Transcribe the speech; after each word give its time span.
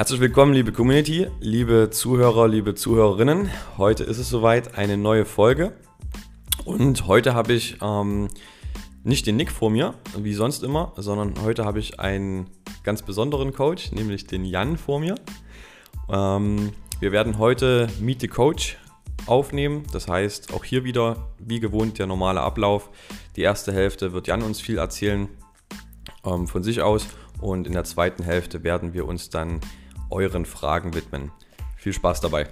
Herzlich 0.00 0.20
willkommen, 0.20 0.54
liebe 0.54 0.72
Community, 0.72 1.26
liebe 1.40 1.90
Zuhörer, 1.90 2.48
liebe 2.48 2.74
Zuhörerinnen. 2.74 3.50
Heute 3.76 4.02
ist 4.02 4.16
es 4.16 4.30
soweit, 4.30 4.78
eine 4.78 4.96
neue 4.96 5.26
Folge. 5.26 5.74
Und 6.64 7.06
heute 7.06 7.34
habe 7.34 7.52
ich 7.52 7.76
ähm, 7.82 8.28
nicht 9.04 9.26
den 9.26 9.36
Nick 9.36 9.50
vor 9.50 9.68
mir, 9.68 9.92
wie 10.16 10.32
sonst 10.32 10.62
immer, 10.62 10.94
sondern 10.96 11.34
heute 11.42 11.66
habe 11.66 11.80
ich 11.80 12.00
einen 12.00 12.46
ganz 12.82 13.02
besonderen 13.02 13.52
Coach, 13.52 13.92
nämlich 13.92 14.26
den 14.26 14.46
Jan 14.46 14.78
vor 14.78 15.00
mir. 15.00 15.16
Ähm, 16.08 16.72
wir 16.98 17.12
werden 17.12 17.36
heute 17.36 17.86
Meet 18.00 18.22
the 18.22 18.28
Coach 18.28 18.78
aufnehmen. 19.26 19.82
Das 19.92 20.08
heißt, 20.08 20.54
auch 20.54 20.64
hier 20.64 20.82
wieder, 20.82 21.28
wie 21.38 21.60
gewohnt, 21.60 21.98
der 21.98 22.06
normale 22.06 22.40
Ablauf. 22.40 22.88
Die 23.36 23.42
erste 23.42 23.70
Hälfte 23.70 24.14
wird 24.14 24.28
Jan 24.28 24.40
uns 24.40 24.62
viel 24.62 24.78
erzählen 24.78 25.28
ähm, 26.24 26.48
von 26.48 26.62
sich 26.62 26.80
aus 26.80 27.06
und 27.40 27.66
in 27.66 27.74
der 27.74 27.84
zweiten 27.84 28.22
Hälfte 28.22 28.64
werden 28.64 28.94
wir 28.94 29.06
uns 29.06 29.28
dann 29.28 29.60
euren 30.10 30.44
Fragen 30.44 30.94
widmen. 30.94 31.30
Viel 31.76 31.92
Spaß 31.92 32.20
dabei. 32.20 32.48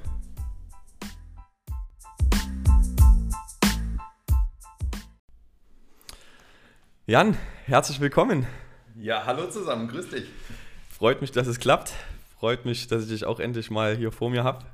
Jan, 7.07 7.37
herzlich 7.65 8.01
willkommen. 8.01 8.47
Ja, 8.95 9.25
hallo 9.25 9.49
zusammen, 9.49 9.89
grüß 9.89 10.11
dich. 10.11 10.25
Freut 10.91 11.21
mich, 11.21 11.31
dass 11.33 11.47
es 11.47 11.59
klappt. 11.59 11.95
Freut 12.39 12.65
mich, 12.65 12.87
dass 12.87 13.05
ich 13.05 13.09
dich 13.09 13.25
auch 13.25 13.41
endlich 13.41 13.71
mal 13.71 13.97
hier 13.97 14.13
vor 14.13 14.31
mir 14.31 14.45
habe. 14.45 14.67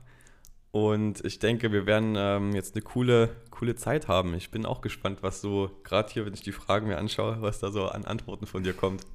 Und 0.71 1.25
ich 1.25 1.39
denke, 1.39 1.71
wir 1.71 1.87
werden 1.87 2.15
ähm, 2.19 2.53
jetzt 2.53 2.75
eine 2.75 2.83
coole, 2.83 3.37
coole 3.51 3.77
Zeit 3.77 4.09
haben. 4.09 4.35
Ich 4.35 4.51
bin 4.51 4.67
auch 4.67 4.81
gespannt, 4.81 5.19
was 5.23 5.41
so, 5.41 5.71
gerade 5.85 6.13
hier, 6.13 6.27
wenn 6.27 6.35
ich 6.35 6.43
die 6.43 6.51
Fragen 6.51 6.89
mir 6.89 6.99
anschaue, 6.99 7.41
was 7.41 7.61
da 7.61 7.71
so 7.71 7.87
an 7.87 8.05
Antworten 8.05 8.47
von 8.47 8.65
dir 8.65 8.73
kommt. 8.73 9.07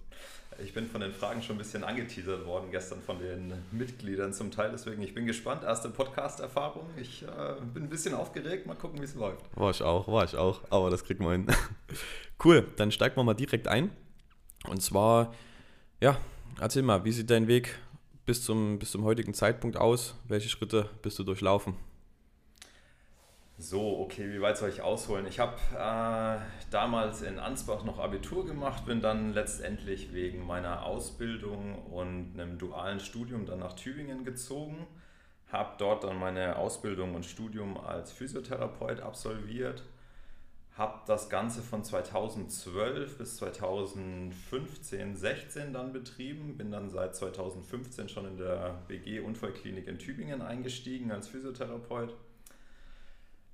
Ich 0.63 0.73
bin 0.73 0.87
von 0.87 1.01
den 1.01 1.13
Fragen 1.13 1.41
schon 1.41 1.55
ein 1.55 1.59
bisschen 1.59 1.83
angeteasert 1.83 2.45
worden 2.45 2.69
gestern 2.71 3.01
von 3.01 3.19
den 3.19 3.53
Mitgliedern 3.71 4.33
zum 4.33 4.51
Teil. 4.51 4.71
Deswegen, 4.71 5.01
ich 5.01 5.13
bin 5.13 5.25
gespannt. 5.25 5.63
Erste 5.63 5.89
Podcast-Erfahrung. 5.89 6.85
Ich 6.97 7.23
äh, 7.23 7.27
bin 7.73 7.83
ein 7.83 7.89
bisschen 7.89 8.13
aufgeregt. 8.13 8.65
Mal 8.65 8.75
gucken, 8.75 8.99
wie 8.99 9.05
es 9.05 9.15
läuft. 9.15 9.45
War 9.55 9.71
ich 9.71 9.81
auch, 9.81 10.07
war 10.07 10.25
ich 10.25 10.35
auch. 10.35 10.61
Aber 10.69 10.89
das 10.89 11.03
kriegen 11.03 11.23
wir 11.23 11.31
hin. 11.31 11.47
cool, 12.43 12.67
dann 12.75 12.91
steigen 12.91 13.15
wir 13.15 13.23
mal 13.23 13.33
direkt 13.33 13.67
ein. 13.67 13.91
Und 14.67 14.81
zwar, 14.81 15.33
ja, 16.01 16.17
erzähl 16.59 16.83
mal, 16.83 17.05
wie 17.05 17.11
sieht 17.11 17.29
dein 17.29 17.47
Weg 17.47 17.79
bis 18.25 18.43
zum, 18.43 18.79
bis 18.79 18.91
zum 18.91 19.03
heutigen 19.05 19.33
Zeitpunkt 19.33 19.77
aus? 19.77 20.15
Welche 20.27 20.49
Schritte 20.49 20.89
bist 21.01 21.17
du 21.19 21.23
durchlaufen? 21.23 21.75
So, 23.61 23.99
okay, 23.99 24.31
wie 24.31 24.39
weit 24.39 24.57
soll 24.57 24.69
ich 24.69 24.81
ausholen? 24.81 25.27
Ich 25.27 25.37
habe 25.37 25.57
äh, 25.73 26.39
damals 26.71 27.21
in 27.21 27.39
Ansbach 27.39 27.83
noch 27.83 27.99
Abitur 27.99 28.45
gemacht, 28.45 28.85
bin 28.85 29.01
dann 29.01 29.33
letztendlich 29.33 30.13
wegen 30.13 30.47
meiner 30.47 30.85
Ausbildung 30.85 31.75
und 31.87 32.39
einem 32.39 32.57
dualen 32.57 33.01
Studium 33.01 33.45
dann 33.45 33.59
nach 33.59 33.73
Tübingen 33.73 34.23
gezogen, 34.23 34.87
habe 35.51 35.71
dort 35.77 36.05
dann 36.05 36.17
meine 36.17 36.55
Ausbildung 36.55 37.15
und 37.15 37.25
Studium 37.25 37.77
als 37.77 38.13
Physiotherapeut 38.13 39.01
absolviert, 39.01 39.83
habe 40.77 41.01
das 41.05 41.29
Ganze 41.29 41.61
von 41.61 41.83
2012 41.83 43.17
bis 43.17 43.35
2015, 43.35 45.17
16 45.17 45.73
dann 45.73 45.91
betrieben, 45.91 46.55
bin 46.57 46.71
dann 46.71 46.89
seit 46.89 47.13
2015 47.13 48.07
schon 48.07 48.25
in 48.25 48.37
der 48.37 48.79
BG 48.87 49.19
Unfallklinik 49.19 49.85
in 49.85 49.99
Tübingen 49.99 50.41
eingestiegen 50.41 51.11
als 51.11 51.27
Physiotherapeut 51.27 52.15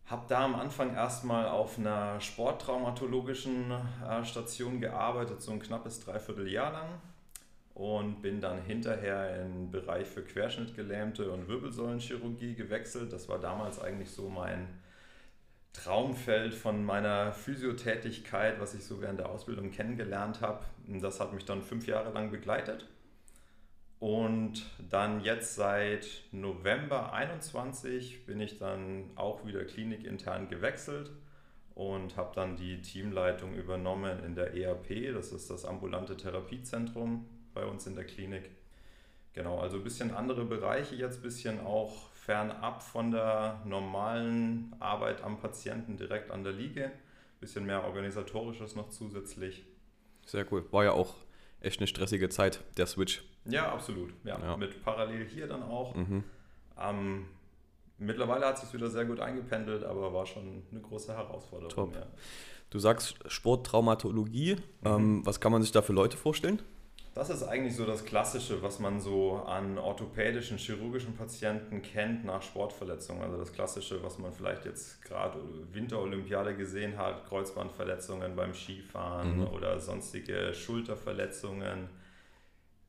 habe 0.07 0.25
da 0.27 0.45
am 0.45 0.55
Anfang 0.55 0.93
erstmal 0.93 1.47
auf 1.47 1.79
einer 1.79 2.21
sporttraumatologischen 2.21 3.71
äh, 3.71 4.23
Station 4.23 4.79
gearbeitet, 4.79 5.41
so 5.41 5.51
ein 5.51 5.59
knappes 5.59 5.99
Dreivierteljahr 6.03 6.71
lang. 6.71 6.89
Und 7.73 8.21
bin 8.21 8.39
dann 8.39 8.61
hinterher 8.61 9.41
in 9.41 9.51
den 9.51 9.71
Bereich 9.71 10.07
für 10.07 10.21
Querschnittgelähmte 10.21 11.29
und 11.29 11.49
Wirbelsäulenchirurgie 11.49 12.55
gewechselt. 12.55 13.11
Das 13.11 13.27
war 13.27 13.37
damals 13.37 13.81
eigentlich 13.81 14.09
so 14.09 14.29
mein 14.29 14.69
Traumfeld 15.73 16.53
von 16.53 16.85
meiner 16.85 17.33
Physiotätigkeit, 17.33 18.61
was 18.61 18.75
ich 18.75 18.85
so 18.85 19.01
während 19.01 19.19
der 19.19 19.29
Ausbildung 19.29 19.71
kennengelernt 19.71 20.39
habe. 20.39 20.63
Das 20.87 21.19
hat 21.19 21.33
mich 21.33 21.43
dann 21.43 21.61
fünf 21.61 21.85
Jahre 21.85 22.13
lang 22.13 22.31
begleitet. 22.31 22.87
Und 23.99 24.65
dann 24.89 25.21
jetzt 25.21 25.55
seit 25.55 26.07
November 26.31 27.13
21 27.13 28.25
bin 28.25 28.41
ich 28.41 28.57
dann 28.59 29.09
auch 29.15 29.45
wieder 29.45 29.63
klinikintern 29.63 30.49
gewechselt 30.49 31.11
und 31.75 32.15
habe 32.17 32.33
dann 32.35 32.55
die 32.55 32.81
Teamleitung 32.81 33.53
übernommen 33.53 34.23
in 34.23 34.35
der 34.35 34.53
EAP, 34.53 35.13
das 35.13 35.31
ist 35.31 35.49
das 35.49 35.65
ambulante 35.65 36.17
Therapiezentrum 36.17 37.25
bei 37.53 37.65
uns 37.65 37.87
in 37.87 37.95
der 37.95 38.05
Klinik. 38.05 38.49
Genau, 39.33 39.59
also 39.59 39.77
ein 39.77 39.83
bisschen 39.83 40.13
andere 40.13 40.45
Bereiche 40.45 40.95
jetzt, 40.95 41.17
ein 41.19 41.23
bisschen 41.23 41.59
auch 41.59 42.09
fernab 42.13 42.81
von 42.81 43.11
der 43.11 43.61
normalen 43.65 44.73
Arbeit 44.79 45.21
am 45.21 45.39
Patienten 45.39 45.97
direkt 45.97 46.31
an 46.31 46.43
der 46.43 46.53
Liege, 46.53 46.85
ein 46.85 47.39
bisschen 47.41 47.65
mehr 47.65 47.83
organisatorisches 47.83 48.75
noch 48.75 48.89
zusätzlich. 48.89 49.65
Sehr 50.25 50.49
cool, 50.51 50.65
war 50.71 50.85
ja 50.85 50.91
auch 50.91 51.15
echt 51.59 51.79
eine 51.79 51.87
stressige 51.87 52.29
Zeit, 52.29 52.61
der 52.77 52.87
Switch. 52.87 53.23
Ja, 53.45 53.71
absolut. 53.71 54.13
Ja, 54.23 54.39
ja. 54.39 54.57
Mit 54.57 54.83
parallel 54.83 55.25
hier 55.25 55.47
dann 55.47 55.63
auch. 55.63 55.95
Mhm. 55.95 56.23
Ähm, 56.79 57.25
mittlerweile 57.97 58.45
hat 58.45 58.55
es 58.55 58.61
sich 58.61 58.73
wieder 58.73 58.89
sehr 58.89 59.05
gut 59.05 59.19
eingependelt, 59.19 59.83
aber 59.83 60.13
war 60.13 60.25
schon 60.25 60.63
eine 60.71 60.81
große 60.81 61.15
Herausforderung. 61.15 61.69
Top. 61.69 61.95
Ja. 61.95 62.07
Du 62.69 62.79
sagst 62.79 63.15
Sporttraumatologie. 63.27 64.55
Mhm. 64.55 64.87
Ähm, 64.87 65.25
was 65.25 65.39
kann 65.39 65.51
man 65.51 65.61
sich 65.61 65.71
da 65.71 65.81
für 65.81 65.93
Leute 65.93 66.17
vorstellen? 66.17 66.61
Das 67.13 67.29
ist 67.29 67.43
eigentlich 67.43 67.77
so 67.77 67.85
das 67.85 68.03
Klassische, 68.03 68.61
was 68.61 68.79
man 68.79 68.99
so 68.99 69.37
an 69.45 69.77
orthopädischen, 69.77 70.57
chirurgischen 70.57 71.15
Patienten 71.15 71.81
kennt 71.81 72.25
nach 72.25 72.41
Sportverletzungen. 72.41 73.23
Also 73.23 73.37
das 73.37 73.53
Klassische, 73.53 74.03
was 74.03 74.19
man 74.19 74.33
vielleicht 74.33 74.65
jetzt 74.65 75.01
gerade 75.01 75.39
Winterolympiade 75.71 76.57
gesehen 76.57 76.97
hat, 76.97 77.25
Kreuzbandverletzungen 77.29 78.35
beim 78.35 78.53
Skifahren 78.53 79.37
mhm. 79.37 79.47
oder 79.47 79.79
sonstige 79.79 80.53
Schulterverletzungen 80.53 81.87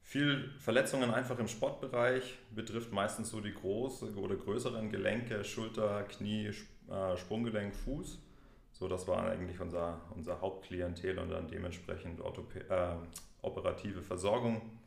viel 0.07 0.53
Verletzungen 0.61 1.11
einfach 1.11 1.37
im 1.41 1.49
Sportbereich, 1.49 2.39
betrifft 2.55 2.93
meistens 2.93 3.31
so 3.31 3.41
die 3.41 3.53
großen 3.53 4.17
oder 4.17 4.37
größeren 4.37 4.89
Gelenke, 4.89 5.43
Schulter, 5.43 6.05
Knie, 6.05 6.53
äh, 6.89 7.17
Sprunggelenk, 7.17 7.75
Fuß. 7.75 8.23
So, 8.71 8.87
das 8.87 9.09
war 9.09 9.27
eigentlich 9.27 9.59
unser, 9.59 10.01
unser 10.15 10.41
Hauptklientel 10.41 11.19
und 11.19 11.31
dann 11.31 11.49
dementsprechend 11.49 12.21
Orthopä 12.21 12.61
äh, 12.69 12.95
operative 13.43 14.01
Versorgung 14.01 14.79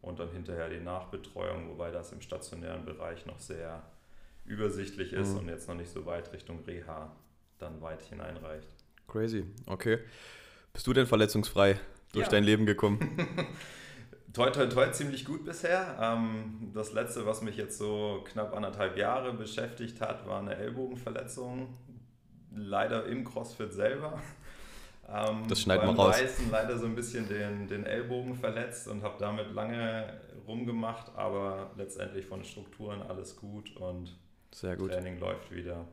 und 0.00 0.20
dann 0.20 0.30
hinterher 0.30 0.68
die 0.68 0.78
Nachbetreuung, 0.78 1.70
wobei 1.70 1.90
das 1.90 2.12
im 2.12 2.20
stationären 2.20 2.84
Bereich 2.84 3.26
noch 3.26 3.40
sehr 3.40 3.82
übersichtlich 4.44 5.12
ist 5.12 5.32
mhm. 5.32 5.38
und 5.38 5.48
jetzt 5.48 5.66
noch 5.66 5.74
nicht 5.74 5.90
so 5.90 6.06
weit 6.06 6.32
Richtung 6.32 6.60
Reha 6.64 7.10
dann 7.58 7.80
weit 7.82 8.02
hineinreicht. 8.02 8.68
Crazy, 9.08 9.44
okay. 9.66 9.98
Bist 10.72 10.86
du 10.86 10.92
denn 10.92 11.06
verletzungsfrei 11.06 11.80
durch 12.12 12.26
ja. 12.26 12.30
dein 12.30 12.44
Leben 12.44 12.64
gekommen? 12.64 13.00
toi, 14.38 14.50
toi, 14.50 14.66
toi, 14.66 14.90
ziemlich 14.92 15.24
gut 15.24 15.44
bisher. 15.44 15.98
Ähm, 16.00 16.70
das 16.72 16.92
letzte, 16.92 17.26
was 17.26 17.42
mich 17.42 17.56
jetzt 17.56 17.76
so 17.76 18.24
knapp 18.24 18.54
anderthalb 18.54 18.96
Jahre 18.96 19.32
beschäftigt 19.32 20.00
hat, 20.00 20.26
war 20.26 20.40
eine 20.40 20.54
Ellbogenverletzung. 20.56 21.76
Leider 22.54 23.06
im 23.06 23.24
CrossFit 23.24 23.72
selber. 23.72 24.20
Ähm, 25.08 25.42
das 25.48 25.62
schneidet 25.62 25.86
man 25.86 25.96
raus. 25.96 26.20
Reißen 26.20 26.50
leider 26.50 26.78
so 26.78 26.86
ein 26.86 26.94
bisschen 26.94 27.28
den, 27.28 27.66
den 27.66 27.84
Ellbogen 27.84 28.34
verletzt 28.36 28.88
und 28.88 29.02
habe 29.02 29.16
damit 29.18 29.52
lange 29.52 30.20
rumgemacht, 30.46 31.14
aber 31.16 31.72
letztendlich 31.76 32.24
von 32.24 32.44
Strukturen 32.44 33.02
alles 33.02 33.36
gut 33.36 33.76
und 33.76 34.16
Sehr 34.52 34.76
gut. 34.76 34.92
Training 34.92 35.18
läuft 35.18 35.50
wieder. 35.50 35.84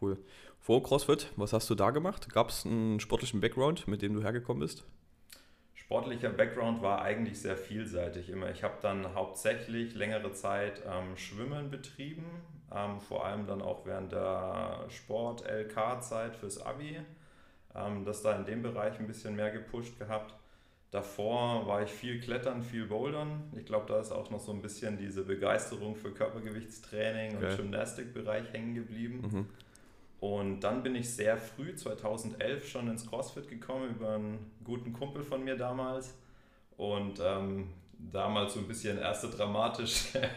Cool. 0.00 0.18
Vor 0.60 0.82
CrossFit, 0.82 1.32
was 1.36 1.52
hast 1.52 1.68
du 1.68 1.74
da 1.74 1.90
gemacht? 1.90 2.32
Gab 2.32 2.50
es 2.50 2.64
einen 2.64 3.00
sportlichen 3.00 3.40
Background, 3.40 3.88
mit 3.88 4.02
dem 4.02 4.14
du 4.14 4.22
hergekommen 4.22 4.60
bist? 4.60 4.84
Sportlicher 5.88 6.28
Background 6.28 6.82
war 6.82 7.00
eigentlich 7.00 7.40
sehr 7.40 7.56
vielseitig 7.56 8.28
immer. 8.28 8.50
Ich 8.50 8.62
habe 8.62 8.74
dann 8.82 9.14
hauptsächlich 9.14 9.94
längere 9.94 10.32
Zeit 10.32 10.82
ähm, 10.86 11.16
Schwimmen 11.16 11.70
betrieben, 11.70 12.26
ähm, 12.70 13.00
vor 13.00 13.24
allem 13.24 13.46
dann 13.46 13.62
auch 13.62 13.86
während 13.86 14.12
der 14.12 14.84
Sport-LK-Zeit 14.90 16.36
fürs 16.36 16.60
Abi. 16.60 16.98
Ähm, 17.74 18.04
das 18.04 18.20
da 18.20 18.36
in 18.36 18.44
dem 18.44 18.62
Bereich 18.62 19.00
ein 19.00 19.06
bisschen 19.06 19.34
mehr 19.34 19.50
gepusht 19.50 19.98
gehabt. 19.98 20.34
Davor 20.90 21.66
war 21.66 21.82
ich 21.82 21.90
viel 21.90 22.20
Klettern, 22.20 22.62
viel 22.62 22.84
Bouldern. 22.84 23.50
Ich 23.56 23.64
glaube, 23.64 23.86
da 23.88 23.98
ist 23.98 24.12
auch 24.12 24.30
noch 24.30 24.40
so 24.40 24.52
ein 24.52 24.60
bisschen 24.60 24.98
diese 24.98 25.24
Begeisterung 25.24 25.96
für 25.96 26.12
Körpergewichtstraining 26.12 27.36
okay. 27.36 27.46
und 27.46 27.56
Gymnastikbereich 27.56 28.52
hängen 28.52 28.74
geblieben. 28.74 29.20
Mhm. 29.22 29.46
Und 30.20 30.60
dann 30.60 30.82
bin 30.82 30.96
ich 30.96 31.14
sehr 31.14 31.36
früh, 31.36 31.74
2011, 31.74 32.68
schon 32.68 32.88
ins 32.88 33.06
CrossFit 33.06 33.48
gekommen 33.48 33.90
über 33.90 34.14
einen 34.14 34.50
guten 34.64 34.92
Kumpel 34.92 35.22
von 35.22 35.44
mir 35.44 35.56
damals. 35.56 36.14
Und 36.76 37.20
ähm, 37.20 37.68
damals 37.98 38.54
so 38.54 38.60
ein 38.60 38.68
bisschen 38.68 38.98
erste 38.98 39.28
dramatische 39.28 40.22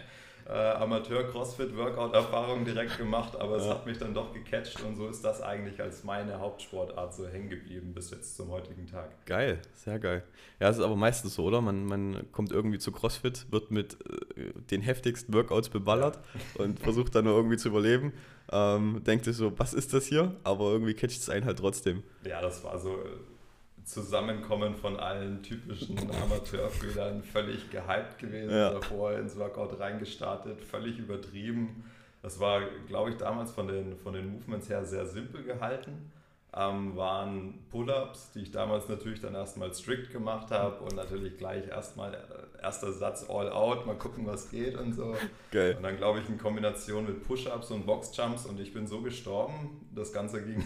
äh, 0.48 0.52
Amateur-Crossfit-Workout-Erfahrung 0.52 2.66
direkt 2.66 2.98
gemacht, 2.98 3.40
aber 3.40 3.58
es 3.58 3.68
hat 3.68 3.86
mich 3.86 3.98
dann 3.98 4.14
doch 4.14 4.34
gecatcht 4.34 4.82
und 4.84 4.96
so 4.96 5.08
ist 5.08 5.24
das 5.24 5.42
eigentlich 5.42 5.80
als 5.82 6.04
meine 6.04 6.40
Hauptsportart 6.40 7.14
so 7.14 7.28
hängen 7.28 7.50
geblieben 7.50 7.94
bis 7.94 8.12
jetzt 8.12 8.36
zum 8.36 8.50
heutigen 8.50 8.88
Tag. 8.88 9.26
Geil, 9.26 9.62
sehr 9.76 10.00
geil. 10.00 10.24
Ja, 10.60 10.70
es 10.70 10.78
ist 10.78 10.84
aber 10.84 10.96
meistens 10.96 11.36
so, 11.36 11.44
oder? 11.44 11.62
Man, 11.62 11.86
man 11.86 12.32
kommt 12.32 12.52
irgendwie 12.52 12.80
zu 12.80 12.92
CrossFit, 12.92 13.52
wird 13.52 13.72
mit 13.72 13.98
äh, 14.02 14.31
den 14.70 14.82
heftigsten 14.82 15.34
Workouts 15.34 15.70
beballert 15.70 16.20
und 16.56 16.80
versucht 16.80 17.16
dann 17.16 17.26
nur 17.26 17.36
irgendwie 17.36 17.58
zu 17.58 17.70
überleben. 17.70 18.14
Ähm, 18.52 19.02
denkt 19.06 19.26
sich 19.26 19.36
so, 19.36 19.58
was 19.58 19.74
ist 19.74 19.94
das 19.94 20.06
hier? 20.06 20.36
Aber 20.44 20.72
irgendwie 20.72 20.94
catcht 20.94 21.22
es 21.22 21.30
einen 21.30 21.46
halt 21.46 21.60
trotzdem. 21.60 22.04
Ja, 22.26 22.42
das 22.42 22.64
war 22.64 22.78
so 22.78 22.98
Zusammenkommen 23.84 24.76
von 24.76 24.98
allen 24.98 25.42
typischen 25.42 25.98
Amateurfehlern 25.98 27.24
völlig 27.24 27.70
gehypt 27.72 28.20
gewesen, 28.20 28.52
ja. 28.52 28.70
davor 28.72 29.14
ins 29.14 29.38
Workout 29.38 29.80
reingestartet, 29.80 30.62
völlig 30.62 31.00
übertrieben. 31.00 31.84
Das 32.22 32.40
war, 32.40 32.62
glaube 32.88 33.10
ich, 33.10 33.18
damals 33.18 33.52
von 33.52 33.68
den, 33.68 33.98
von 33.98 34.14
den 34.14 34.32
Movements 34.32 34.70
her 34.70 34.86
sehr 34.86 35.06
simpel 35.08 35.44
gehalten. 35.44 36.12
Ähm, 36.54 36.98
waren 36.98 37.66
Pull-ups, 37.70 38.32
die 38.34 38.42
ich 38.42 38.52
damals 38.52 38.90
natürlich 38.90 39.22
dann 39.22 39.36
erstmal 39.36 39.74
strict 39.74 40.12
gemacht 40.12 40.52
habe 40.52 40.84
und 40.84 40.98
natürlich 40.98 41.38
gleich 41.38 41.66
erstmal 41.70 42.14
äh, 42.14 42.62
erster 42.62 42.92
Satz 42.92 43.26
all 43.30 43.50
out, 43.50 43.86
mal 43.86 43.96
gucken, 43.96 44.26
was 44.28 44.52
geht 44.52 44.78
und 44.78 44.94
so. 44.94 45.16
Geil. 45.52 45.76
Und 45.78 45.84
dann 45.84 45.96
glaube 45.96 46.20
ich 46.20 46.28
in 46.28 46.38
Kombination 46.38 47.06
mit 47.06 47.26
Push-ups 47.26 47.72
und 47.72 47.86
Box-Jumps 47.86 48.46
und 48.48 48.60
ich 48.60 48.74
bin 48.74 48.86
so 48.86 49.02
gestorben. 49.02 49.88
Das 49.96 50.12
Ganze 50.12 50.44
ging 50.44 50.62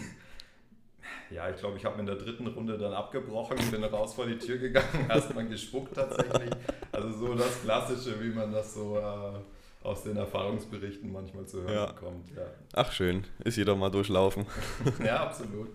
ja, 1.30 1.50
ich 1.50 1.56
glaube, 1.56 1.76
ich 1.76 1.84
habe 1.84 1.98
in 2.00 2.06
der 2.06 2.16
dritten 2.16 2.46
Runde 2.46 2.78
dann 2.78 2.92
abgebrochen, 2.92 3.58
bin 3.70 3.82
raus 3.84 4.14
vor 4.14 4.26
die 4.26 4.38
Tür 4.38 4.58
gegangen, 4.58 5.06
erstmal 5.08 5.46
gespuckt 5.46 5.94
tatsächlich. 5.94 6.50
Also 6.92 7.10
so 7.12 7.34
das 7.34 7.62
Klassische, 7.62 8.20
wie 8.22 8.30
man 8.30 8.52
das 8.52 8.74
so 8.74 8.96
äh, 8.98 9.38
aus 9.86 10.02
den 10.02 10.16
Erfahrungsberichten 10.16 11.12
manchmal 11.12 11.46
zu 11.46 11.62
hören 11.62 11.74
ja. 11.74 11.86
bekommt. 11.86 12.30
Ja. 12.36 12.46
Ach 12.74 12.92
schön, 12.92 13.24
ist 13.44 13.56
jeder 13.56 13.76
mal 13.76 13.90
durchlaufen. 13.90 14.46
ja, 15.04 15.24
absolut. 15.24 15.68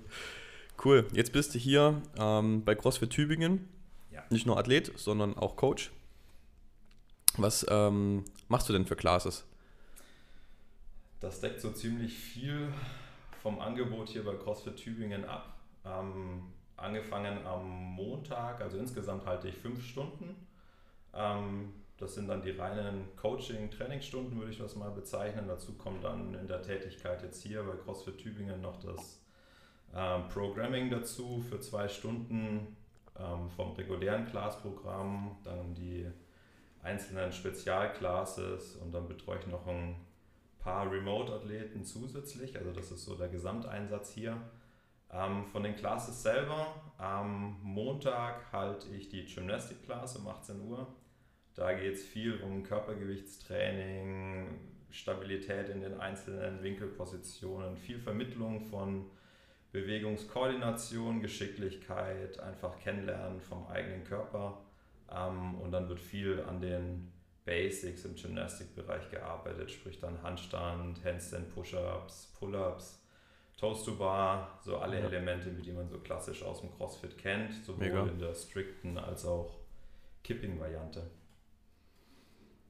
Cool, 0.84 1.08
jetzt 1.14 1.32
bist 1.32 1.56
du 1.56 1.60
hier 1.60 2.02
ähm, 2.18 2.64
bei 2.64 2.76
CrossFit 2.76 3.10
Tübingen. 3.10 3.70
Ja. 4.12 4.24
Nicht 4.30 4.46
nur 4.46 4.58
Athlet, 4.58 4.92
sondern 4.98 5.38
auch 5.38 5.56
Coach. 5.56 5.92
Was 7.38 7.66
ähm, 7.70 8.26
machst 8.50 8.68
du 8.68 8.74
denn 8.74 8.86
für 8.86 8.96
Classes? 8.96 9.46
Das 11.22 11.40
deckt 11.40 11.62
so 11.62 11.72
ziemlich 11.72 12.14
viel 12.18 12.74
vom 13.42 13.60
Angebot 13.60 14.10
hier 14.10 14.26
bei 14.26 14.34
CrossFit 14.36 14.76
Tübingen 14.76 15.24
ab. 15.26 15.56
Ähm, 15.86 16.52
angefangen 16.76 17.46
am 17.46 17.70
Montag, 17.70 18.62
also 18.62 18.78
insgesamt 18.78 19.26
halte 19.26 19.48
ich 19.48 19.56
fünf 19.56 19.86
Stunden. 19.86 20.36
Ähm, 21.14 21.74
das 22.02 22.16
sind 22.16 22.28
dann 22.28 22.42
die 22.42 22.52
reinen 22.52 23.16
Coaching-Trainingsstunden, 23.16 24.38
würde 24.38 24.52
ich 24.52 24.58
das 24.58 24.76
mal 24.76 24.90
bezeichnen. 24.90 25.48
Dazu 25.48 25.74
kommt 25.74 26.04
dann 26.04 26.34
in 26.34 26.48
der 26.48 26.62
Tätigkeit 26.62 27.22
jetzt 27.22 27.44
hier 27.44 27.64
bei 27.64 27.76
CrossFit 27.76 28.18
Tübingen 28.18 28.62
noch 28.62 28.80
das 28.80 29.22
ähm, 29.96 30.28
Programming 30.30 30.90
dazu 30.90 31.44
für 31.48 31.60
zwei 31.60 31.88
Stunden 31.88 32.76
ähm, 33.20 33.50
vom 33.50 33.74
regulären 33.74 34.26
Class-Programm, 34.26 35.38
dann 35.44 35.76
die 35.76 36.08
einzelnen 36.82 37.32
Spezialclasses 37.32 38.78
und 38.78 38.92
dann 38.92 39.08
betreue 39.08 39.40
ich 39.40 39.48
noch 39.48 39.68
ein 39.68 39.96
paar 40.60 40.92
Remote-Athleten 40.92 41.84
zusätzlich, 41.84 42.58
also 42.58 42.72
das 42.72 42.92
ist 42.92 43.06
so 43.06 43.16
der 43.16 43.28
Gesamteinsatz 43.28 44.12
hier. 44.12 44.38
Ähm, 45.12 45.46
von 45.46 45.64
den 45.64 45.76
Classes 45.76 46.24
selber, 46.24 46.68
am 46.98 47.60
Montag 47.62 48.52
halte 48.54 48.88
ich 48.96 49.10
die 49.10 49.26
Gymnastic-Class 49.26 50.16
um 50.16 50.28
18 50.28 50.62
Uhr. 50.62 50.88
Da 51.56 51.74
geht 51.74 51.96
es 51.96 52.04
viel 52.04 52.40
um 52.42 52.64
Körpergewichtstraining, 52.64 54.48
Stabilität 54.90 55.70
in 55.70 55.82
den 55.82 56.00
einzelnen 56.00 56.64
Winkelpositionen, 56.64 57.78
viel 57.78 58.00
Vermittlung 58.00 58.62
von 58.62 59.06
Bewegungskoordination, 59.72 61.22
Geschicklichkeit, 61.22 62.40
einfach 62.40 62.78
Kennenlernen 62.80 63.40
vom 63.42 63.68
eigenen 63.68 64.04
Körper. 64.04 64.62
Ähm, 65.10 65.56
und 65.56 65.72
dann 65.72 65.88
wird 65.90 66.00
viel 66.00 66.42
an 66.42 66.62
den 66.62 67.12
Basics 67.46 68.06
im 68.06 68.16
Gymnastikbereich 68.16 69.10
gearbeitet, 69.10 69.72
sprich 69.72 70.00
dann 70.00 70.22
Handstand, 70.22 71.04
Handstand, 71.04 71.54
Push-Ups, 71.54 72.34
Pull-Ups, 72.40 73.02
Toast 73.58 73.86
to 73.86 73.96
Bar, 73.96 74.60
so 74.64 74.78
alle 74.78 75.00
ja. 75.00 75.06
Elemente, 75.06 75.50
die 75.50 75.72
man 75.72 75.90
so 75.90 76.00
klassisch 76.00 76.44
aus 76.44 76.62
dem 76.62 76.72
CrossFit 76.72 77.18
kennt, 77.18 77.54
sowohl 77.66 77.86
Mega. 77.88 78.06
in 78.08 78.20
der 78.20 78.34
strikten 78.34 78.98
als 78.98 79.26
auch 79.26 79.60
Kipping-Variante. 80.24 81.10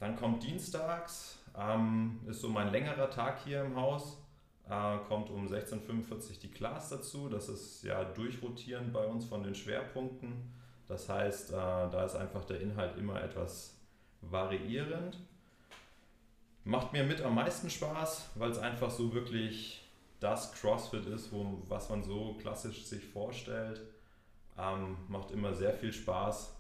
Dann 0.02 0.16
kommt 0.16 0.42
dienstags, 0.42 1.38
ähm, 1.56 2.22
ist 2.26 2.42
so 2.42 2.50
mein 2.50 2.72
längerer 2.72 3.12
Tag 3.12 3.44
hier 3.44 3.64
im 3.64 3.76
Haus. 3.76 4.18
Äh, 4.68 4.98
kommt 5.08 5.30
um 5.30 5.46
16.45 5.46 6.12
Uhr 6.12 6.20
die 6.42 6.50
Class 6.50 6.90
dazu. 6.90 7.30
Das 7.30 7.48
ist 7.48 7.84
ja 7.84 8.04
durchrotierend 8.04 8.92
bei 8.92 9.06
uns 9.06 9.26
von 9.26 9.44
den 9.44 9.54
Schwerpunkten. 9.54 10.56
Das 10.88 11.08
heißt, 11.08 11.52
äh, 11.52 11.54
da 11.54 12.04
ist 12.04 12.16
einfach 12.16 12.46
der 12.46 12.62
Inhalt 12.62 12.98
immer 12.98 13.22
etwas 13.22 13.80
variierend. 14.22 15.20
Macht 16.64 16.94
mir 16.94 17.04
mit 17.04 17.22
am 17.22 17.36
meisten 17.36 17.70
Spaß, 17.70 18.32
weil 18.34 18.50
es 18.50 18.58
einfach 18.58 18.90
so 18.90 19.14
wirklich 19.14 19.88
das 20.20 20.52
CrossFit 20.54 21.06
ist, 21.06 21.32
wo, 21.32 21.62
was 21.68 21.92
man 21.92 22.04
so 22.04 22.34
klassisch 22.42 22.86
sich 22.86 23.06
vorstellt. 23.06 23.82
Ähm, 24.58 24.98
macht 25.10 25.30
immer 25.30 25.54
sehr 25.54 25.74
viel 25.74 25.94
Spaß. 25.94 26.56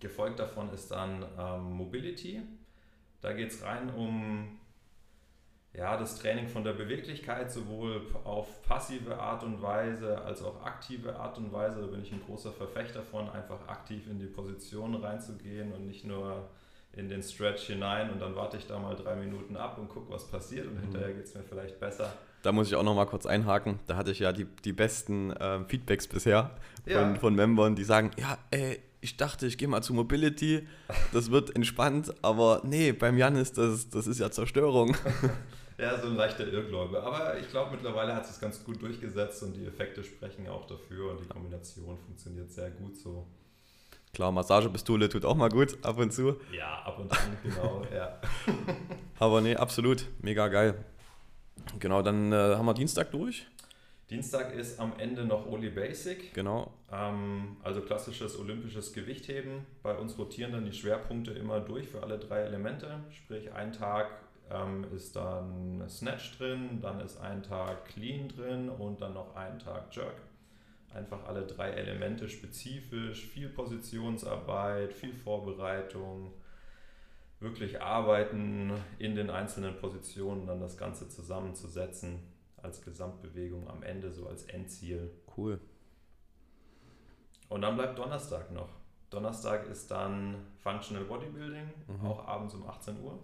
Gefolgt 0.00 0.38
davon 0.38 0.72
ist 0.72 0.90
dann 0.90 1.24
ähm, 1.38 1.72
Mobility. 1.72 2.42
Da 3.20 3.32
geht 3.32 3.50
es 3.50 3.62
rein 3.62 3.90
um 3.94 4.58
ja, 5.76 5.96
das 5.96 6.18
Training 6.18 6.48
von 6.48 6.64
der 6.64 6.72
Beweglichkeit, 6.72 7.52
sowohl 7.52 8.00
auf 8.24 8.62
passive 8.62 9.18
Art 9.18 9.42
und 9.42 9.60
Weise 9.60 10.22
als 10.22 10.42
auch 10.42 10.64
aktive 10.64 11.16
Art 11.16 11.36
und 11.36 11.52
Weise. 11.52 11.80
Da 11.82 11.86
bin 11.86 12.02
ich 12.02 12.12
ein 12.12 12.22
großer 12.24 12.52
Verfechter 12.52 13.02
von, 13.02 13.28
einfach 13.28 13.68
aktiv 13.68 14.06
in 14.08 14.18
die 14.18 14.26
Position 14.26 14.94
reinzugehen 14.94 15.72
und 15.72 15.86
nicht 15.86 16.04
nur 16.04 16.48
in 16.92 17.10
den 17.10 17.22
Stretch 17.22 17.66
hinein 17.66 18.10
und 18.10 18.20
dann 18.20 18.34
warte 18.34 18.56
ich 18.56 18.66
da 18.66 18.78
mal 18.78 18.96
drei 18.96 19.16
Minuten 19.16 19.56
ab 19.56 19.76
und 19.76 19.88
gucke, 19.88 20.10
was 20.10 20.26
passiert 20.28 20.66
und 20.66 20.76
mhm. 20.76 20.80
hinterher 20.80 21.12
geht 21.12 21.24
es 21.24 21.34
mir 21.34 21.42
vielleicht 21.42 21.78
besser. 21.78 22.10
Da 22.42 22.52
muss 22.52 22.68
ich 22.68 22.76
auch 22.76 22.82
noch 22.82 22.94
mal 22.94 23.06
kurz 23.06 23.26
einhaken. 23.26 23.80
Da 23.86 23.96
hatte 23.96 24.10
ich 24.12 24.20
ja 24.20 24.32
die, 24.32 24.46
die 24.64 24.72
besten 24.72 25.32
äh, 25.32 25.64
Feedbacks 25.64 26.06
bisher 26.06 26.56
von, 26.84 26.92
ja. 26.92 27.14
von 27.16 27.34
Membern, 27.34 27.74
die 27.74 27.84
sagen, 27.84 28.10
ja, 28.18 28.38
ey, 28.50 28.80
ich 29.00 29.16
dachte, 29.16 29.46
ich 29.46 29.58
gehe 29.58 29.68
mal 29.68 29.82
zu 29.82 29.94
Mobility, 29.94 30.66
das 31.12 31.30
wird 31.30 31.54
entspannt, 31.54 32.12
aber 32.22 32.60
nee, 32.64 32.92
beim 32.92 33.16
Jan 33.16 33.36
ist 33.36 33.56
das, 33.58 33.88
das 33.88 34.06
ist 34.06 34.18
ja 34.18 34.30
Zerstörung. 34.30 34.96
Ja, 35.78 36.00
so 36.00 36.06
ein 36.06 36.16
leichter 36.16 36.46
Irrglaube. 36.46 37.02
Aber 37.02 37.38
ich 37.38 37.50
glaube, 37.50 37.72
mittlerweile 37.72 38.14
hat 38.14 38.28
es 38.28 38.40
ganz 38.40 38.64
gut 38.64 38.80
durchgesetzt 38.80 39.42
und 39.42 39.54
die 39.54 39.66
Effekte 39.66 40.02
sprechen 40.02 40.48
auch 40.48 40.66
dafür 40.66 41.10
und 41.10 41.20
die 41.20 41.28
Kombination 41.28 41.98
funktioniert 41.98 42.50
sehr 42.50 42.70
gut 42.70 42.96
so. 42.96 43.26
Klar, 44.14 44.32
Massagepistole 44.32 45.10
tut 45.10 45.26
auch 45.26 45.34
mal 45.34 45.50
gut, 45.50 45.76
ab 45.84 45.98
und 45.98 46.10
zu. 46.10 46.36
Ja, 46.50 46.80
ab 46.84 46.98
und 46.98 47.12
an, 47.12 47.36
genau, 47.42 47.82
ja. 47.94 48.18
Aber 49.18 49.42
nee, 49.42 49.54
absolut, 49.54 50.06
mega 50.22 50.48
geil. 50.48 50.82
Genau, 51.78 52.02
dann 52.02 52.32
äh, 52.32 52.36
haben 52.36 52.66
wir 52.66 52.74
Dienstag 52.74 53.10
durch. 53.10 53.46
Dienstag 54.10 54.54
ist 54.54 54.78
am 54.78 54.92
Ende 54.98 55.24
noch 55.24 55.46
Oli 55.46 55.68
Basic. 55.68 56.32
Genau. 56.32 56.72
Ähm, 56.92 57.56
also 57.64 57.80
klassisches 57.80 58.38
olympisches 58.38 58.92
Gewichtheben. 58.92 59.66
Bei 59.82 59.96
uns 59.96 60.16
rotieren 60.16 60.52
dann 60.52 60.64
die 60.64 60.72
Schwerpunkte 60.72 61.32
immer 61.32 61.58
durch 61.60 61.88
für 61.88 62.02
alle 62.02 62.18
drei 62.18 62.42
Elemente. 62.42 63.00
Sprich, 63.10 63.52
ein 63.52 63.72
Tag 63.72 64.10
ähm, 64.50 64.86
ist 64.94 65.16
dann 65.16 65.82
Snatch 65.88 66.38
drin, 66.38 66.78
dann 66.80 67.00
ist 67.00 67.18
ein 67.20 67.42
Tag 67.42 67.86
Clean 67.86 68.28
drin 68.28 68.68
und 68.68 69.00
dann 69.00 69.14
noch 69.14 69.34
ein 69.34 69.58
Tag 69.58 69.94
Jerk. 69.94 70.16
Einfach 70.94 71.26
alle 71.26 71.44
drei 71.44 71.70
Elemente 71.70 72.28
spezifisch, 72.28 73.26
viel 73.26 73.48
Positionsarbeit, 73.48 74.94
viel 74.94 75.12
Vorbereitung, 75.12 76.32
wirklich 77.40 77.82
arbeiten 77.82 78.72
in 78.98 79.14
den 79.14 79.30
einzelnen 79.30 79.76
Positionen, 79.76 80.46
dann 80.46 80.60
das 80.60 80.76
Ganze 80.76 81.08
zusammenzusetzen 81.08 82.20
als 82.56 82.82
Gesamtbewegung 82.82 83.68
am 83.68 83.82
Ende, 83.82 84.12
so 84.12 84.26
als 84.26 84.44
Endziel. 84.44 85.10
Cool. 85.36 85.60
Und 87.48 87.62
dann 87.62 87.76
bleibt 87.76 87.98
Donnerstag 87.98 88.50
noch. 88.52 88.70
Donnerstag 89.10 89.68
ist 89.68 89.90
dann 89.90 90.36
Functional 90.58 91.04
Bodybuilding, 91.04 91.70
mhm. 91.86 92.06
auch 92.06 92.26
abends 92.26 92.54
um 92.54 92.66
18 92.66 93.00
Uhr 93.00 93.20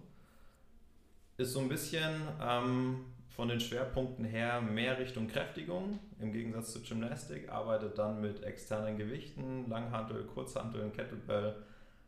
ist 1.37 1.53
so 1.53 1.59
ein 1.59 1.69
bisschen 1.69 2.27
ähm, 2.41 3.05
von 3.29 3.47
den 3.47 3.59
Schwerpunkten 3.59 4.25
her 4.25 4.61
mehr 4.61 4.99
Richtung 4.99 5.27
Kräftigung 5.27 5.99
im 6.19 6.31
Gegensatz 6.31 6.73
zu 6.73 6.81
Gymnastik, 6.81 7.49
arbeitet 7.49 7.97
dann 7.97 8.21
mit 8.21 8.43
externen 8.43 8.97
Gewichten, 8.97 9.69
Langhantel, 9.69 10.25
Kurzhantel, 10.25 10.89
Kettlebell, 10.91 11.55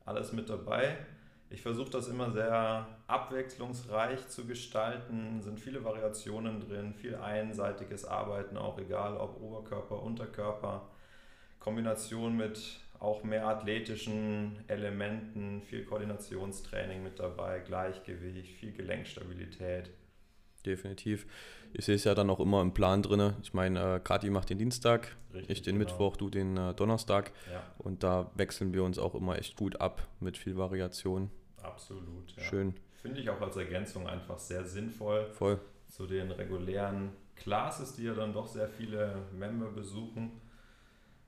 alles 0.05 0.33
mit 0.33 0.49
dabei. 0.49 0.97
Ich 1.49 1.61
versuche 1.61 1.91
das 1.91 2.07
immer 2.07 2.31
sehr 2.31 2.87
abwechslungsreich 3.07 4.27
zu 4.29 4.45
gestalten, 4.45 5.41
sind 5.41 5.59
viele 5.59 5.83
Variationen 5.83 6.59
drin, 6.59 6.93
viel 6.93 7.15
einseitiges 7.15 8.05
Arbeiten, 8.05 8.57
auch 8.57 8.79
egal 8.79 9.15
ob 9.17 9.39
Oberkörper, 9.39 10.01
Unterkörper, 10.01 10.89
Kombination 11.59 12.35
mit 12.35 12.79
auch 12.99 13.23
mehr 13.23 13.47
athletischen 13.47 14.63
Elementen, 14.67 15.61
viel 15.61 15.83
Koordinationstraining 15.85 17.03
mit 17.03 17.19
dabei, 17.19 17.59
Gleichgewicht, 17.59 18.55
viel 18.57 18.71
Gelenkstabilität. 18.71 19.91
Definitiv. 20.65 21.25
Ich 21.77 21.83
sehe 21.83 21.95
es 21.95 22.05
ja 22.05 22.15
dann 22.15 22.29
auch 22.29 22.39
immer 22.39 22.61
im 22.61 22.73
Plan 22.73 23.03
drin. 23.03 23.33
Ich 23.41 23.53
meine, 23.53 23.95
äh, 23.95 23.99
Kati 23.99 24.29
macht 24.29 24.49
den 24.49 24.57
Dienstag, 24.57 25.17
Richtig, 25.33 25.49
ich 25.49 25.61
den 25.61 25.77
genau. 25.77 25.89
Mittwoch, 25.89 26.15
du 26.15 26.29
den 26.29 26.55
äh, 26.55 26.73
Donnerstag. 26.73 27.33
Ja. 27.51 27.63
Und 27.77 28.01
da 28.01 28.31
wechseln 28.35 28.73
wir 28.73 28.83
uns 28.85 28.97
auch 28.97 29.13
immer 29.13 29.37
echt 29.37 29.57
gut 29.57 29.81
ab 29.81 30.07
mit 30.21 30.37
viel 30.37 30.55
Variation. 30.55 31.29
Absolut. 31.61 32.33
Ja. 32.37 32.43
Schön. 32.43 32.75
Finde 33.01 33.19
ich 33.19 33.29
auch 33.29 33.41
als 33.41 33.57
Ergänzung 33.57 34.07
einfach 34.07 34.37
sehr 34.37 34.63
sinnvoll. 34.63 35.27
Voll. 35.33 35.59
Zu 35.87 36.07
den 36.07 36.31
regulären 36.31 37.11
Classes, 37.35 37.93
die 37.95 38.03
ja 38.03 38.13
dann 38.13 38.31
doch 38.31 38.47
sehr 38.47 38.69
viele 38.69 39.23
Member 39.33 39.67
besuchen 39.67 40.31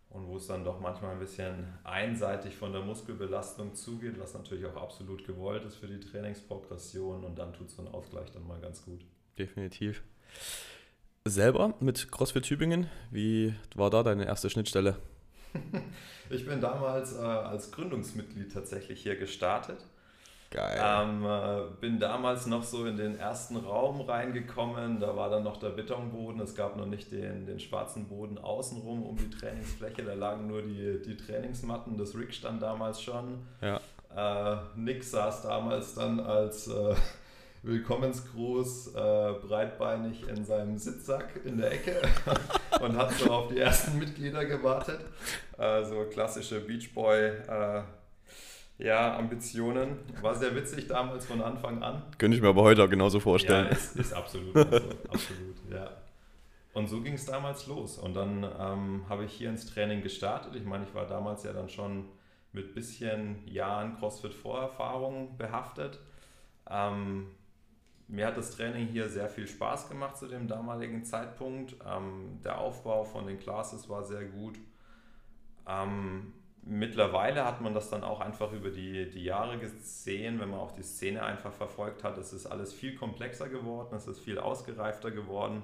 und 0.09 0.27
wo 0.27 0.37
es 0.37 0.47
dann 0.47 0.63
doch 0.63 0.79
manchmal 0.79 1.11
ein 1.11 1.19
bisschen 1.19 1.73
einseitig 1.83 2.55
von 2.55 2.71
der 2.71 2.81
Muskelbelastung 2.83 3.75
zugeht, 3.75 4.17
was 4.17 4.33
natürlich 4.33 4.65
auch 4.65 4.77
absolut 4.77 5.25
gewollt 5.25 5.65
ist 5.65 5.75
für 5.75 5.87
die 5.87 5.99
Trainingsprogression 5.99 7.25
und 7.25 7.37
dann 7.37 7.51
tut 7.51 7.69
so 7.69 7.81
ein 7.81 7.89
Ausgleich 7.89 8.31
dann 8.31 8.47
mal 8.47 8.61
ganz 8.61 8.85
gut. 8.85 9.05
Definitiv. 9.37 10.03
Selber 11.25 11.73
mit 11.79 12.11
CrossFit 12.11 12.43
Tübingen, 12.43 12.89
wie 13.11 13.53
war 13.75 13.89
da 13.89 14.03
deine 14.03 14.25
erste 14.25 14.49
Schnittstelle? 14.49 14.97
ich 16.29 16.45
bin 16.45 16.61
damals 16.61 17.15
äh, 17.15 17.19
als 17.19 17.71
Gründungsmitglied 17.71 18.53
tatsächlich 18.53 19.01
hier 19.01 19.17
gestartet 19.17 19.85
Geil. 20.49 20.79
Ähm, 20.81 21.25
äh, 21.25 21.61
bin 21.81 21.99
damals 21.99 22.45
noch 22.45 22.63
so 22.63 22.85
in 22.85 22.95
den 22.95 23.19
ersten 23.19 23.57
Raum 23.57 24.01
reingekommen. 24.01 24.99
Da 24.99 25.15
war 25.15 25.29
dann 25.29 25.43
noch 25.43 25.57
der 25.57 25.69
Betonboden. 25.69 26.41
Es 26.41 26.55
gab 26.55 26.77
noch 26.77 26.85
nicht 26.85 27.11
den, 27.11 27.45
den 27.45 27.59
schwarzen 27.59 28.07
Boden 28.07 28.37
außenrum 28.37 29.03
um 29.03 29.17
die 29.17 29.29
Trainingsfläche. 29.29 30.03
Da 30.03 30.13
lagen 30.13 30.47
nur 30.47 30.61
die, 30.61 31.01
die 31.05 31.17
Trainingsmatten. 31.17 31.97
Das 31.97 32.15
Rig 32.15 32.33
stand 32.33 32.61
damals 32.61 33.01
schon. 33.01 33.39
Ja. 33.61 33.81
Äh, 34.15 34.57
Nick 34.75 35.03
saß 35.03 35.41
damals 35.41 35.95
dann 35.95 36.21
als 36.21 36.67
äh, 36.67 36.95
Willkommensgruß 37.63 38.95
äh, 38.95 39.33
breitbeinig 39.45 40.27
in 40.27 40.45
seinem 40.45 40.77
Sitzsack 40.77 41.41
in 41.43 41.57
der 41.57 41.71
Ecke 41.71 42.01
und 42.81 42.97
hat 42.97 43.11
so 43.13 43.31
auf 43.31 43.47
die 43.49 43.59
ersten 43.59 43.99
Mitglieder 43.99 44.45
gewartet. 44.45 44.99
Äh, 45.57 45.83
so 45.83 46.05
klassische 46.05 46.59
Beachboy. 46.59 47.27
Äh, 47.27 47.83
ja, 48.79 49.17
Ambitionen. 49.17 49.97
War 50.21 50.35
sehr 50.35 50.55
witzig 50.55 50.87
damals 50.87 51.25
von 51.25 51.41
Anfang 51.41 51.81
an. 51.81 52.03
Könnte 52.17 52.37
ich 52.37 52.43
mir 52.43 52.49
aber 52.49 52.61
heute 52.61 52.83
auch 52.83 52.89
genauso 52.89 53.19
vorstellen. 53.19 53.65
Ja, 53.65 53.71
ist, 53.71 53.95
ist 53.95 54.13
absolut. 54.13 54.55
Also, 54.55 54.75
absolut, 55.09 55.55
ja. 55.71 55.89
Und 56.73 56.87
so 56.87 57.01
ging 57.01 57.15
es 57.15 57.25
damals 57.25 57.65
los. 57.65 57.97
Und 57.97 58.13
dann 58.13 58.43
ähm, 58.43 59.05
habe 59.09 59.25
ich 59.25 59.33
hier 59.33 59.49
ins 59.49 59.65
Training 59.65 60.03
gestartet. 60.03 60.55
Ich 60.55 60.63
meine, 60.63 60.83
ich 60.83 60.93
war 60.93 61.07
damals 61.07 61.43
ja 61.43 61.53
dann 61.53 61.69
schon 61.69 62.05
mit 62.53 62.75
bisschen 62.75 63.43
Jahren 63.47 63.97
CrossFit-Vorerfahrung 63.97 65.37
behaftet. 65.37 65.99
Ähm, 66.69 67.27
mir 68.07 68.27
hat 68.27 68.37
das 68.37 68.51
Training 68.51 68.87
hier 68.87 69.09
sehr 69.09 69.29
viel 69.29 69.47
Spaß 69.47 69.89
gemacht 69.89 70.17
zu 70.17 70.27
dem 70.27 70.47
damaligen 70.47 71.03
Zeitpunkt. 71.03 71.75
Ähm, 71.85 72.39
der 72.43 72.59
Aufbau 72.59 73.03
von 73.03 73.27
den 73.27 73.39
Classes 73.39 73.89
war 73.89 74.03
sehr 74.03 74.25
gut. 74.25 74.57
Ähm, 75.67 76.33
Mittlerweile 76.69 77.45
hat 77.45 77.61
man 77.61 77.73
das 77.73 77.89
dann 77.89 78.03
auch 78.03 78.19
einfach 78.19 78.51
über 78.51 78.69
die, 78.69 79.09
die 79.09 79.23
Jahre 79.23 79.57
gesehen, 79.57 80.41
wenn 80.41 80.49
man 80.49 80.59
auch 80.59 80.73
die 80.73 80.83
Szene 80.83 81.23
einfach 81.23 81.53
verfolgt 81.53 82.03
hat. 82.03 82.17
Es 82.17 82.33
ist 82.33 82.45
alles 82.45 82.73
viel 82.73 82.95
komplexer 82.95 83.47
geworden, 83.47 83.95
es 83.95 84.05
ist 84.05 84.19
viel 84.19 84.37
ausgereifter 84.37 85.11
geworden. 85.11 85.63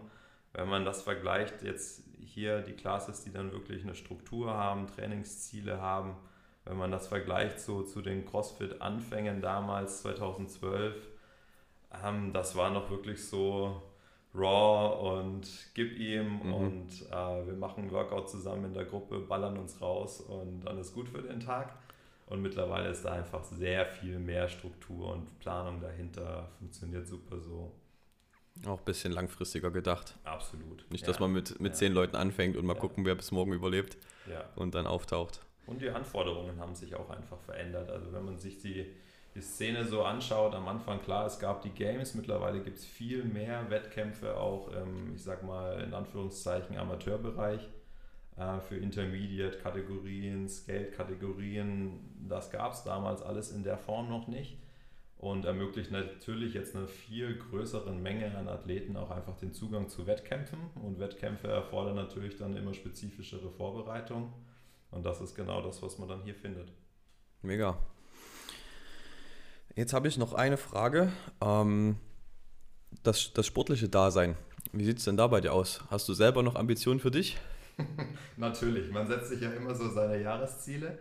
Wenn 0.54 0.70
man 0.70 0.86
das 0.86 1.02
vergleicht, 1.02 1.62
jetzt 1.62 2.04
hier 2.22 2.62
die 2.62 2.72
Classes, 2.72 3.22
die 3.22 3.34
dann 3.34 3.52
wirklich 3.52 3.84
eine 3.84 3.96
Struktur 3.96 4.54
haben, 4.54 4.88
Trainingsziele 4.88 5.82
haben, 5.82 6.16
wenn 6.64 6.78
man 6.78 6.92
das 6.92 7.10
vergleicht 7.10 7.60
so 7.60 7.84
zu 7.84 8.02
den 8.02 8.26
CrossFit-Anfängen 8.26 9.42
damals, 9.42 10.04
2012, 10.04 10.96
ähm, 12.04 12.34
das 12.34 12.56
war 12.56 12.70
noch 12.70 12.90
wirklich 12.90 13.28
so, 13.28 13.82
Raw 14.36 15.22
und 15.22 15.48
gib 15.76 15.98
ihm 16.00 16.40
mhm. 16.44 16.54
und 16.54 16.90
äh, 17.12 17.46
wir 17.46 17.54
machen 17.54 17.92
Workout 17.92 18.30
zusammen 18.30 18.66
in 18.66 18.74
der 18.74 18.86
Gruppe, 18.86 19.20
ballern 19.20 19.58
uns 19.58 19.80
raus 19.80 20.22
und 20.22 20.62
dann 20.62 20.78
ist 20.80 20.94
gut 20.94 21.10
für 21.10 21.22
den 21.22 21.40
Tag. 21.40 21.74
Und 22.26 22.42
mittlerweile 22.42 22.90
ist 22.90 23.04
da 23.04 23.12
einfach 23.12 23.44
sehr 23.44 23.86
viel 23.86 24.18
mehr 24.18 24.48
Struktur 24.48 25.12
und 25.12 25.40
Planung 25.40 25.82
dahinter, 25.82 26.50
funktioniert 26.58 27.06
super 27.06 27.40
so. 27.40 27.72
Auch 28.66 28.80
ein 28.80 28.86
bisschen 28.86 29.12
langfristiger 29.12 29.70
gedacht. 29.72 30.16
Absolut. 30.24 30.90
Nicht, 30.90 31.08
dass 31.08 31.18
ja. 31.18 31.22
man 31.22 31.34
mit, 31.34 31.60
mit 31.60 31.74
ja. 31.74 31.78
zehn 31.78 31.94
Leuten 31.94 32.16
anfängt 32.16 32.56
und 32.56 32.66
mal 32.66 32.76
ja. 32.76 32.80
gucken, 32.80 33.06
wer 33.06 33.16
bis 33.16 33.32
morgen 33.32 33.52
überlebt 33.52 33.98
und 34.56 34.74
dann 34.74 34.88
auftaucht. 34.88 35.42
Und 35.68 35.82
die 35.82 35.90
Anforderungen 35.90 36.60
haben 36.60 36.76
sich 36.76 36.96
auch 36.96 37.10
einfach 37.10 37.40
verändert. 37.40 37.90
Also 37.90 38.14
wenn 38.14 38.26
man 38.26 38.40
sich 38.40 38.58
die 38.58 38.94
die 39.36 39.42
Szene 39.42 39.86
so 39.86 40.04
anschaut, 40.04 40.54
am 40.54 40.68
Anfang 40.68 41.02
klar, 41.02 41.26
es 41.26 41.40
gab 41.40 41.62
die 41.62 41.72
Games, 41.72 42.14
mittlerweile 42.14 42.62
gibt 42.62 42.78
es 42.78 42.86
viel 42.86 43.24
mehr 43.24 43.70
Wettkämpfe 43.70 44.38
auch 44.38 44.70
im, 44.72 45.16
ich 45.16 45.24
sag 45.24 45.44
mal, 45.44 45.82
in 45.82 45.94
Anführungszeichen 45.94 46.78
Amateurbereich 46.78 47.68
äh, 48.38 48.60
für 48.60 48.78
Intermediate-Kategorien, 48.78 50.48
Skate-Kategorien. 50.48 52.00
Das 52.30 52.52
gab 52.52 52.74
es 52.74 52.84
damals 52.84 53.22
alles 53.22 53.52
in 53.52 53.64
der 53.64 53.78
Form 53.78 54.10
noch 54.10 54.28
nicht 54.28 54.58
und 55.24 55.46
ermöglicht 55.46 55.90
natürlich 55.90 56.54
jetzt 56.54 56.76
einer 56.76 56.88
viel 56.88 57.38
größeren 57.38 58.04
Menge 58.04 58.38
an 58.38 58.50
Athleten 58.50 58.98
auch 58.98 59.10
einfach 59.10 59.38
den 59.38 59.54
Zugang 59.54 59.88
zu 59.88 60.06
Wettkämpfen. 60.06 60.60
Und 60.76 61.00
Wettkämpfe 61.00 61.48
erfordern 61.48 61.96
natürlich 61.96 62.36
dann 62.36 62.58
immer 62.58 62.74
spezifischere 62.74 63.50
Vorbereitung. 63.50 64.34
Und 64.92 65.06
das 65.06 65.22
ist 65.22 65.34
genau 65.34 65.62
das, 65.62 65.82
was 65.82 65.98
man 65.98 66.10
dann 66.10 66.24
hier 66.24 66.36
findet. 66.36 66.74
Mega. 67.42 67.78
Jetzt 69.76 69.94
habe 69.94 70.08
ich 70.08 70.18
noch 70.18 70.34
eine 70.34 70.58
Frage. 70.58 71.12
Ähm, 71.42 71.98
das, 73.02 73.34
das 73.34 73.48
sportliche 73.48 73.90
Dasein, 73.90 74.36
wie 74.72 74.86
sieht 74.86 75.00
es 75.00 75.06
denn 75.06 75.18
da 75.18 75.28
bei 75.28 75.42
dir 75.42 75.54
aus? 75.54 75.84
Hast 75.90 76.08
du 76.08 76.14
selber 76.14 76.44
noch 76.44 76.56
Ambitionen 76.56 77.00
für 77.00 77.10
dich? 77.10 77.38
Natürlich, 78.38 78.92
man 78.92 79.08
setzt 79.08 79.30
sich 79.30 79.42
ja 79.42 79.52
immer 79.52 79.74
so 79.74 79.90
seine 79.90 80.22
Jahresziele. 80.22 81.00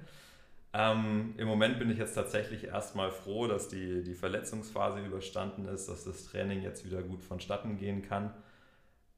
Ähm, 0.73 1.35
Im 1.37 1.49
Moment 1.49 1.79
bin 1.79 1.91
ich 1.91 1.99
jetzt 1.99 2.14
tatsächlich 2.14 2.64
erstmal 2.64 3.11
froh, 3.11 3.47
dass 3.47 3.69
die, 3.69 4.02
die 4.02 4.14
Verletzungsphase 4.14 5.05
überstanden 5.05 5.67
ist, 5.67 5.91
dass 5.91 6.05
das 6.05 6.25
Training 6.25 6.62
jetzt 6.62 6.87
wieder 6.87 7.02
gut 7.02 7.23
vonstatten 7.23 7.76
gehen 7.76 8.00
kann. 8.00 8.33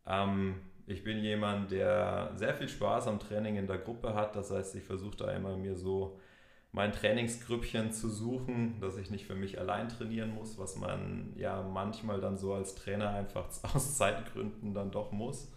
Ähm, 0.05 0.57
ich 0.89 1.05
bin 1.05 1.19
jemand, 1.19 1.71
der 1.71 2.33
sehr 2.35 2.55
viel 2.55 2.69
Spaß 2.69 3.07
am 3.07 3.21
Training 3.21 3.55
in 3.57 3.69
der 3.69 3.79
Gruppe 3.79 4.15
hat. 4.15 4.35
Das 4.35 4.51
heißt, 4.51 4.75
ich 4.75 4.83
versuche 4.83 5.17
da 5.17 5.31
immer 5.31 5.57
mir 5.57 5.77
so 5.77 6.19
mein 6.75 6.91
Trainingsgrüppchen 6.91 7.93
zu 7.93 8.11
suchen, 8.11 8.81
dass 8.81 8.97
ich 8.97 9.09
nicht 9.09 9.27
für 9.27 9.37
mich 9.37 9.61
allein 9.61 9.89
trainieren 9.89 10.35
muss, 10.35 10.59
was 10.59 10.75
man 10.75 11.33
ja 11.37 11.63
manchmal 11.63 12.21
dann 12.21 12.37
so 12.37 12.53
als 12.53 12.75
Trainer 12.75 13.11
einfach 13.11 13.47
aus 13.75 13.97
Zeitgründen 13.97 14.75
dann 14.75 14.91
doch 14.91 15.13
muss. 15.13 15.53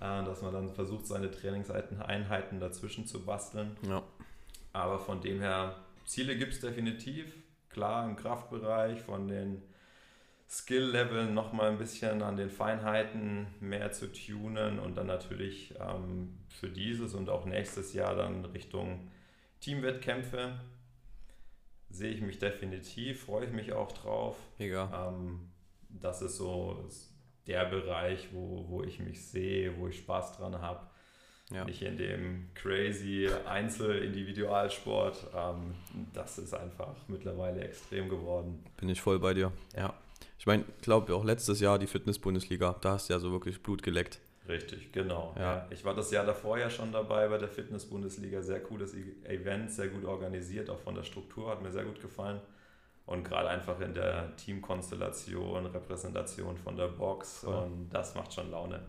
Äh, 0.00 0.24
dass 0.24 0.42
man 0.42 0.52
dann 0.52 0.68
versucht, 0.70 1.06
seine 1.06 1.30
Trainingseinheiten 1.30 2.58
dazwischen 2.58 3.06
zu 3.06 3.24
basteln. 3.24 3.76
Ja. 3.88 4.02
Aber 4.72 4.98
von 4.98 5.20
dem 5.20 5.40
her, 5.40 5.76
Ziele 6.04 6.36
gibt 6.36 6.54
es 6.54 6.60
definitiv. 6.60 7.32
Klar, 7.68 8.04
im 8.08 8.16
Kraftbereich, 8.16 9.00
von 9.02 9.28
den 9.28 9.62
Skill-Leveln 10.48 11.32
nochmal 11.32 11.70
ein 11.70 11.78
bisschen 11.78 12.22
an 12.22 12.36
den 12.36 12.50
Feinheiten 12.50 13.46
mehr 13.60 13.92
zu 13.92 14.10
tunen 14.12 14.80
und 14.80 14.96
dann 14.96 15.06
natürlich 15.06 15.74
ähm, 15.78 16.38
für 16.48 16.68
dieses 16.68 17.14
und 17.14 17.30
auch 17.30 17.44
nächstes 17.44 17.92
Jahr 17.92 18.16
dann 18.16 18.46
Richtung 18.46 19.10
Teamwettkämpfe 19.60 20.58
sehe 21.90 22.10
ich 22.10 22.20
mich 22.20 22.38
definitiv, 22.38 23.24
freue 23.24 23.46
ich 23.46 23.52
mich 23.52 23.72
auch 23.72 23.92
drauf. 23.92 24.36
Mega. 24.58 25.08
Ähm, 25.08 25.50
das 25.88 26.22
ist 26.22 26.36
so 26.36 26.84
der 27.46 27.64
Bereich, 27.66 28.28
wo, 28.32 28.64
wo 28.68 28.82
ich 28.82 29.00
mich 29.00 29.24
sehe, 29.26 29.76
wo 29.78 29.88
ich 29.88 29.98
Spaß 29.98 30.36
dran 30.36 30.60
habe. 30.60 30.86
Ja. 31.50 31.64
Nicht 31.64 31.82
in 31.82 31.96
dem 31.96 32.48
crazy 32.54 33.28
Einzel-Individualsport. 33.44 35.26
Ähm, 35.34 35.74
das 36.14 36.38
ist 36.38 36.54
einfach 36.54 36.94
mittlerweile 37.08 37.62
extrem 37.62 38.08
geworden. 38.08 38.64
Bin 38.76 38.88
ich 38.88 39.00
voll 39.00 39.18
bei 39.18 39.34
dir. 39.34 39.50
Ja. 39.76 39.92
Ich 40.38 40.46
meine, 40.46 40.64
ich 40.76 40.82
glaube 40.82 41.14
auch 41.14 41.24
letztes 41.24 41.60
Jahr 41.60 41.78
die 41.78 41.88
Fitness-Bundesliga, 41.88 42.76
da 42.80 42.92
hast 42.92 43.08
du 43.08 43.14
ja 43.14 43.18
so 43.18 43.32
wirklich 43.32 43.62
Blut 43.62 43.82
geleckt. 43.82 44.20
Richtig, 44.50 44.90
genau. 44.90 45.32
Ja. 45.38 45.66
Ich 45.70 45.84
war 45.84 45.94
das 45.94 46.10
Jahr 46.10 46.26
davor 46.26 46.58
ja 46.58 46.68
schon 46.68 46.90
dabei 46.90 47.28
bei 47.28 47.38
der 47.38 47.48
Fitness-Bundesliga. 47.48 48.42
Sehr 48.42 48.60
cooles 48.60 48.94
Event, 49.24 49.70
sehr 49.70 49.88
gut 49.88 50.04
organisiert, 50.04 50.68
auch 50.70 50.80
von 50.80 50.96
der 50.96 51.04
Struktur, 51.04 51.50
hat 51.50 51.62
mir 51.62 51.70
sehr 51.70 51.84
gut 51.84 52.02
gefallen. 52.02 52.40
Und 53.06 53.22
gerade 53.22 53.48
einfach 53.48 53.80
in 53.80 53.94
der 53.94 54.36
Teamkonstellation, 54.36 55.66
Repräsentation 55.66 56.56
von 56.56 56.76
der 56.76 56.88
Box 56.88 57.44
cool. 57.46 57.54
und 57.54 57.90
das 57.90 58.14
macht 58.16 58.34
schon 58.34 58.50
Laune. 58.50 58.80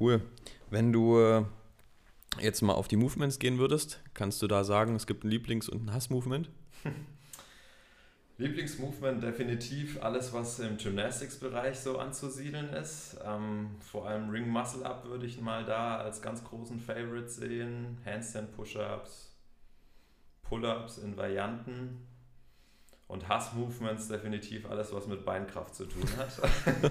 Cool. 0.00 0.22
Wenn 0.70 0.92
du 0.92 1.18
äh, 1.20 1.44
jetzt 2.40 2.62
mal 2.62 2.72
auf 2.72 2.88
die 2.88 2.96
Movements 2.96 3.38
gehen 3.38 3.58
würdest, 3.58 4.00
kannst 4.14 4.40
du 4.40 4.46
da 4.46 4.64
sagen, 4.64 4.94
es 4.96 5.06
gibt 5.06 5.24
ein 5.24 5.30
Lieblings- 5.30 5.68
und 5.68 5.84
ein 5.84 5.92
Hass-Movement? 5.92 6.50
Lieblingsmovement 8.42 9.22
definitiv 9.22 10.02
alles, 10.02 10.32
was 10.32 10.58
im 10.58 10.76
Gymnastics-Bereich 10.76 11.78
so 11.78 11.98
anzusiedeln 11.98 12.70
ist. 12.70 13.16
Ähm, 13.24 13.76
vor 13.80 14.06
allem 14.06 14.30
Ring 14.30 14.48
Muscle 14.48 14.84
Up 14.84 15.06
würde 15.06 15.26
ich 15.26 15.40
mal 15.40 15.64
da 15.64 15.98
als 15.98 16.20
ganz 16.20 16.42
großen 16.42 16.80
Favorite 16.80 17.28
sehen. 17.28 17.98
Handstand 18.04 18.54
Push-Ups, 18.56 19.34
Pull-ups 20.42 20.98
in 20.98 21.16
Varianten 21.16 22.06
und 23.06 23.28
Hass-Movements 23.28 24.08
definitiv 24.08 24.68
alles, 24.68 24.92
was 24.92 25.06
mit 25.06 25.24
Beinkraft 25.24 25.74
zu 25.74 25.84
tun 25.84 26.08
hat. 26.16 26.90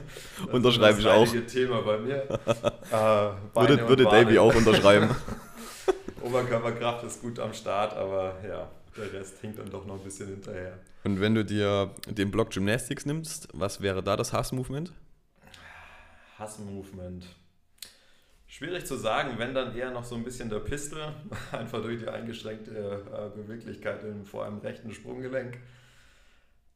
Unterschreibe 0.53 1.00
ich 1.00 1.08
auch. 1.08 1.27
Das 1.31 1.51
Thema 1.51 1.81
bei 1.81 1.98
mir. 1.98 2.24
äh, 2.91 3.60
würde 3.60 3.89
würde 3.89 4.03
Davy 4.05 4.39
auch 4.39 4.55
unterschreiben. 4.55 5.10
Oberkörperkraft 6.22 7.03
ist 7.03 7.22
gut 7.22 7.39
am 7.39 7.53
Start, 7.53 7.93
aber 7.93 8.36
ja, 8.48 8.70
der 8.98 9.12
Rest 9.13 9.39
hinkt 9.39 9.60
dann 9.60 9.69
doch 9.69 9.86
noch 9.86 9.98
ein 9.98 10.03
bisschen 10.03 10.27
hinterher. 10.27 10.79
Und 11.03 11.19
wenn 11.19 11.36
du 11.36 11.43
dir 11.43 11.93
den 12.07 12.31
Block 12.31 12.51
Gymnastics 12.51 13.05
nimmst, 13.05 13.48
was 13.53 13.81
wäre 13.81 14.03
da 14.03 14.15
das 14.15 14.33
Hass-Movement? 14.33 14.93
Hass-Movement. 16.38 17.25
Schwierig 18.48 18.86
zu 18.86 18.98
sagen, 18.98 19.38
wenn 19.38 19.53
dann 19.53 19.75
eher 19.75 19.91
noch 19.91 20.03
so 20.03 20.15
ein 20.15 20.24
bisschen 20.24 20.50
der 20.50 20.60
Pistol, 20.60 21.13
einfach 21.51 21.81
durch 21.81 22.00
die 22.00 22.10
eingeschränkte 22.10 23.03
äh, 23.12 23.38
Beweglichkeit 23.38 24.03
im, 24.03 24.25
vor 24.25 24.43
allem 24.43 24.57
rechten 24.60 24.91
Sprunggelenk. 24.91 25.57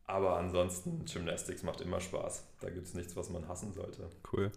Aber 0.07 0.37
ansonsten, 0.37 1.03
Gymnastics 1.05 1.63
macht 1.63 1.81
immer 1.81 1.99
Spaß. 1.99 2.45
Da 2.61 2.69
gibt 2.69 2.85
es 2.85 2.93
nichts, 2.93 3.15
was 3.15 3.29
man 3.29 3.47
hassen 3.47 3.73
sollte. 3.73 4.09
Cool. 4.31 4.51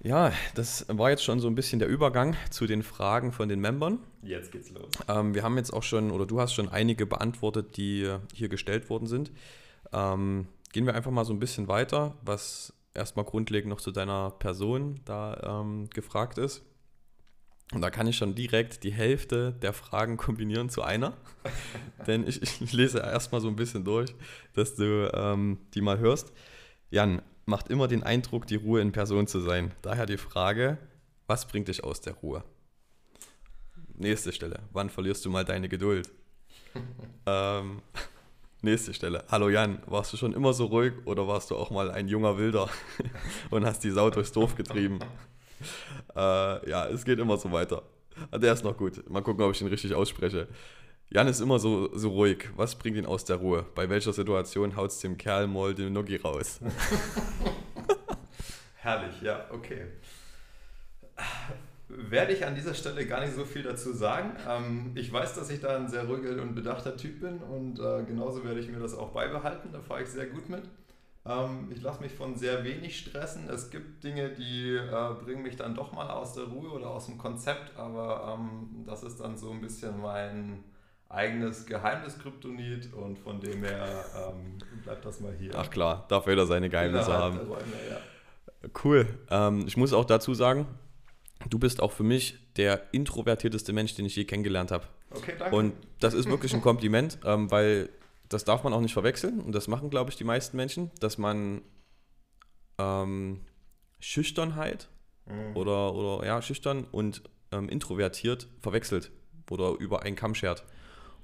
Ja, 0.00 0.32
das 0.54 0.84
war 0.88 1.10
jetzt 1.10 1.24
schon 1.24 1.40
so 1.40 1.48
ein 1.48 1.54
bisschen 1.54 1.78
der 1.78 1.88
Übergang 1.88 2.36
zu 2.50 2.66
den 2.66 2.82
Fragen 2.82 3.32
von 3.32 3.48
den 3.48 3.60
Membern. 3.60 3.98
Jetzt 4.22 4.52
geht's 4.52 4.70
los. 4.70 4.90
Ähm, 5.08 5.34
wir 5.34 5.42
haben 5.42 5.56
jetzt 5.56 5.72
auch 5.72 5.82
schon, 5.82 6.10
oder 6.10 6.26
du 6.26 6.40
hast 6.40 6.52
schon 6.52 6.68
einige 6.68 7.06
beantwortet, 7.06 7.76
die 7.76 8.14
hier 8.34 8.48
gestellt 8.48 8.90
worden 8.90 9.06
sind. 9.06 9.32
Ähm, 9.92 10.46
gehen 10.72 10.86
wir 10.86 10.94
einfach 10.94 11.10
mal 11.10 11.24
so 11.24 11.32
ein 11.32 11.38
bisschen 11.38 11.68
weiter, 11.68 12.14
was 12.22 12.74
erstmal 12.94 13.24
grundlegend 13.24 13.70
noch 13.70 13.80
zu 13.80 13.92
deiner 13.92 14.30
Person 14.30 15.00
da 15.04 15.62
ähm, 15.62 15.88
gefragt 15.90 16.38
ist. 16.38 16.62
Und 17.72 17.80
da 17.80 17.90
kann 17.90 18.06
ich 18.06 18.16
schon 18.16 18.34
direkt 18.34 18.84
die 18.84 18.92
Hälfte 18.92 19.52
der 19.52 19.72
Fragen 19.72 20.16
kombinieren 20.16 20.68
zu 20.68 20.82
einer. 20.82 21.16
Denn 22.06 22.26
ich, 22.26 22.42
ich, 22.42 22.72
lese 22.72 22.98
erstmal 22.98 23.40
so 23.40 23.48
ein 23.48 23.56
bisschen 23.56 23.84
durch, 23.84 24.14
dass 24.52 24.74
du 24.74 25.10
ähm, 25.14 25.58
die 25.74 25.80
mal 25.80 25.98
hörst. 25.98 26.32
Jan, 26.90 27.22
macht 27.46 27.68
immer 27.68 27.88
den 27.88 28.02
Eindruck, 28.02 28.46
die 28.46 28.56
Ruhe 28.56 28.80
in 28.80 28.92
Person 28.92 29.26
zu 29.26 29.40
sein. 29.40 29.72
Daher 29.82 30.06
die 30.06 30.16
Frage, 30.16 30.78
was 31.26 31.46
bringt 31.46 31.68
dich 31.68 31.84
aus 31.84 32.00
der 32.00 32.14
Ruhe? 32.14 32.44
Nächste 33.96 34.32
Stelle, 34.32 34.60
wann 34.72 34.90
verlierst 34.90 35.24
du 35.24 35.30
mal 35.30 35.44
deine 35.44 35.68
Geduld? 35.68 36.10
ähm, 37.26 37.80
nächste 38.62 38.92
Stelle, 38.92 39.24
hallo 39.28 39.48
Jan, 39.48 39.78
warst 39.86 40.12
du 40.12 40.16
schon 40.16 40.32
immer 40.32 40.52
so 40.52 40.66
ruhig 40.66 40.94
oder 41.04 41.28
warst 41.28 41.50
du 41.50 41.56
auch 41.56 41.70
mal 41.70 41.90
ein 41.90 42.08
junger 42.08 42.36
Wilder 42.36 42.68
und 43.50 43.64
hast 43.64 43.84
die 43.84 43.90
Sau 43.90 44.10
durchs 44.10 44.32
Dorf 44.32 44.56
getrieben? 44.56 44.98
Äh, 46.14 46.70
ja, 46.70 46.86
es 46.88 47.04
geht 47.04 47.18
immer 47.18 47.38
so 47.38 47.50
weiter. 47.50 47.82
Ah, 48.30 48.38
der 48.38 48.52
ist 48.52 48.64
noch 48.64 48.76
gut. 48.76 49.08
Mal 49.08 49.22
gucken, 49.22 49.42
ob 49.44 49.52
ich 49.52 49.60
ihn 49.60 49.66
richtig 49.66 49.94
ausspreche. 49.94 50.46
Jan 51.10 51.28
ist 51.28 51.40
immer 51.40 51.58
so, 51.58 51.96
so 51.96 52.10
ruhig. 52.10 52.48
Was 52.56 52.74
bringt 52.74 52.96
ihn 52.96 53.06
aus 53.06 53.24
der 53.24 53.36
Ruhe? 53.36 53.64
Bei 53.74 53.88
welcher 53.88 54.12
Situation 54.12 54.76
haut 54.76 54.90
es 54.90 55.00
dem 55.00 55.16
Kerl 55.16 55.46
mal 55.46 55.74
den 55.74 55.92
Noggi 55.92 56.16
raus? 56.16 56.60
Herrlich, 58.76 59.22
ja, 59.22 59.46
okay. 59.50 59.86
Werde 61.88 62.32
ich 62.32 62.44
an 62.44 62.54
dieser 62.54 62.74
Stelle 62.74 63.06
gar 63.06 63.20
nicht 63.20 63.34
so 63.34 63.44
viel 63.44 63.62
dazu 63.62 63.92
sagen. 63.92 64.32
Ähm, 64.48 64.92
ich 64.94 65.12
weiß, 65.12 65.34
dass 65.34 65.50
ich 65.50 65.60
da 65.60 65.76
ein 65.76 65.88
sehr 65.88 66.04
ruhiger 66.04 66.42
und 66.42 66.54
bedachter 66.54 66.96
Typ 66.96 67.20
bin 67.20 67.38
und 67.38 67.78
äh, 67.78 68.02
genauso 68.04 68.44
werde 68.44 68.60
ich 68.60 68.68
mir 68.68 68.80
das 68.80 68.94
auch 68.94 69.10
beibehalten. 69.10 69.70
Da 69.72 69.80
fahre 69.80 70.02
ich 70.02 70.08
sehr 70.08 70.26
gut 70.26 70.48
mit. 70.48 70.64
Ähm, 71.26 71.68
ich 71.70 71.80
lasse 71.80 72.02
mich 72.02 72.12
von 72.12 72.36
sehr 72.36 72.64
wenig 72.64 72.98
stressen. 72.98 73.48
Es 73.48 73.70
gibt 73.70 74.04
Dinge, 74.04 74.30
die 74.30 74.74
äh, 74.74 75.14
bringen 75.22 75.42
mich 75.42 75.56
dann 75.56 75.74
doch 75.74 75.92
mal 75.92 76.10
aus 76.10 76.34
der 76.34 76.44
Ruhe 76.44 76.70
oder 76.70 76.90
aus 76.90 77.06
dem 77.06 77.18
Konzept, 77.18 77.78
aber 77.78 78.36
ähm, 78.36 78.84
das 78.84 79.02
ist 79.02 79.20
dann 79.20 79.38
so 79.38 79.50
ein 79.50 79.60
bisschen 79.60 80.00
mein 80.00 80.64
eigenes 81.08 81.66
Geheimnis 81.66 82.18
Kryptonit 82.18 82.92
und 82.92 83.18
von 83.18 83.40
dem 83.40 83.64
her 83.64 84.04
ähm, 84.16 84.58
bleibt 84.82 85.04
das 85.04 85.20
mal 85.20 85.34
hier. 85.38 85.52
Ach 85.54 85.70
klar, 85.70 86.06
darf 86.08 86.26
jeder 86.26 86.46
seine 86.46 86.68
Geheimnisse 86.68 87.12
haben. 87.12 87.38
Räume, 87.38 87.72
ja. 87.88 87.98
Cool. 88.82 89.06
Ähm, 89.30 89.64
ich 89.66 89.76
muss 89.76 89.92
auch 89.92 90.04
dazu 90.04 90.34
sagen, 90.34 90.66
du 91.48 91.58
bist 91.58 91.80
auch 91.82 91.92
für 91.92 92.02
mich 92.02 92.38
der 92.56 92.92
introvertierteste 92.92 93.72
Mensch, 93.72 93.94
den 93.94 94.06
ich 94.06 94.16
je 94.16 94.24
kennengelernt 94.24 94.70
habe. 94.70 94.86
Okay, 95.10 95.34
danke. 95.38 95.54
Und 95.54 95.74
das 96.00 96.14
ist 96.14 96.28
wirklich 96.28 96.54
ein 96.54 96.62
Kompliment, 96.62 97.18
ähm, 97.24 97.50
weil 97.50 97.88
das 98.28 98.44
darf 98.44 98.64
man 98.64 98.72
auch 98.72 98.80
nicht 98.80 98.94
verwechseln 98.94 99.40
und 99.40 99.52
das 99.52 99.68
machen, 99.68 99.90
glaube 99.90 100.10
ich, 100.10 100.16
die 100.16 100.24
meisten 100.24 100.56
Menschen, 100.56 100.90
dass 101.00 101.18
man 101.18 101.62
ähm, 102.78 103.42
Schüchternheit 104.00 104.88
mhm. 105.26 105.56
oder, 105.56 105.94
oder 105.94 106.26
ja, 106.26 106.42
schüchtern 106.42 106.86
und 106.90 107.22
ähm, 107.52 107.68
introvertiert 107.68 108.48
verwechselt 108.60 109.10
oder 109.50 109.72
über 109.78 110.02
einen 110.02 110.16
Kamm 110.16 110.34
schert. 110.34 110.64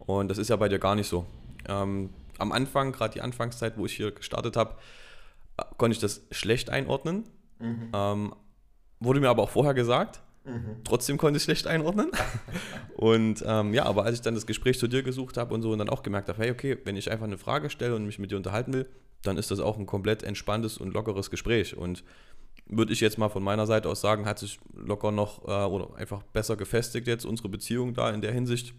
Und 0.06 0.28
das 0.28 0.38
ist 0.38 0.48
ja 0.48 0.56
bei 0.56 0.68
dir 0.68 0.78
gar 0.78 0.94
nicht 0.94 1.08
so. 1.08 1.26
Ähm, 1.68 2.10
am 2.38 2.52
Anfang, 2.52 2.92
gerade 2.92 3.14
die 3.14 3.20
Anfangszeit, 3.20 3.76
wo 3.76 3.86
ich 3.86 3.94
hier 3.94 4.10
gestartet 4.10 4.56
habe, 4.56 4.76
äh, 5.56 5.62
konnte 5.76 5.94
ich 5.94 6.00
das 6.00 6.22
schlecht 6.30 6.70
einordnen. 6.70 7.24
Mhm. 7.58 7.90
Ähm, 7.92 8.34
wurde 8.98 9.20
mir 9.20 9.28
aber 9.28 9.42
auch 9.42 9.50
vorher 9.50 9.74
gesagt. 9.74 10.20
Mhm. 10.44 10.82
Trotzdem 10.84 11.18
konnte 11.18 11.36
ich 11.36 11.44
schlecht 11.44 11.66
einordnen. 11.66 12.10
und 12.96 13.44
ähm, 13.46 13.74
ja, 13.74 13.84
aber 13.84 14.04
als 14.04 14.16
ich 14.16 14.22
dann 14.22 14.34
das 14.34 14.46
Gespräch 14.46 14.78
zu 14.78 14.88
dir 14.88 15.02
gesucht 15.02 15.36
habe 15.36 15.54
und 15.54 15.62
so 15.62 15.72
und 15.72 15.78
dann 15.78 15.90
auch 15.90 16.02
gemerkt 16.02 16.28
habe, 16.28 16.38
hey, 16.42 16.50
okay, 16.50 16.78
wenn 16.84 16.96
ich 16.96 17.10
einfach 17.10 17.26
eine 17.26 17.38
Frage 17.38 17.70
stelle 17.70 17.94
und 17.94 18.06
mich 18.06 18.18
mit 18.18 18.30
dir 18.30 18.36
unterhalten 18.36 18.72
will, 18.72 18.86
dann 19.22 19.36
ist 19.36 19.50
das 19.50 19.60
auch 19.60 19.78
ein 19.78 19.86
komplett 19.86 20.22
entspanntes 20.22 20.78
und 20.78 20.94
lockeres 20.94 21.30
Gespräch. 21.30 21.76
Und 21.76 22.04
würde 22.66 22.92
ich 22.92 23.00
jetzt 23.00 23.18
mal 23.18 23.28
von 23.28 23.42
meiner 23.42 23.66
Seite 23.66 23.88
aus 23.88 24.00
sagen, 24.00 24.26
hat 24.26 24.38
sich 24.38 24.58
locker 24.74 25.10
noch 25.10 25.46
äh, 25.46 25.66
oder 25.66 25.94
einfach 25.96 26.22
besser 26.22 26.56
gefestigt 26.56 27.06
jetzt 27.06 27.26
unsere 27.26 27.48
Beziehung 27.48 27.94
da 27.94 28.10
in 28.10 28.22
der 28.22 28.32
Hinsicht. 28.32 28.74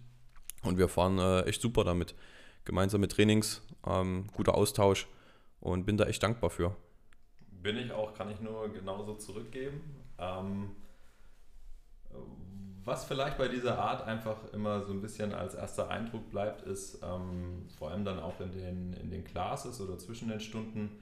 Und 0.63 0.77
wir 0.77 0.87
fahren 0.87 1.17
äh, 1.19 1.41
echt 1.41 1.61
super 1.61 1.83
damit. 1.83 2.15
Gemeinsame 2.65 3.07
Trainings, 3.07 3.61
ähm, 3.85 4.27
guter 4.33 4.55
Austausch 4.55 5.07
und 5.59 5.85
bin 5.85 5.97
da 5.97 6.05
echt 6.05 6.21
dankbar 6.21 6.49
für. 6.49 6.75
Bin 7.49 7.77
ich 7.77 7.91
auch, 7.91 8.13
kann 8.13 8.29
ich 8.31 8.39
nur 8.39 8.71
genauso 8.71 9.15
zurückgeben. 9.15 9.81
Ähm, 10.19 10.75
was 12.83 13.05
vielleicht 13.05 13.37
bei 13.37 13.47
dieser 13.47 13.77
Art 13.77 14.07
einfach 14.07 14.51
immer 14.53 14.83
so 14.83 14.91
ein 14.91 15.01
bisschen 15.01 15.33
als 15.33 15.53
erster 15.53 15.89
Eindruck 15.89 16.29
bleibt, 16.31 16.63
ist 16.63 16.99
ähm, 17.03 17.67
vor 17.77 17.91
allem 17.91 18.03
dann 18.03 18.19
auch 18.19 18.39
in 18.39 18.51
den, 18.51 18.93
in 18.93 19.11
den 19.11 19.23
Classes 19.23 19.79
oder 19.81 19.99
zwischen 19.99 20.29
den 20.29 20.39
Stunden, 20.39 20.99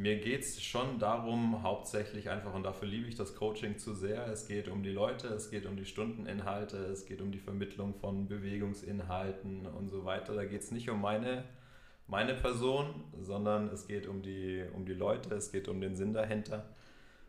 mir 0.00 0.18
geht 0.18 0.40
es 0.40 0.62
schon 0.62 0.98
darum, 0.98 1.62
hauptsächlich 1.62 2.30
einfach, 2.30 2.54
und 2.54 2.62
dafür 2.62 2.88
liebe 2.88 3.06
ich 3.06 3.16
das 3.16 3.34
Coaching 3.34 3.76
zu 3.76 3.94
sehr, 3.94 4.26
es 4.28 4.46
geht 4.48 4.68
um 4.68 4.82
die 4.82 4.90
Leute, 4.90 5.28
es 5.28 5.50
geht 5.50 5.66
um 5.66 5.76
die 5.76 5.84
Stundeninhalte, 5.84 6.78
es 6.78 7.04
geht 7.04 7.20
um 7.20 7.30
die 7.30 7.38
Vermittlung 7.38 7.94
von 7.94 8.26
Bewegungsinhalten 8.26 9.66
und 9.66 9.90
so 9.90 10.06
weiter. 10.06 10.34
Da 10.34 10.46
geht 10.46 10.62
es 10.62 10.70
nicht 10.70 10.88
um 10.88 11.02
meine, 11.02 11.44
meine 12.06 12.32
Person, 12.32 13.04
sondern 13.20 13.68
es 13.68 13.86
geht 13.86 14.06
um 14.06 14.22
die, 14.22 14.64
um 14.74 14.86
die 14.86 14.94
Leute, 14.94 15.34
es 15.34 15.52
geht 15.52 15.68
um 15.68 15.82
den 15.82 15.94
Sinn 15.94 16.14
dahinter. 16.14 16.64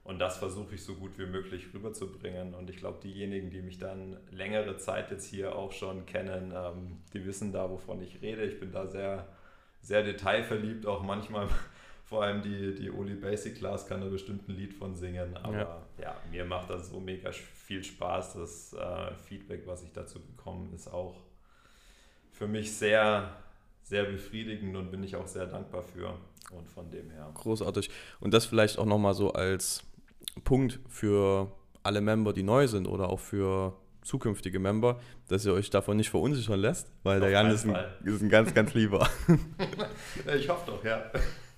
Und 0.06 0.20
das 0.20 0.38
versuche 0.38 0.76
ich 0.76 0.84
so 0.84 0.96
gut 0.96 1.20
wie 1.20 1.26
möglich 1.26 1.68
rüberzubringen. 1.74 2.54
Und 2.54 2.70
ich 2.70 2.78
glaube, 2.78 3.00
diejenigen, 3.04 3.50
die 3.50 3.62
mich 3.62 3.80
dann 3.80 4.18
längere 4.32 4.78
Zeit 4.78 5.12
jetzt 5.12 5.26
hier 5.26 5.58
auch 5.58 5.74
schon 5.74 6.06
kennen, 6.06 6.54
ähm, 6.56 7.02
die 7.14 7.26
wissen 7.26 7.52
da, 7.52 7.70
wovon 7.70 8.02
ich 8.02 8.22
rede. 8.22 8.46
Ich 8.46 8.62
bin 8.62 8.72
da 8.72 8.88
sehr, 8.88 9.28
sehr 9.82 10.04
detailverliebt, 10.04 10.86
auch 10.86 11.04
manchmal. 11.04 11.50
Vor 12.12 12.24
allem 12.24 12.41
die, 12.41 12.76
die 12.76 12.91
Oli 12.91 13.15
Basic 13.15 13.58
Class 13.58 13.88
kann 13.88 14.02
da 14.02 14.10
bestimmt 14.10 14.45
ein 14.50 14.58
Lied 14.58 14.74
von 14.74 14.93
singen. 14.93 15.38
Aber 15.38 15.58
ja, 15.58 15.82
ja 16.02 16.15
mir 16.30 16.43
macht 16.43 16.69
das 16.69 16.89
so 16.89 17.00
mega 17.00 17.32
viel 17.32 17.82
Spaß. 17.82 18.34
Das 18.34 18.74
äh, 18.74 19.15
Feedback, 19.15 19.65
was 19.65 19.82
ich 19.82 19.93
dazu 19.93 20.19
bekomme, 20.19 20.67
ist 20.76 20.91
auch 20.91 21.15
für 22.34 22.50
mich 22.50 22.76
sehr, 22.76 23.34
sehr 23.84 24.04
befriedigend 24.04 24.76
und 24.76 24.91
bin 24.91 25.02
ich 25.04 25.15
auch 25.15 25.26
sehr 25.26 25.45
dankbar 25.45 25.84
für. 25.84 26.13
Und 26.52 26.67
von 26.67 26.91
dem 26.91 27.10
her. 27.12 27.32
Großartig. 27.34 27.89
Und 28.19 28.34
das 28.34 28.45
vielleicht 28.45 28.78
auch 28.78 28.86
nochmal 28.86 29.13
so 29.13 29.32
als 29.32 29.82
Punkt 30.43 30.82
für 30.89 31.50
alle 31.82 32.02
Member, 32.02 32.34
die 32.34 32.43
neu 32.43 32.67
sind 32.67 32.88
oder 32.88 33.08
auch 33.08 33.21
für 33.21 33.74
zukünftige 34.02 34.60
Member, 34.60 35.00
dass 35.30 35.45
ihr 35.45 35.54
euch 35.54 35.69
davon 35.69 35.95
nicht 35.95 36.10
verunsichern 36.10 36.60
lässt, 36.60 36.91
weil 37.04 37.19
Auf 37.19 37.21
der 37.21 37.30
Jan 37.32 37.52
ist 37.52 37.65
ein, 37.65 37.78
ist 38.04 38.21
ein, 38.21 38.28
ganz, 38.28 38.54
ganz 38.54 38.74
lieber. 38.74 39.08
ich 40.38 40.50
hoffe 40.50 40.71
doch, 40.71 40.84
ja. 40.84 41.10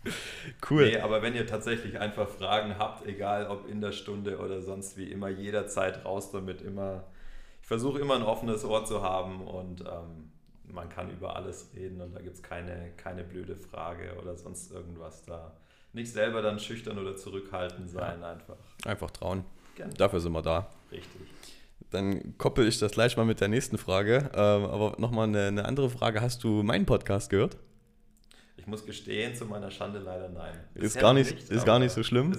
Cool. 0.70 0.86
Nee, 0.86 0.98
aber 0.98 1.22
wenn 1.22 1.36
ihr 1.36 1.48
tatsächlich 1.48 2.00
einfach 2.00 2.28
Fragen 2.28 2.78
habt, 2.78 3.06
egal 3.06 3.48
ob 3.48 3.70
in 3.70 3.82
der 3.82 3.92
Stunde 3.92 4.38
oder 4.40 4.62
sonst 4.62 4.98
wie 4.98 5.12
immer, 5.12 5.30
jederzeit 5.30 6.06
raus 6.06 6.32
damit. 6.32 6.62
Immer, 6.62 7.06
ich 7.62 7.68
versuche 7.68 8.00
immer 8.00 8.16
ein 8.16 8.24
offenes 8.24 8.66
Ohr 8.66 8.86
zu 8.86 9.02
haben 9.02 9.46
und 9.48 9.82
ähm, 9.82 10.32
man 10.66 10.90
kann 10.90 11.10
über 11.12 11.36
alles 11.36 11.70
reden 11.76 12.02
und 12.02 12.16
da 12.16 12.22
gibt 12.22 12.36
es 12.36 12.44
keine, 12.44 12.92
keine 12.98 13.24
blöde 13.24 13.56
Frage 13.56 14.16
oder 14.22 14.36
sonst 14.36 14.72
irgendwas 14.72 15.24
da 15.24 15.56
nicht 15.94 16.12
selber 16.12 16.42
dann 16.42 16.60
schüchtern 16.60 16.98
oder 16.98 17.16
zurückhaltend 17.16 17.90
sein, 17.90 18.22
ja. 18.22 18.32
einfach. 18.32 18.58
Einfach 18.86 19.12
trauen. 19.12 19.46
Gerne. 19.76 19.94
Dafür 19.94 20.20
sind 20.20 20.32
wir 20.32 20.42
da. 20.42 20.70
Richtig. 20.92 21.22
Dann 21.92 22.38
koppel 22.38 22.68
ich 22.68 22.80
das 22.80 22.94
gleich 22.94 23.16
mal 23.18 23.26
mit 23.26 23.40
der 23.40 23.48
nächsten 23.48 23.78
Frage. 23.78 24.32
Ähm, 24.34 24.66
aber 24.66 24.96
nochmal 24.98 25.28
eine, 25.28 25.48
eine 25.48 25.66
andere 25.66 25.90
Frage. 25.90 26.22
Hast 26.22 26.44
du 26.44 26.64
meinen 26.64 26.86
Podcast 26.86 27.30
gehört? 27.30 27.58
Ich 28.64 28.68
muss 28.68 28.86
gestehen, 28.86 29.36
zu 29.36 29.44
meiner 29.44 29.70
Schande 29.72 30.00
leider 30.00 30.30
nein. 30.30 30.54
ist 30.76 30.98
gar 30.98 31.14
nicht, 31.14 31.36
nicht 31.36 31.50
ist 31.50 31.66
gar 31.66 31.80
nicht 31.80 31.92
so 31.92 32.02
schlimm. 32.02 32.32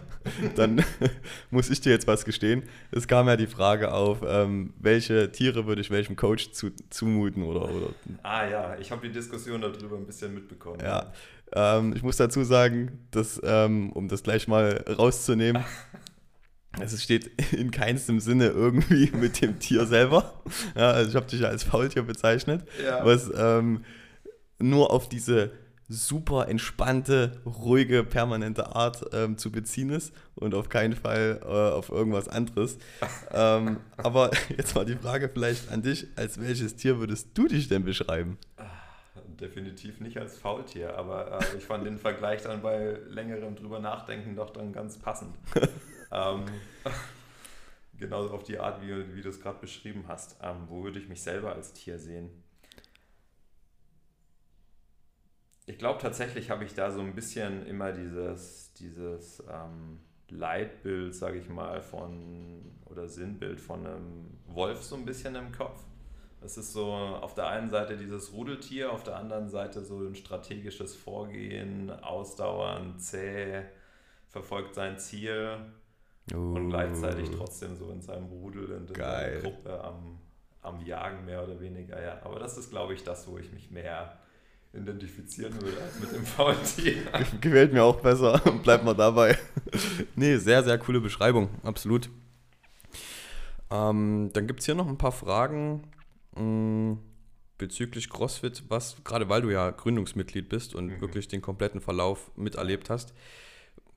Dann 0.54 0.84
muss 1.50 1.70
ich 1.70 1.80
dir 1.80 1.92
jetzt 1.92 2.06
was 2.06 2.26
gestehen. 2.26 2.64
Es 2.90 3.08
kam 3.08 3.26
ja 3.26 3.38
die 3.38 3.46
Frage 3.46 3.94
auf, 3.94 4.18
ähm, 4.22 4.74
welche 4.78 5.32
Tiere 5.32 5.66
würde 5.66 5.80
ich 5.80 5.90
welchem 5.90 6.14
Coach 6.14 6.52
zu, 6.52 6.72
zumuten 6.90 7.42
oder, 7.44 7.74
oder. 7.74 7.86
Ah 8.22 8.46
ja, 8.46 8.76
ich 8.78 8.90
habe 8.90 9.08
die 9.08 9.14
Diskussion 9.14 9.62
darüber 9.62 9.96
ein 9.96 10.04
bisschen 10.04 10.34
mitbekommen. 10.34 10.78
Ja, 10.82 11.10
ähm, 11.54 11.94
ich 11.96 12.02
muss 12.02 12.18
dazu 12.18 12.44
sagen, 12.44 13.06
dass, 13.10 13.40
ähm, 13.42 13.92
um 13.92 14.08
das 14.08 14.22
gleich 14.22 14.48
mal 14.48 14.84
rauszunehmen, 14.86 15.64
es 16.82 17.02
steht 17.02 17.30
in 17.54 17.70
keinstem 17.70 18.20
Sinne 18.20 18.48
irgendwie 18.48 19.10
mit 19.16 19.40
dem 19.40 19.58
Tier 19.58 19.86
selber. 19.86 20.42
Ja, 20.76 20.90
also 20.90 21.08
ich 21.08 21.16
habe 21.16 21.24
dich 21.28 21.40
ja 21.40 21.48
als 21.48 21.62
Faultier 21.62 22.02
bezeichnet, 22.02 22.62
ja. 22.84 23.02
was 23.06 23.30
ähm, 23.34 23.86
nur 24.58 24.90
auf 24.90 25.08
diese 25.08 25.61
super 25.88 26.48
entspannte, 26.48 27.40
ruhige, 27.44 28.04
permanente 28.04 28.74
Art 28.74 29.04
ähm, 29.12 29.36
zu 29.36 29.50
beziehen 29.50 29.90
ist 29.90 30.12
und 30.34 30.54
auf 30.54 30.68
keinen 30.68 30.94
Fall 30.94 31.40
äh, 31.42 31.46
auf 31.46 31.90
irgendwas 31.90 32.28
anderes. 32.28 32.78
ähm, 33.32 33.78
aber 33.96 34.30
jetzt 34.56 34.74
mal 34.74 34.84
die 34.84 34.96
Frage 34.96 35.28
vielleicht 35.28 35.70
an 35.70 35.82
dich, 35.82 36.06
als 36.16 36.40
welches 36.40 36.76
Tier 36.76 36.98
würdest 36.98 37.28
du 37.34 37.48
dich 37.48 37.68
denn 37.68 37.84
beschreiben? 37.84 38.38
Definitiv 39.40 40.00
nicht 40.00 40.18
als 40.18 40.38
Faultier, 40.38 40.96
aber 40.96 41.40
äh, 41.40 41.56
ich 41.58 41.64
fand 41.64 41.84
den 41.84 41.98
Vergleich 41.98 42.42
dann 42.42 42.62
bei 42.62 42.98
längerem 43.08 43.56
drüber 43.56 43.80
nachdenken 43.80 44.36
doch 44.36 44.50
dann 44.50 44.72
ganz 44.72 44.98
passend. 44.98 45.34
ähm, 46.12 46.44
genauso 47.98 48.30
auf 48.30 48.44
die 48.44 48.58
Art, 48.58 48.82
wie, 48.82 49.16
wie 49.16 49.20
du 49.20 49.28
es 49.28 49.40
gerade 49.40 49.58
beschrieben 49.58 50.04
hast. 50.06 50.36
Ähm, 50.42 50.68
wo 50.68 50.84
würde 50.84 51.00
ich 51.00 51.08
mich 51.08 51.22
selber 51.22 51.54
als 51.54 51.72
Tier 51.72 51.98
sehen? 51.98 52.30
Ich 55.66 55.78
glaube 55.78 56.00
tatsächlich 56.00 56.50
habe 56.50 56.64
ich 56.64 56.74
da 56.74 56.90
so 56.90 57.00
ein 57.00 57.14
bisschen 57.14 57.66
immer 57.66 57.92
dieses, 57.92 58.72
dieses 58.74 59.42
ähm, 59.48 60.00
Leitbild, 60.28 61.14
sage 61.14 61.38
ich 61.38 61.48
mal, 61.48 61.80
von 61.82 62.72
oder 62.86 63.08
Sinnbild 63.08 63.60
von 63.60 63.86
einem 63.86 64.38
Wolf 64.46 64.82
so 64.82 64.96
ein 64.96 65.04
bisschen 65.04 65.34
im 65.34 65.52
Kopf. 65.52 65.80
Es 66.40 66.56
ist 66.56 66.72
so 66.72 66.86
auf 66.86 67.34
der 67.34 67.46
einen 67.48 67.70
Seite 67.70 67.96
dieses 67.96 68.32
Rudeltier, 68.32 68.92
auf 68.92 69.04
der 69.04 69.16
anderen 69.16 69.48
Seite 69.48 69.84
so 69.84 70.00
ein 70.00 70.16
strategisches 70.16 70.96
Vorgehen, 70.96 71.90
ausdauernd, 71.90 73.00
zäh, 73.00 73.62
verfolgt 74.28 74.74
sein 74.74 74.98
Ziel 74.98 75.58
uh. 76.34 76.36
und 76.36 76.70
gleichzeitig 76.70 77.30
trotzdem 77.30 77.76
so 77.76 77.90
in 77.90 78.02
seinem 78.02 78.26
Rudel 78.26 78.72
und 78.72 78.88
in 78.88 78.94
Geil. 78.94 79.40
seiner 79.40 79.54
Gruppe 79.54 79.84
am, 79.84 80.18
am 80.62 80.84
Jagen 80.84 81.24
mehr 81.24 81.44
oder 81.44 81.60
weniger. 81.60 82.02
Ja. 82.02 82.20
Aber 82.24 82.40
das 82.40 82.58
ist, 82.58 82.70
glaube 82.70 82.94
ich, 82.94 83.04
das, 83.04 83.28
wo 83.28 83.38
ich 83.38 83.52
mich 83.52 83.70
mehr 83.70 84.18
identifizieren 84.74 85.54
würde 85.60 85.80
als 85.82 85.98
mit 86.00 86.12
dem 86.12 86.24
Faultier. 86.24 86.96
Gefällt 87.40 87.72
mir 87.72 87.82
auch 87.82 88.00
besser. 88.00 88.38
Bleibt 88.62 88.84
mal 88.84 88.94
dabei. 88.94 89.38
nee, 90.16 90.36
sehr, 90.36 90.62
sehr 90.62 90.78
coole 90.78 91.00
Beschreibung. 91.00 91.48
Absolut. 91.62 92.08
Ähm, 93.70 94.30
dann 94.32 94.46
gibt 94.46 94.60
es 94.60 94.66
hier 94.66 94.74
noch 94.74 94.88
ein 94.88 94.98
paar 94.98 95.12
Fragen 95.12 95.84
mh, 96.36 96.42
mm, 96.42 96.98
bezüglich 97.58 98.10
CrossFit, 98.10 98.64
was, 98.68 98.96
gerade 99.04 99.28
weil 99.28 99.42
du 99.42 99.50
ja 99.50 99.70
Gründungsmitglied 99.70 100.48
bist 100.48 100.74
und 100.74 100.86
mhm. 100.86 101.00
wirklich 101.00 101.28
den 101.28 101.40
kompletten 101.42 101.80
Verlauf 101.80 102.30
miterlebt 102.36 102.90
hast, 102.90 103.14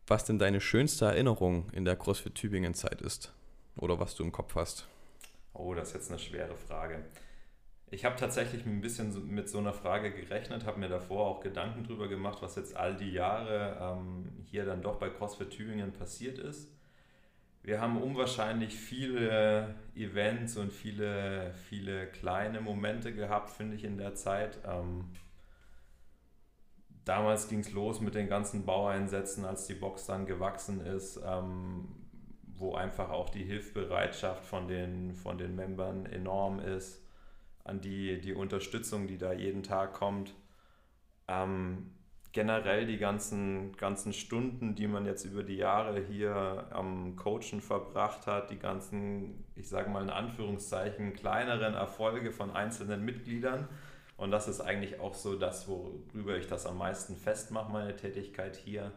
was 0.07 0.23
denn 0.23 0.37
deine 0.37 0.61
schönste 0.61 1.05
Erinnerung 1.05 1.69
in 1.71 1.83
der 1.83 1.95
CrossFit 1.95 2.35
Tübingen 2.35 2.73
Zeit 2.73 3.01
ist 3.01 3.33
oder 3.77 3.99
was 3.99 4.15
du 4.15 4.23
im 4.23 4.31
Kopf 4.31 4.55
hast. 4.55 4.87
Oh, 5.53 5.73
das 5.73 5.89
ist 5.89 5.93
jetzt 5.95 6.11
eine 6.11 6.19
schwere 6.19 6.55
Frage. 6.55 7.05
Ich 7.91 8.03
habe 8.03 8.15
tatsächlich 8.15 8.65
ein 8.65 8.81
bisschen 8.81 9.33
mit 9.33 9.47
so 9.47 9.59
einer 9.59 9.73
Frage 9.73 10.11
gerechnet, 10.11 10.65
habe 10.65 10.79
mir 10.79 10.89
davor 10.89 11.27
auch 11.27 11.39
Gedanken 11.39 11.83
darüber 11.83 12.07
gemacht, 12.07 12.41
was 12.41 12.55
jetzt 12.55 12.75
all 12.75 12.95
die 12.95 13.11
Jahre 13.11 13.77
ähm, 13.79 14.45
hier 14.45 14.65
dann 14.65 14.81
doch 14.81 14.97
bei 14.97 15.09
CrossFit 15.09 15.51
Tübingen 15.51 15.93
passiert 15.93 16.39
ist. 16.39 16.71
Wir 17.61 17.81
haben 17.81 18.01
unwahrscheinlich 18.01 18.75
viele 18.75 19.75
Events 19.95 20.57
und 20.57 20.71
viele, 20.71 21.53
viele 21.53 22.07
kleine 22.07 22.61
Momente 22.61 23.13
gehabt, 23.13 23.49
finde 23.49 23.75
ich, 23.75 23.83
in 23.83 23.97
der 23.97 24.15
Zeit. 24.15 24.59
Ähm, 24.65 25.05
damals 27.05 27.47
ging 27.47 27.59
es 27.59 27.71
los 27.71 28.01
mit 28.01 28.15
den 28.15 28.27
ganzen 28.27 28.65
Baueinsätzen, 28.65 29.45
als 29.45 29.67
die 29.67 29.73
Box 29.73 30.05
dann 30.05 30.25
gewachsen 30.25 30.85
ist, 30.85 31.19
ähm, 31.25 31.87
wo 32.55 32.75
einfach 32.75 33.09
auch 33.09 33.29
die 33.29 33.43
Hilfsbereitschaft 33.43 34.43
von 34.43 34.67
den, 34.67 35.13
von 35.13 35.37
den 35.37 35.55
Membern 35.55 36.05
enorm 36.05 36.59
ist, 36.59 37.04
an 37.65 37.81
die, 37.81 38.21
die 38.21 38.33
Unterstützung, 38.33 39.07
die 39.07 39.17
da 39.17 39.33
jeden 39.33 39.63
Tag 39.63 39.93
kommt. 39.93 40.33
Ähm, 41.27 41.91
generell 42.31 42.85
die 42.85 42.97
ganzen, 42.97 43.75
ganzen 43.77 44.13
Stunden, 44.13 44.75
die 44.75 44.87
man 44.87 45.05
jetzt 45.05 45.25
über 45.25 45.41
die 45.41 45.55
Jahre 45.55 46.01
hier 46.01 46.67
am 46.69 47.15
Coachen 47.15 47.61
verbracht 47.61 48.27
hat, 48.27 48.51
die 48.51 48.59
ganzen, 48.59 49.45
ich 49.55 49.67
sage 49.67 49.89
mal 49.89 50.03
in 50.03 50.09
Anführungszeichen, 50.09 51.13
kleineren 51.13 51.73
Erfolge 51.73 52.31
von 52.31 52.51
einzelnen 52.51 53.03
Mitgliedern. 53.03 53.67
Und 54.17 54.31
das 54.31 54.47
ist 54.47 54.61
eigentlich 54.61 54.99
auch 54.99 55.13
so 55.13 55.37
das, 55.37 55.67
worüber 55.67 56.37
ich 56.37 56.47
das 56.47 56.65
am 56.65 56.77
meisten 56.77 57.15
festmache, 57.15 57.71
meine 57.71 57.95
Tätigkeit 57.95 58.55
hier. 58.55 58.91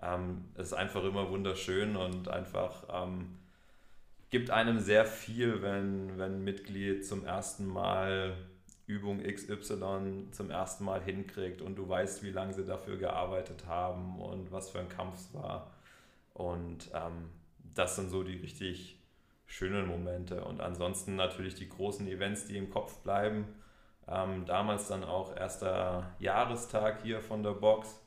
Ähm, 0.00 0.44
es 0.54 0.68
ist 0.68 0.74
einfach 0.74 1.04
immer 1.04 1.30
wunderschön 1.30 1.96
und 1.96 2.28
einfach 2.28 2.84
ähm, 2.92 3.38
gibt 4.34 4.50
einem 4.50 4.80
sehr 4.80 5.04
viel, 5.04 5.62
wenn, 5.62 6.18
wenn 6.18 6.32
ein 6.32 6.42
Mitglied 6.42 7.06
zum 7.06 7.24
ersten 7.24 7.68
Mal 7.68 8.36
Übung 8.84 9.22
XY 9.22 10.26
zum 10.32 10.50
ersten 10.50 10.84
Mal 10.84 11.00
hinkriegt 11.00 11.62
und 11.62 11.76
du 11.76 11.88
weißt, 11.88 12.24
wie 12.24 12.32
lange 12.32 12.52
sie 12.52 12.64
dafür 12.64 12.96
gearbeitet 12.96 13.66
haben 13.68 14.20
und 14.20 14.50
was 14.50 14.70
für 14.70 14.80
ein 14.80 14.88
Kampf 14.88 15.14
es 15.20 15.34
war. 15.34 15.70
Und 16.32 16.90
ähm, 16.92 17.30
das 17.74 17.94
sind 17.94 18.10
so 18.10 18.24
die 18.24 18.34
richtig 18.34 19.00
schönen 19.46 19.86
Momente. 19.86 20.44
Und 20.44 20.60
ansonsten 20.60 21.14
natürlich 21.14 21.54
die 21.54 21.68
großen 21.68 22.08
Events, 22.08 22.48
die 22.48 22.56
im 22.56 22.70
Kopf 22.70 22.98
bleiben. 23.04 23.44
Ähm, 24.08 24.46
damals 24.46 24.88
dann 24.88 25.04
auch 25.04 25.36
erster 25.36 26.10
Jahrestag 26.18 27.04
hier 27.04 27.20
von 27.20 27.44
der 27.44 27.52
Box. 27.52 28.00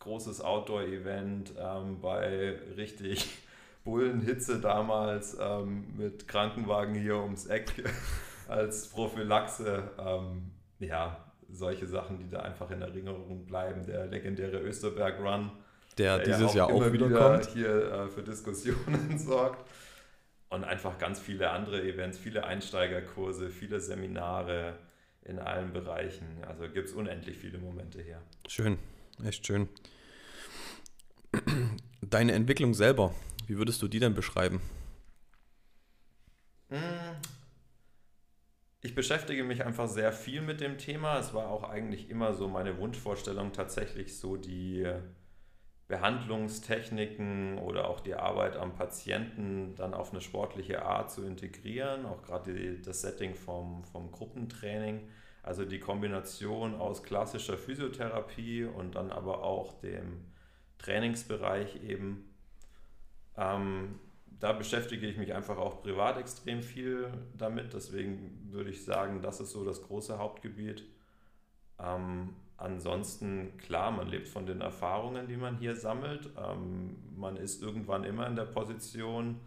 Großes 0.00 0.42
Outdoor-Event 0.42 1.54
ähm, 1.58 1.98
bei 2.02 2.58
richtig 2.76 3.38
Bullenhitze 3.84 4.60
damals 4.60 5.36
ähm, 5.40 5.96
mit 5.96 6.28
Krankenwagen 6.28 6.94
hier 6.94 7.16
ums 7.16 7.46
Eck 7.46 7.72
als 8.48 8.88
Prophylaxe. 8.88 9.90
Ähm, 9.98 10.52
ja, 10.78 11.24
solche 11.50 11.86
Sachen, 11.86 12.18
die 12.18 12.28
da 12.28 12.40
einfach 12.40 12.70
in 12.70 12.82
Erinnerung 12.82 13.44
bleiben. 13.44 13.84
Der 13.86 14.06
legendäre 14.06 14.58
Österberg 14.60 15.20
Run, 15.20 15.50
der, 15.98 16.18
der 16.18 16.26
dieses 16.26 16.54
ja 16.54 16.64
auch 16.64 16.70
Jahr 16.70 16.80
auch 16.80 16.92
wieder, 16.92 17.10
wieder 17.10 17.30
kommt. 17.30 17.46
hier 17.50 17.92
äh, 17.92 18.08
für 18.08 18.22
Diskussionen 18.22 19.18
sorgt. 19.18 19.68
Und 20.48 20.64
einfach 20.64 20.98
ganz 20.98 21.18
viele 21.18 21.50
andere 21.50 21.82
Events, 21.82 22.18
viele 22.18 22.44
Einsteigerkurse, 22.44 23.48
viele 23.48 23.80
Seminare 23.80 24.74
in 25.24 25.38
allen 25.38 25.72
Bereichen. 25.72 26.26
Also 26.46 26.68
gibt 26.68 26.88
es 26.88 26.94
unendlich 26.94 27.38
viele 27.38 27.58
Momente 27.58 28.02
hier. 28.02 28.20
Schön, 28.46 28.78
echt 29.24 29.46
schön. 29.46 29.68
Deine 32.02 32.32
Entwicklung 32.32 32.74
selber, 32.74 33.14
wie 33.52 33.58
würdest 33.58 33.82
du 33.82 33.88
die 33.88 33.98
denn 33.98 34.14
beschreiben? 34.14 34.62
Hm, 36.70 37.16
ich 38.80 38.94
beschäftige 38.94 39.44
mich 39.44 39.62
einfach 39.62 39.88
sehr 39.88 40.10
viel 40.10 40.40
mit 40.40 40.62
dem 40.62 40.78
Thema. 40.78 41.18
Es 41.18 41.34
war 41.34 41.48
auch 41.48 41.62
eigentlich 41.62 42.08
immer 42.08 42.32
so 42.32 42.48
meine 42.48 42.78
Wunschvorstellung, 42.78 43.52
tatsächlich 43.52 44.16
so 44.16 44.38
die 44.38 44.90
Behandlungstechniken 45.86 47.58
oder 47.58 47.90
auch 47.90 48.00
die 48.00 48.14
Arbeit 48.14 48.56
am 48.56 48.74
Patienten 48.74 49.74
dann 49.74 49.92
auf 49.92 50.12
eine 50.12 50.22
sportliche 50.22 50.82
Art 50.86 51.12
zu 51.12 51.22
integrieren. 51.22 52.06
Auch 52.06 52.22
gerade 52.22 52.78
das 52.78 53.02
Setting 53.02 53.34
vom, 53.34 53.84
vom 53.84 54.10
Gruppentraining. 54.12 55.10
Also 55.42 55.66
die 55.66 55.78
Kombination 55.78 56.74
aus 56.74 57.02
klassischer 57.02 57.58
Physiotherapie 57.58 58.64
und 58.64 58.94
dann 58.94 59.12
aber 59.12 59.42
auch 59.42 59.78
dem 59.80 60.24
Trainingsbereich 60.78 61.82
eben. 61.84 62.31
Ähm, 63.42 63.98
da 64.40 64.52
beschäftige 64.52 65.06
ich 65.06 65.16
mich 65.16 65.34
einfach 65.34 65.56
auch 65.56 65.82
privat 65.82 66.18
extrem 66.18 66.62
viel 66.62 67.12
damit. 67.36 67.74
Deswegen 67.74 68.48
würde 68.50 68.70
ich 68.70 68.84
sagen, 68.84 69.22
das 69.22 69.40
ist 69.40 69.52
so 69.52 69.64
das 69.64 69.82
große 69.82 70.18
Hauptgebiet. 70.18 70.84
Ähm, 71.78 72.30
ansonsten, 72.56 73.56
klar, 73.58 73.90
man 73.90 74.08
lebt 74.08 74.28
von 74.28 74.46
den 74.46 74.60
Erfahrungen, 74.60 75.28
die 75.28 75.36
man 75.36 75.58
hier 75.58 75.76
sammelt. 75.76 76.30
Ähm, 76.36 76.96
man 77.16 77.36
ist 77.36 77.62
irgendwann 77.62 78.04
immer 78.04 78.26
in 78.26 78.36
der 78.36 78.44
Position, 78.44 79.40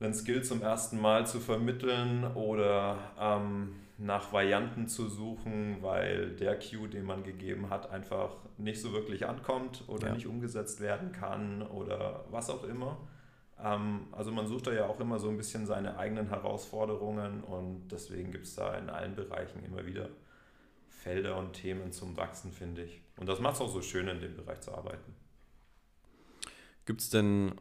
einen 0.00 0.14
Skill 0.14 0.44
zum 0.44 0.62
ersten 0.62 1.00
Mal 1.00 1.26
zu 1.26 1.40
vermitteln 1.40 2.24
oder 2.34 2.98
ähm, 3.18 3.74
nach 3.98 4.32
Varianten 4.32 4.86
zu 4.86 5.08
suchen, 5.08 5.78
weil 5.82 6.36
der 6.36 6.56
Cue, 6.58 6.88
den 6.88 7.04
man 7.04 7.24
gegeben 7.24 7.68
hat, 7.68 7.90
einfach 7.90 8.36
nicht 8.56 8.80
so 8.80 8.92
wirklich 8.92 9.26
ankommt 9.26 9.84
oder 9.88 10.08
ja. 10.08 10.14
nicht 10.14 10.26
umgesetzt 10.26 10.80
werden 10.80 11.10
kann 11.10 11.62
oder 11.62 12.24
was 12.30 12.48
auch 12.48 12.62
immer. 12.62 12.96
Ähm, 13.60 14.06
also 14.12 14.30
man 14.30 14.46
sucht 14.46 14.68
da 14.68 14.72
ja 14.72 14.86
auch 14.86 15.00
immer 15.00 15.18
so 15.18 15.28
ein 15.28 15.36
bisschen 15.36 15.66
seine 15.66 15.98
eigenen 15.98 16.28
Herausforderungen 16.28 17.42
und 17.42 17.88
deswegen 17.88 18.30
gibt 18.30 18.46
es 18.46 18.54
da 18.54 18.76
in 18.76 18.88
allen 18.88 19.16
Bereichen 19.16 19.64
immer 19.64 19.84
wieder 19.84 20.08
Felder 20.88 21.36
und 21.36 21.54
Themen 21.54 21.90
zum 21.90 22.16
Wachsen, 22.16 22.52
finde 22.52 22.84
ich. 22.84 23.02
Und 23.16 23.28
das 23.28 23.40
macht 23.40 23.56
es 23.56 23.60
auch 23.60 23.72
so 23.72 23.82
schön, 23.82 24.06
in 24.06 24.20
dem 24.20 24.36
Bereich 24.36 24.60
zu 24.60 24.72
arbeiten. 24.72 25.14
Gibt 26.86 27.00
es 27.00 27.10
denn 27.10 27.54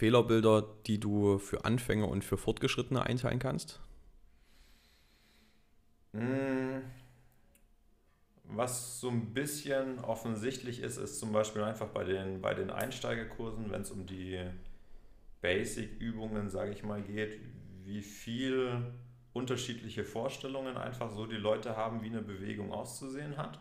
Fehlerbilder, 0.00 0.66
die 0.86 0.98
du 0.98 1.36
für 1.36 1.66
Anfänger 1.66 2.08
und 2.08 2.24
für 2.24 2.38
Fortgeschrittene 2.38 3.02
einteilen 3.02 3.38
kannst? 3.38 3.80
Hm. 6.14 6.80
Was 8.44 8.98
so 8.98 9.10
ein 9.10 9.34
bisschen 9.34 9.98
offensichtlich 9.98 10.80
ist, 10.80 10.96
ist 10.96 11.20
zum 11.20 11.32
Beispiel 11.32 11.62
einfach 11.62 11.88
bei 11.88 12.04
den, 12.04 12.40
bei 12.40 12.54
den 12.54 12.70
Einsteigerkursen, 12.70 13.70
wenn 13.70 13.82
es 13.82 13.90
um 13.90 14.06
die 14.06 14.40
Basic-Übungen, 15.42 16.48
sage 16.48 16.72
ich 16.72 16.82
mal, 16.82 17.02
geht, 17.02 17.38
wie 17.84 18.00
viel 18.00 18.82
unterschiedliche 19.34 20.04
Vorstellungen 20.04 20.78
einfach 20.78 21.10
so 21.10 21.26
die 21.26 21.36
Leute 21.36 21.76
haben, 21.76 22.00
wie 22.02 22.08
eine 22.08 22.22
Bewegung 22.22 22.72
auszusehen 22.72 23.36
hat. 23.36 23.60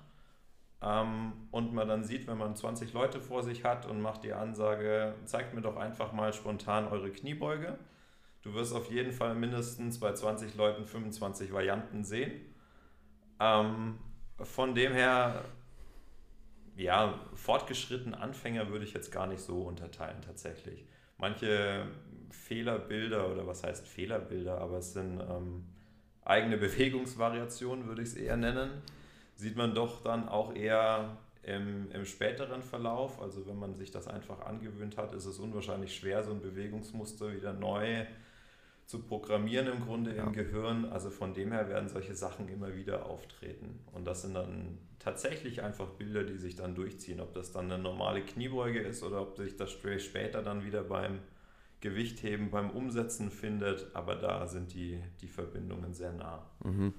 Ähm, 0.81 1.33
und 1.51 1.73
man 1.73 1.87
dann 1.87 2.03
sieht, 2.03 2.27
wenn 2.27 2.37
man 2.37 2.55
20 2.55 2.93
Leute 2.93 3.19
vor 3.19 3.43
sich 3.43 3.65
hat 3.65 3.85
und 3.85 4.01
macht 4.01 4.23
die 4.23 4.33
Ansage, 4.33 5.13
zeigt 5.25 5.53
mir 5.53 5.61
doch 5.61 5.75
einfach 5.75 6.13
mal 6.13 6.31
spontan 6.33 6.87
eure 6.87 7.11
Kniebeuge. 7.11 7.77
Du 8.41 8.53
wirst 8.53 8.73
auf 8.73 8.89
jeden 8.89 9.11
Fall 9.11 9.35
mindestens 9.35 9.99
bei 9.99 10.13
20 10.13 10.55
Leuten 10.55 10.85
25 10.85 11.51
Varianten 11.51 12.05
sehen. 12.05 12.31
Ähm, 13.39 13.99
von 14.37 14.73
dem 14.73 14.93
her, 14.93 15.43
ja, 16.77 17.19
fortgeschritten 17.33 18.13
Anfänger 18.13 18.69
würde 18.69 18.85
ich 18.85 18.93
jetzt 18.93 19.11
gar 19.11 19.27
nicht 19.27 19.41
so 19.41 19.63
unterteilen 19.63 20.21
tatsächlich. 20.21 20.85
Manche 21.17 21.87
Fehlerbilder 22.31 23.29
oder 23.29 23.45
was 23.45 23.63
heißt 23.63 23.85
Fehlerbilder, 23.85 24.59
aber 24.59 24.77
es 24.77 24.93
sind 24.93 25.19
ähm, 25.19 25.65
eigene 26.23 26.57
Bewegungsvariationen, 26.57 27.87
würde 27.87 28.01
ich 28.01 28.09
es 28.09 28.15
eher 28.15 28.37
nennen, 28.37 28.81
sieht 29.39 29.56
man 29.56 29.73
doch 29.73 30.04
dann 30.04 30.28
auch 30.28 30.54
eher 30.54 31.17
im, 31.43 31.89
im 31.91 32.06
späteren 32.06 32.62
Verlauf. 32.62 33.21
Also 33.21 33.47
wenn 33.47 33.58
man 33.58 33.75
sich 33.75 33.89
das 33.89 34.08
einfach 34.08 34.41
angewöhnt 34.41 34.97
hat, 34.97 35.13
ist 35.13 35.25
es 35.25 35.39
unwahrscheinlich 35.39 35.95
schwer, 35.95 36.23
so 36.23 36.32
ein 36.32 36.41
Bewegungsmuster 36.41 37.34
wieder 37.34 37.54
neu 37.54 38.06
zu 38.86 38.99
programmieren 38.99 39.67
im 39.67 39.86
Grunde 39.86 40.13
ja. 40.13 40.25
im 40.25 40.34
Gehirn. 40.34 40.86
Also 40.86 41.10
von 41.10 41.34
dem 41.34 41.54
her 41.54 41.69
werden 41.69 41.88
solche 41.88 42.15
Sachen 42.15 42.49
immer 42.49 42.75
wieder 42.75 43.06
auftreten. 43.06 43.80
Und 43.93 44.06
das 44.06 44.23
sind 44.23 44.34
dann 44.34 44.78
tatsächlich 44.99 45.63
einfach 45.63 45.88
Bilder, 45.91 46.23
die 46.23 46.38
sich 46.38 46.56
dann 46.58 46.75
durchziehen. 46.75 47.21
Ob 47.21 47.34
das 47.34 47.54
dann 47.54 47.71
eine 47.71 47.82
normale 47.82 48.21
Kniebeuge 48.21 48.80
ist 48.80 49.04
oder 49.04 49.21
ob 49.21 49.38
sich 49.38 49.56
das 49.56 49.71
später 49.71 50.43
dann 50.43 50.65
wieder 50.65 50.84
beim 50.84 51.19
Gewichtheben, 51.80 52.52
beim 52.52 52.71
Umsetzen 52.71 53.32
findet. 53.32 53.95
Aber 53.95 54.15
da 54.15 54.47
sind 54.47 54.73
die, 54.73 54.99
die 55.21 55.30
Verbindungen 55.30 55.93
sehr 55.93 56.12
nah. 56.12 56.45
Mhm. 56.65 56.93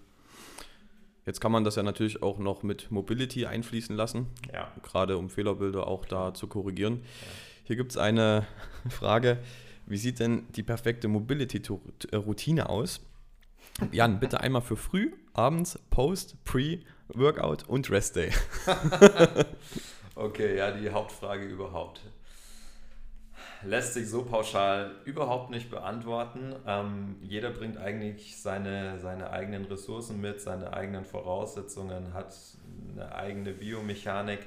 Jetzt 1.27 1.41
kann 1.41 1.53
man 1.53 1.65
das 1.65 1.77
ja 1.77 1.83
natürlich 1.83 2.23
auch 2.23 2.39
noch 2.39 2.63
mit 2.63 2.91
Mobility 2.91 3.47
einfließen 3.47 3.95
lassen, 3.95 4.27
ja. 4.53 4.73
gerade 4.83 5.19
um 5.19 5.29
Fehlerbilder 5.29 5.87
auch 5.87 6.05
da 6.07 6.33
zu 6.35 6.47
korrigieren. 6.47 7.03
Ja. 7.03 7.29
Hier 7.65 7.77
gibt 7.77 7.93
es 7.93 7.97
eine 7.97 8.47
Frage, 8.89 9.39
wie 9.87 9.97
sieht 9.97 10.19
denn 10.19 10.47
die 10.57 10.63
perfekte 10.63 11.09
Mobility-Routine 11.09 12.69
aus? 12.69 13.01
Jan, 13.93 14.21
bitte 14.21 14.41
einmal 14.41 14.63
für 14.63 14.77
früh, 14.77 15.13
abends, 15.33 15.79
Post, 15.91 16.43
Pre, 16.45 16.81
Workout 17.09 17.69
und 17.69 17.91
Rest 17.91 18.17
Day. 18.17 18.31
okay, 20.15 20.57
ja, 20.57 20.71
die 20.71 20.91
Hauptfrage 20.91 21.45
überhaupt. 21.45 22.03
Lässt 23.63 23.95
sich 23.95 24.09
so 24.09 24.25
pauschal 24.25 24.93
überhaupt 25.05 25.51
nicht 25.51 25.71
beantworten. 25.71 26.55
Ähm, 26.67 27.17
jeder 27.21 27.51
bringt 27.51 27.77
eigentlich 27.77 28.41
seine, 28.41 28.99
seine 28.99 29.31
eigenen 29.31 29.67
Ressourcen 29.67 30.21
mit, 30.21 30.41
seine 30.41 30.73
eigenen 30.73 31.05
Voraussetzungen, 31.05 32.15
hat 32.15 32.35
eine 32.93 33.15
eigene 33.15 33.53
Biomechanik. 33.53 34.41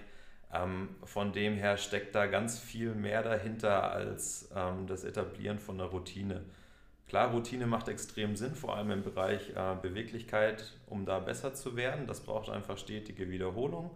Ähm, 0.51 0.89
von 1.03 1.31
dem 1.31 1.55
her 1.55 1.77
steckt 1.77 2.15
da 2.15 2.25
ganz 2.25 2.59
viel 2.59 2.93
mehr 2.95 3.23
dahinter 3.23 3.91
als 3.91 4.49
ähm, 4.55 4.87
das 4.87 5.03
Etablieren 5.03 5.59
von 5.59 5.79
einer 5.79 5.89
Routine. 5.89 6.41
Klar, 7.07 7.31
Routine 7.31 7.67
macht 7.67 7.89
extrem 7.89 8.35
Sinn, 8.35 8.55
vor 8.55 8.75
allem 8.75 8.89
im 8.89 9.03
Bereich 9.03 9.51
äh, 9.51 9.75
Beweglichkeit, 9.81 10.73
um 10.87 11.05
da 11.05 11.19
besser 11.19 11.53
zu 11.53 11.75
werden. 11.75 12.07
Das 12.07 12.21
braucht 12.21 12.49
einfach 12.49 12.77
stetige 12.77 13.29
Wiederholung. 13.29 13.91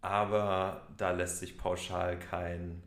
Aber 0.00 0.82
da 0.96 1.10
lässt 1.12 1.38
sich 1.38 1.56
pauschal 1.56 2.18
kein, 2.18 2.82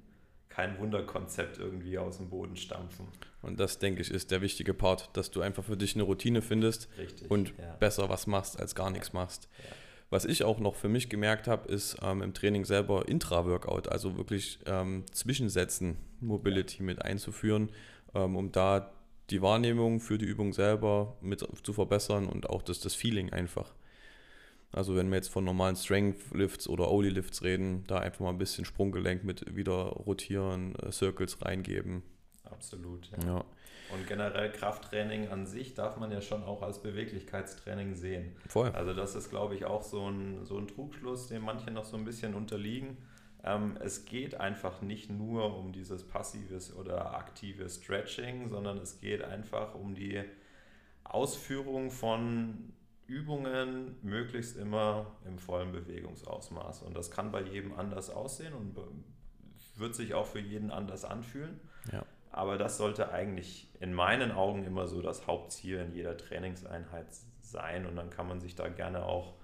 kein 0.57 0.79
Wunderkonzept 0.79 1.59
irgendwie 1.59 1.99
aus 1.99 2.17
dem 2.17 2.29
Boden 2.29 2.55
stampfen. 2.55 3.07
Und 3.43 3.59
das, 3.59 3.77
denke 3.77 4.01
ich, 4.01 4.09
ist 4.09 4.31
der 4.31 4.41
wichtige 4.41 4.73
Part, 4.73 5.15
dass 5.15 5.29
du 5.29 5.41
einfach 5.41 5.63
für 5.63 5.77
dich 5.77 5.93
eine 5.93 6.01
Routine 6.01 6.41
findest 6.41 6.89
Richtig, 6.97 7.29
und 7.29 7.53
ja. 7.59 7.75
besser 7.75 8.09
was 8.09 8.25
machst, 8.25 8.59
als 8.59 8.73
gar 8.73 8.89
nichts 8.89 9.13
machst. 9.13 9.49
Ja. 9.59 9.75
Was 10.09 10.25
ich 10.25 10.43
auch 10.43 10.57
noch 10.57 10.73
für 10.73 10.89
mich 10.89 11.09
gemerkt 11.09 11.47
habe, 11.47 11.71
ist 11.71 11.97
ähm, 12.01 12.23
im 12.23 12.33
Training 12.33 12.65
selber 12.65 13.07
Intra-Workout, 13.07 13.89
also 13.89 14.17
wirklich 14.17 14.57
ähm, 14.65 15.03
Zwischensätzen 15.11 15.97
Mobility 16.21 16.81
mit 16.81 17.03
einzuführen, 17.03 17.69
ähm, 18.15 18.35
um 18.35 18.51
da 18.51 18.91
die 19.29 19.43
Wahrnehmung 19.43 19.99
für 19.99 20.17
die 20.17 20.25
Übung 20.25 20.53
selber 20.53 21.17
mit 21.21 21.47
zu 21.61 21.71
verbessern 21.71 22.25
und 22.25 22.49
auch 22.49 22.63
das, 22.63 22.79
das 22.79 22.95
Feeling 22.95 23.31
einfach. 23.31 23.75
Also 24.71 24.95
wenn 24.95 25.09
wir 25.09 25.15
jetzt 25.15 25.29
von 25.29 25.43
normalen 25.43 25.75
Strength 25.75 26.33
Lifts 26.33 26.67
oder 26.67 26.91
Oli 26.91 27.09
Lifts 27.09 27.41
reden, 27.43 27.83
da 27.87 27.99
einfach 27.99 28.19
mal 28.19 28.29
ein 28.29 28.37
bisschen 28.37 28.65
Sprunggelenk 28.65 29.23
mit 29.23 29.55
wieder 29.55 29.73
rotieren, 29.73 30.75
äh, 30.75 30.91
Circles 30.91 31.41
reingeben. 31.41 32.03
Absolut. 32.43 33.09
Ja. 33.11 33.25
ja. 33.25 33.45
Und 33.93 34.05
generell 34.07 34.51
Krafttraining 34.51 35.29
an 35.29 35.45
sich 35.45 35.73
darf 35.73 35.97
man 35.97 36.11
ja 36.11 36.21
schon 36.21 36.43
auch 36.43 36.61
als 36.61 36.81
Beweglichkeitstraining 36.81 37.95
sehen. 37.95 38.35
Voll. 38.49 38.69
Also 38.71 38.93
das 38.93 39.15
ist, 39.15 39.29
glaube 39.29 39.55
ich, 39.55 39.65
auch 39.65 39.83
so 39.83 40.09
ein, 40.09 40.43
so 40.43 40.57
ein 40.57 40.67
Trugschluss, 40.67 41.27
dem 41.27 41.43
manche 41.43 41.71
noch 41.71 41.85
so 41.85 41.95
ein 41.95 42.03
bisschen 42.03 42.35
unterliegen. 42.35 42.97
Ähm, 43.43 43.77
es 43.79 44.03
geht 44.03 44.35
einfach 44.35 44.81
nicht 44.81 45.09
nur 45.09 45.57
um 45.57 45.71
dieses 45.71 46.05
passives 46.05 46.75
oder 46.75 47.15
aktive 47.15 47.69
Stretching, 47.69 48.49
sondern 48.49 48.77
es 48.79 48.99
geht 48.99 49.23
einfach 49.23 49.73
um 49.73 49.95
die 49.95 50.21
Ausführung 51.05 51.89
von 51.89 52.73
Übungen 53.07 53.95
möglichst 54.01 54.57
immer 54.57 55.17
im 55.25 55.39
vollen 55.39 55.71
Bewegungsausmaß. 55.71 56.83
Und 56.83 56.95
das 56.95 57.09
kann 57.09 57.31
bei 57.31 57.41
jedem 57.41 57.73
anders 57.73 58.09
aussehen 58.09 58.53
und 58.53 58.77
wird 59.75 59.95
sich 59.95 60.13
auch 60.13 60.25
für 60.25 60.39
jeden 60.39 60.71
anders 60.71 61.05
anfühlen. 61.05 61.59
Ja. 61.91 62.05
Aber 62.31 62.57
das 62.57 62.77
sollte 62.77 63.11
eigentlich 63.11 63.69
in 63.79 63.93
meinen 63.93 64.31
Augen 64.31 64.63
immer 64.65 64.87
so 64.87 65.01
das 65.01 65.25
Hauptziel 65.25 65.79
in 65.79 65.93
jeder 65.93 66.17
Trainingseinheit 66.17 67.07
sein. 67.41 67.85
Und 67.85 67.95
dann 67.95 68.09
kann 68.09 68.27
man 68.27 68.39
sich 68.39 68.55
da 68.55 68.67
gerne 68.67 69.05
auch 69.05 69.35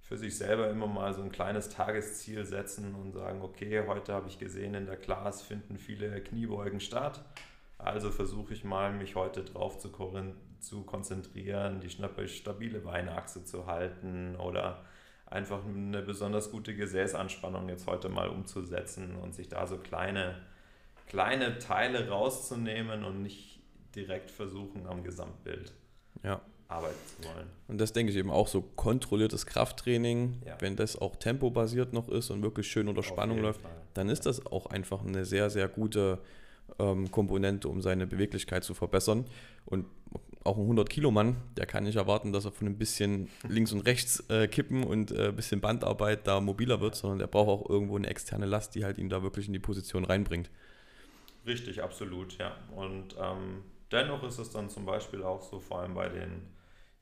für 0.00 0.16
sich 0.16 0.36
selber 0.36 0.68
immer 0.68 0.86
mal 0.86 1.14
so 1.14 1.22
ein 1.22 1.30
kleines 1.30 1.68
Tagesziel 1.68 2.44
setzen 2.44 2.94
und 2.94 3.12
sagen, 3.12 3.40
okay, 3.42 3.86
heute 3.86 4.12
habe 4.12 4.28
ich 4.28 4.38
gesehen, 4.38 4.74
in 4.74 4.86
der 4.86 4.96
Class 4.96 5.42
finden 5.42 5.78
viele 5.78 6.20
Kniebeugen 6.22 6.80
statt. 6.80 7.24
Also 7.82 8.10
versuche 8.10 8.54
ich 8.54 8.64
mal, 8.64 8.92
mich 8.92 9.16
heute 9.16 9.42
drauf 9.42 9.78
zu, 9.78 9.90
zu 10.60 10.82
konzentrieren, 10.84 11.80
die 11.80 11.90
stabile 11.90 12.80
Beinachse 12.80 13.44
zu 13.44 13.66
halten 13.66 14.36
oder 14.36 14.84
einfach 15.26 15.64
eine 15.64 16.02
besonders 16.02 16.50
gute 16.50 16.74
Gesäßanspannung 16.76 17.68
jetzt 17.68 17.86
heute 17.86 18.08
mal 18.08 18.28
umzusetzen 18.28 19.16
und 19.16 19.34
sich 19.34 19.48
da 19.48 19.66
so 19.66 19.78
kleine, 19.78 20.36
kleine 21.06 21.58
Teile 21.58 22.08
rauszunehmen 22.08 23.04
und 23.04 23.22
nicht 23.22 23.60
direkt 23.96 24.30
versuchen 24.30 24.86
am 24.86 25.02
Gesamtbild 25.02 25.72
ja. 26.22 26.40
arbeiten 26.68 26.98
zu 27.06 27.28
wollen. 27.28 27.48
Und 27.68 27.80
das 27.80 27.92
denke 27.92 28.12
ich 28.12 28.18
eben 28.18 28.30
auch 28.30 28.46
so 28.46 28.62
kontrolliertes 28.62 29.46
Krafttraining, 29.46 30.42
ja. 30.46 30.56
wenn 30.60 30.76
das 30.76 30.96
auch 30.96 31.16
tempobasiert 31.16 31.92
noch 31.92 32.08
ist 32.08 32.30
und 32.30 32.42
wirklich 32.42 32.70
schön 32.70 32.88
unter 32.88 33.02
Spannung 33.02 33.38
läuft, 33.38 33.62
Fall. 33.62 33.72
dann 33.94 34.08
ist 34.08 34.26
das 34.26 34.46
auch 34.46 34.66
einfach 34.66 35.04
eine 35.04 35.24
sehr, 35.24 35.50
sehr 35.50 35.68
gute 35.68 36.18
ähm, 36.78 37.10
Komponente, 37.10 37.68
um 37.68 37.80
seine 37.80 38.06
Beweglichkeit 38.06 38.64
zu 38.64 38.74
verbessern. 38.74 39.26
Und 39.64 39.86
auch 40.44 40.56
ein 40.56 40.66
100-Kilo-Mann, 40.66 41.36
der 41.56 41.66
kann 41.66 41.84
nicht 41.84 41.96
erwarten, 41.96 42.32
dass 42.32 42.44
er 42.44 42.52
von 42.52 42.66
ein 42.66 42.78
bisschen 42.78 43.28
links 43.48 43.72
und 43.72 43.80
rechts 43.80 44.28
äh, 44.28 44.48
kippen 44.48 44.82
und 44.82 45.12
äh, 45.12 45.28
ein 45.28 45.36
bisschen 45.36 45.60
Bandarbeit 45.60 46.26
da 46.26 46.40
mobiler 46.40 46.80
wird, 46.80 46.96
sondern 46.96 47.20
der 47.20 47.28
braucht 47.28 47.48
auch 47.48 47.70
irgendwo 47.70 47.96
eine 47.96 48.08
externe 48.08 48.46
Last, 48.46 48.74
die 48.74 48.84
halt 48.84 48.98
ihn 48.98 49.08
da 49.08 49.22
wirklich 49.22 49.46
in 49.46 49.52
die 49.52 49.58
Position 49.58 50.04
reinbringt. 50.04 50.50
Richtig, 51.46 51.82
absolut, 51.82 52.38
ja. 52.38 52.56
Und 52.74 53.16
ähm, 53.20 53.62
dennoch 53.90 54.22
ist 54.24 54.38
es 54.38 54.50
dann 54.50 54.68
zum 54.68 54.84
Beispiel 54.84 55.22
auch 55.22 55.42
so, 55.42 55.60
vor 55.60 55.80
allem 55.80 55.94
bei 55.94 56.08
den 56.08 56.42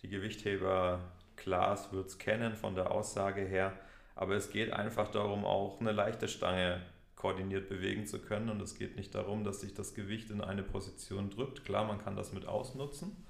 die 0.02 0.08
Gewichtheber, 0.08 1.00
Klaas 1.36 1.92
wird 1.92 2.08
es 2.08 2.18
kennen 2.18 2.54
von 2.54 2.74
der 2.74 2.90
Aussage 2.90 3.42
her, 3.42 3.72
aber 4.14 4.34
es 4.34 4.50
geht 4.50 4.72
einfach 4.72 5.08
darum, 5.08 5.44
auch 5.44 5.80
eine 5.80 5.92
leichte 5.92 6.28
Stange 6.28 6.80
koordiniert 7.20 7.68
bewegen 7.68 8.06
zu 8.06 8.18
können. 8.18 8.48
Und 8.48 8.62
es 8.62 8.78
geht 8.78 8.96
nicht 8.96 9.14
darum, 9.14 9.44
dass 9.44 9.60
sich 9.60 9.74
das 9.74 9.94
Gewicht 9.94 10.30
in 10.30 10.40
eine 10.40 10.62
Position 10.62 11.30
drückt. 11.30 11.64
Klar, 11.64 11.84
man 11.84 11.98
kann 11.98 12.16
das 12.16 12.32
mit 12.32 12.46
ausnutzen. 12.46 13.24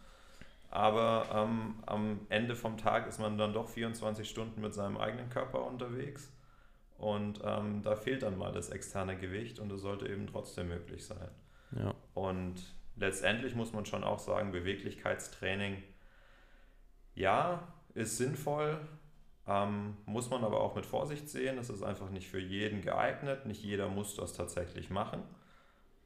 Aber 0.70 1.26
ähm, 1.34 1.74
am 1.86 2.20
Ende 2.28 2.54
vom 2.54 2.76
Tag 2.76 3.08
ist 3.08 3.18
man 3.18 3.36
dann 3.36 3.52
doch 3.52 3.68
24 3.68 4.28
Stunden 4.28 4.60
mit 4.60 4.72
seinem 4.74 4.96
eigenen 4.96 5.28
Körper 5.28 5.66
unterwegs. 5.66 6.32
Und 6.98 7.40
ähm, 7.44 7.82
da 7.82 7.96
fehlt 7.96 8.22
dann 8.22 8.38
mal 8.38 8.52
das 8.52 8.68
externe 8.68 9.16
Gewicht 9.16 9.58
und 9.58 9.72
es 9.72 9.80
sollte 9.80 10.06
eben 10.06 10.28
trotzdem 10.28 10.68
möglich 10.68 11.04
sein. 11.04 11.28
Ja. 11.72 11.94
Und 12.14 12.54
letztendlich 12.96 13.56
muss 13.56 13.72
man 13.72 13.86
schon 13.86 14.04
auch 14.04 14.18
sagen, 14.20 14.52
Beweglichkeitstraining, 14.52 15.82
ja, 17.14 17.66
ist 17.94 18.18
sinnvoll, 18.18 18.78
Ähm, 19.50 19.96
muss 20.06 20.30
man 20.30 20.44
aber 20.44 20.60
auch 20.60 20.76
mit 20.76 20.86
Vorsicht 20.86 21.28
sehen. 21.28 21.58
Es 21.58 21.70
ist 21.70 21.82
einfach 21.82 22.10
nicht 22.10 22.28
für 22.28 22.38
jeden 22.38 22.82
geeignet. 22.82 23.46
Nicht 23.46 23.64
jeder 23.64 23.88
muss 23.88 24.14
das 24.14 24.32
tatsächlich 24.32 24.90
machen. 24.90 25.24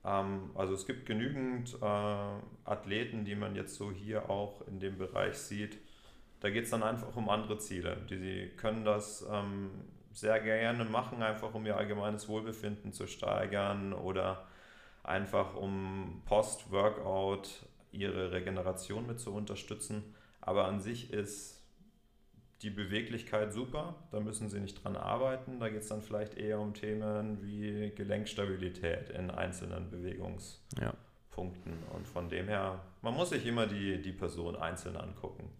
Ähm, 0.03 0.51
also 0.55 0.73
es 0.73 0.87
gibt 0.87 1.05
genügend 1.05 1.77
äh, 1.83 2.65
Athleten, 2.65 3.27
die 3.27 3.35
man 3.35 3.55
jetzt 3.55 3.75
so 3.75 3.91
hier 3.93 4.31
auch 4.31 4.67
in 4.67 4.81
dem 4.81 4.97
Bereich 4.97 5.37
sieht. 5.37 5.77
Da 6.41 6.49
geht 6.49 6.65
es 6.65 6.71
dann 6.71 6.83
einfach 6.83 7.15
um 7.17 7.29
andere 7.29 7.59
Ziele. 7.59 7.99
Die, 8.09 8.19
die 8.19 8.49
können 8.57 8.83
das 8.83 9.27
ähm, 9.31 9.71
sehr 10.13 10.41
gerne 10.41 10.87
machen, 10.87 11.23
einfach 11.23 11.53
um 11.53 11.67
ihr 11.67 11.77
allgemeines 11.77 12.29
Wohlbefinden 12.29 12.95
zu 12.95 13.07
steigern 13.07 13.93
oder 13.93 14.47
einfach 15.03 15.55
um 15.55 16.23
Post-Workout 16.25 17.67
ihre 17.93 18.33
Regeneration 18.33 19.07
mit 19.07 19.21
zu 19.21 19.35
unterstützen. 19.35 20.15
Aber 20.41 20.65
an 20.65 20.81
sich 20.81 21.13
ist 21.13 21.64
die 22.65 22.71
Beweglichkeit 22.71 23.53
super, 23.53 23.95
da 24.11 24.21
müssen 24.21 24.49
sie 24.49 24.59
nicht 24.59 24.83
dran 24.83 24.97
arbeiten. 24.97 25.61
Da 25.61 25.69
geht 25.69 25.83
es 25.83 25.89
dann 25.89 26.01
vielleicht 26.01 26.35
eher 26.35 26.59
um 26.59 26.73
Themen 26.73 27.43
wie 27.43 27.93
Gelenkstabilität 27.95 29.11
in 29.11 29.31
einzelnen 29.31 29.91
Bewegungspunkten. 29.91 31.73
Ja. 31.73 31.95
Und 31.95 32.09
von 32.09 32.31
dem 32.31 32.49
her, 32.49 32.81
man 33.03 33.13
muss 33.15 33.29
sich 33.29 33.45
immer 33.45 33.67
die, 33.67 34.01
die 34.01 34.13
Person 34.13 34.57
einzeln 34.57 34.97
angucken 34.97 35.51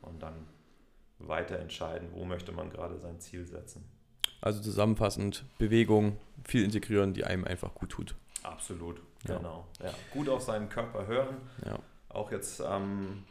und 0.00 0.22
dann 0.22 0.46
weiter 1.18 1.58
entscheiden, 1.58 2.08
wo 2.14 2.24
möchte 2.24 2.52
man 2.52 2.70
gerade 2.70 2.98
sein 2.98 3.20
Ziel 3.20 3.44
setzen. 3.44 3.84
Also 4.40 4.62
zusammenfassend, 4.62 5.44
Bewegung, 5.58 6.16
viel 6.44 6.64
integrieren, 6.64 7.12
die 7.12 7.24
einem 7.24 7.44
einfach 7.44 7.74
gut 7.74 7.90
tut. 7.90 8.14
Absolut, 8.42 9.02
ja. 9.28 9.36
genau. 9.36 9.66
Ja. 9.82 9.92
Gut 10.14 10.30
auf 10.30 10.40
seinen 10.40 10.70
Körper 10.70 11.06
hören. 11.06 11.36
Ja. 11.66 11.78
Auch 12.08 12.32
jetzt 12.32 12.62
ähm, 12.66 13.24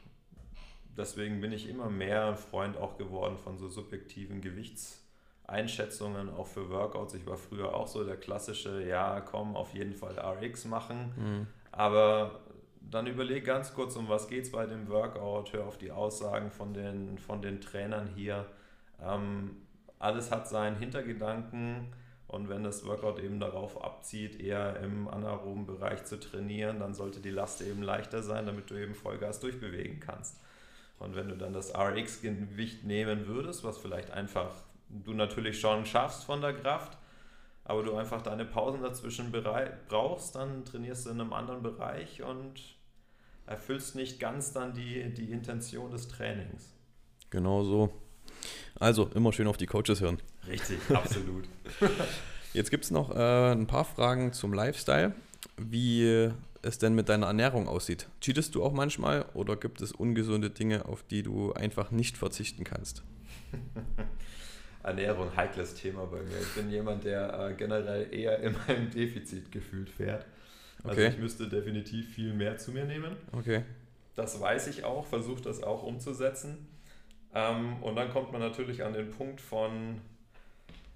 deswegen 0.99 1.41
bin 1.41 1.51
ich 1.51 1.67
immer 1.67 1.89
mehr 1.89 2.35
Freund 2.35 2.77
auch 2.77 2.97
geworden 2.97 3.37
von 3.37 3.57
so 3.57 3.67
subjektiven 3.67 4.41
Gewichtseinschätzungen, 4.41 6.29
auch 6.29 6.47
für 6.47 6.69
Workouts. 6.69 7.15
Ich 7.15 7.25
war 7.25 7.37
früher 7.37 7.73
auch 7.73 7.87
so 7.87 8.03
der 8.03 8.17
klassische, 8.17 8.85
ja, 8.85 9.21
komm, 9.21 9.55
auf 9.55 9.73
jeden 9.73 9.95
Fall 9.95 10.19
RX 10.19 10.65
machen. 10.65 11.13
Mhm. 11.15 11.47
Aber 11.71 12.41
dann 12.81 13.07
überleg 13.07 13.45
ganz 13.45 13.73
kurz, 13.73 13.95
um 13.95 14.09
was 14.09 14.27
geht 14.27 14.43
es 14.43 14.51
bei 14.51 14.65
dem 14.65 14.89
Workout, 14.89 15.53
hör 15.53 15.65
auf 15.65 15.77
die 15.77 15.91
Aussagen 15.91 16.51
von 16.51 16.73
den, 16.73 17.17
von 17.17 17.41
den 17.41 17.61
Trainern 17.61 18.07
hier. 18.15 18.45
Ähm, 19.01 19.57
alles 19.97 20.31
hat 20.31 20.47
seinen 20.47 20.77
Hintergedanken 20.77 21.93
und 22.27 22.47
wenn 22.47 22.63
das 22.63 22.85
Workout 22.85 23.19
eben 23.19 23.39
darauf 23.39 23.83
abzieht, 23.83 24.39
eher 24.39 24.79
im 24.81 25.07
anaeroben 25.07 25.65
Bereich 25.65 26.05
zu 26.05 26.19
trainieren, 26.19 26.79
dann 26.79 26.93
sollte 26.93 27.21
die 27.21 27.31
Last 27.31 27.61
eben 27.61 27.81
leichter 27.81 28.21
sein, 28.21 28.45
damit 28.45 28.69
du 28.69 28.75
eben 28.75 28.93
Vollgas 28.93 29.39
durchbewegen 29.39 29.99
kannst. 29.99 30.39
Und 30.99 31.15
wenn 31.15 31.29
du 31.29 31.35
dann 31.35 31.53
das 31.53 31.73
RX-Gewicht 31.73 32.83
nehmen 32.83 33.27
würdest, 33.27 33.63
was 33.63 33.77
vielleicht 33.77 34.11
einfach 34.11 34.51
du 34.89 35.13
natürlich 35.13 35.59
schon 35.59 35.85
schaffst 35.85 36.25
von 36.25 36.41
der 36.41 36.53
Kraft, 36.53 36.97
aber 37.63 37.83
du 37.83 37.95
einfach 37.95 38.21
deine 38.21 38.45
Pausen 38.45 38.81
dazwischen 38.81 39.31
brauchst, 39.87 40.35
dann 40.35 40.65
trainierst 40.65 41.05
du 41.05 41.11
in 41.11 41.21
einem 41.21 41.33
anderen 41.33 41.61
Bereich 41.61 42.23
und 42.23 42.53
erfüllst 43.45 43.95
nicht 43.95 44.19
ganz 44.19 44.53
dann 44.53 44.73
die, 44.73 45.13
die 45.13 45.31
Intention 45.31 45.91
des 45.91 46.07
Trainings. 46.07 46.73
Genau 47.29 47.63
so. 47.63 47.91
Also 48.79 49.09
immer 49.13 49.31
schön 49.33 49.47
auf 49.47 49.57
die 49.57 49.67
Coaches 49.67 50.01
hören. 50.01 50.19
Richtig, 50.47 50.79
absolut. 50.93 51.45
Jetzt 52.53 52.71
gibt 52.71 52.85
es 52.85 52.91
noch 52.91 53.15
äh, 53.15 53.51
ein 53.51 53.67
paar 53.67 53.85
Fragen 53.85 54.33
zum 54.33 54.53
Lifestyle. 54.53 55.13
Wie 55.57 56.31
es 56.61 56.77
denn 56.77 56.93
mit 56.93 57.09
deiner 57.09 57.27
Ernährung 57.27 57.67
aussieht. 57.67 58.07
Cheatest 58.21 58.55
du 58.55 58.63
auch 58.63 58.73
manchmal 58.73 59.25
oder 59.33 59.55
gibt 59.55 59.81
es 59.81 59.91
ungesunde 59.91 60.49
Dinge, 60.49 60.85
auf 60.85 61.03
die 61.03 61.23
du 61.23 61.53
einfach 61.53 61.91
nicht 61.91 62.17
verzichten 62.17 62.63
kannst? 62.63 63.03
Ernährung, 64.83 65.35
heikles 65.35 65.75
Thema 65.75 66.05
bei 66.05 66.17
mir. 66.17 66.39
Ich 66.41 66.55
bin 66.55 66.69
jemand, 66.69 67.03
der 67.03 67.49
äh, 67.49 67.53
generell 67.53 68.13
eher 68.13 68.39
in 68.39 68.55
meinem 68.67 68.89
Defizit 68.89 69.51
gefühlt 69.51 69.89
fährt. 69.89 70.25
Also 70.83 71.01
okay. 71.01 71.09
ich 71.09 71.17
müsste 71.17 71.49
definitiv 71.49 72.13
viel 72.13 72.33
mehr 72.33 72.57
zu 72.57 72.71
mir 72.71 72.85
nehmen. 72.85 73.17
Okay. 73.33 73.63
Das 74.15 74.39
weiß 74.39 74.67
ich 74.67 74.85
auch, 74.85 75.05
versuche 75.05 75.41
das 75.41 75.61
auch 75.63 75.83
umzusetzen. 75.83 76.67
Ähm, 77.33 77.83
und 77.83 77.95
dann 77.95 78.09
kommt 78.09 78.31
man 78.31 78.41
natürlich 78.41 78.83
an 78.83 78.93
den 78.93 79.11
Punkt 79.11 79.41
von, 79.41 80.01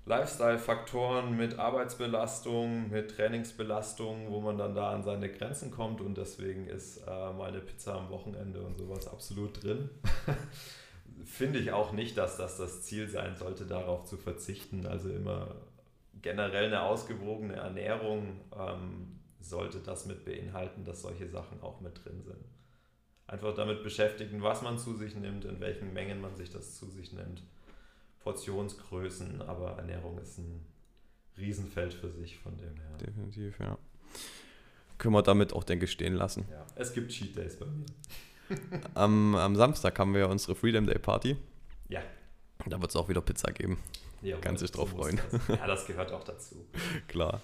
Lifestyle-Faktoren 0.05 1.37
mit 1.37 1.59
Arbeitsbelastung, 1.59 2.89
mit 2.89 3.15
Trainingsbelastung, 3.15 4.29
wo 4.29 4.41
man 4.41 4.57
dann 4.57 4.75
da 4.75 4.91
an 4.91 5.03
seine 5.03 5.31
Grenzen 5.31 5.71
kommt 5.71 6.01
und 6.01 6.17
deswegen 6.17 6.67
ist 6.67 6.97
äh, 7.07 7.31
meine 7.33 7.59
Pizza 7.59 7.95
am 7.95 8.09
Wochenende 8.09 8.61
und 8.61 8.77
sowas 8.77 9.07
absolut 9.07 9.63
drin. 9.63 9.89
Finde 11.25 11.59
ich 11.59 11.71
auch 11.71 11.93
nicht, 11.93 12.17
dass 12.17 12.35
das 12.35 12.57
das 12.57 12.81
Ziel 12.83 13.07
sein 13.07 13.37
sollte, 13.37 13.65
darauf 13.65 14.03
zu 14.03 14.17
verzichten. 14.17 14.85
Also 14.85 15.09
immer 15.09 15.55
generell 16.21 16.65
eine 16.65 16.81
ausgewogene 16.81 17.55
Ernährung 17.55 18.41
ähm, 18.59 19.19
sollte 19.39 19.79
das 19.79 20.05
mit 20.05 20.25
beinhalten, 20.25 20.83
dass 20.83 21.01
solche 21.01 21.29
Sachen 21.29 21.61
auch 21.61 21.79
mit 21.79 22.03
drin 22.03 22.21
sind. 22.23 22.43
Einfach 23.25 23.55
damit 23.55 23.83
beschäftigen, 23.83 24.43
was 24.43 24.61
man 24.63 24.77
zu 24.77 24.95
sich 24.95 25.15
nimmt, 25.15 25.45
in 25.45 25.61
welchen 25.61 25.93
Mengen 25.93 26.19
man 26.19 26.35
sich 26.35 26.49
das 26.49 26.75
zu 26.77 26.87
sich 26.87 27.13
nimmt 27.13 27.41
Portionsgrößen, 28.23 29.41
aber 29.41 29.71
Ernährung 29.77 30.17
ist 30.17 30.37
ein 30.37 30.65
Riesenfeld 31.37 31.93
für 31.93 32.09
sich 32.09 32.37
von 32.37 32.57
dem 32.57 32.75
her. 32.75 32.97
Definitiv, 32.99 33.59
ja. 33.59 33.77
Können 34.97 35.13
wir 35.13 35.23
damit 35.23 35.53
auch, 35.53 35.63
denke 35.63 35.85
ich, 35.85 35.91
stehen 35.91 36.13
lassen. 36.13 36.45
Ja, 36.49 36.65
es 36.75 36.93
gibt 36.93 37.11
Cheat 37.11 37.35
Days 37.35 37.57
bei 37.57 37.65
mir. 37.65 37.85
am, 38.93 39.35
am 39.35 39.55
Samstag 39.55 39.97
haben 39.99 40.13
wir 40.13 40.21
ja 40.21 40.27
unsere 40.27 40.55
Freedom 40.55 40.85
Day 40.85 40.99
Party. 40.99 41.35
Ja. 41.89 42.01
Da 42.65 42.79
wird 42.79 42.91
es 42.91 42.95
auch 42.95 43.09
wieder 43.09 43.21
Pizza 43.21 43.51
geben. 43.51 43.79
Ja, 44.21 44.37
Kannst 44.37 44.63
dich 44.63 44.71
drauf 44.71 44.91
freuen. 44.91 45.19
Das. 45.31 45.47
Ja, 45.49 45.67
das 45.67 45.85
gehört 45.85 46.11
auch 46.11 46.23
dazu. 46.23 46.65
Klar. 47.07 47.41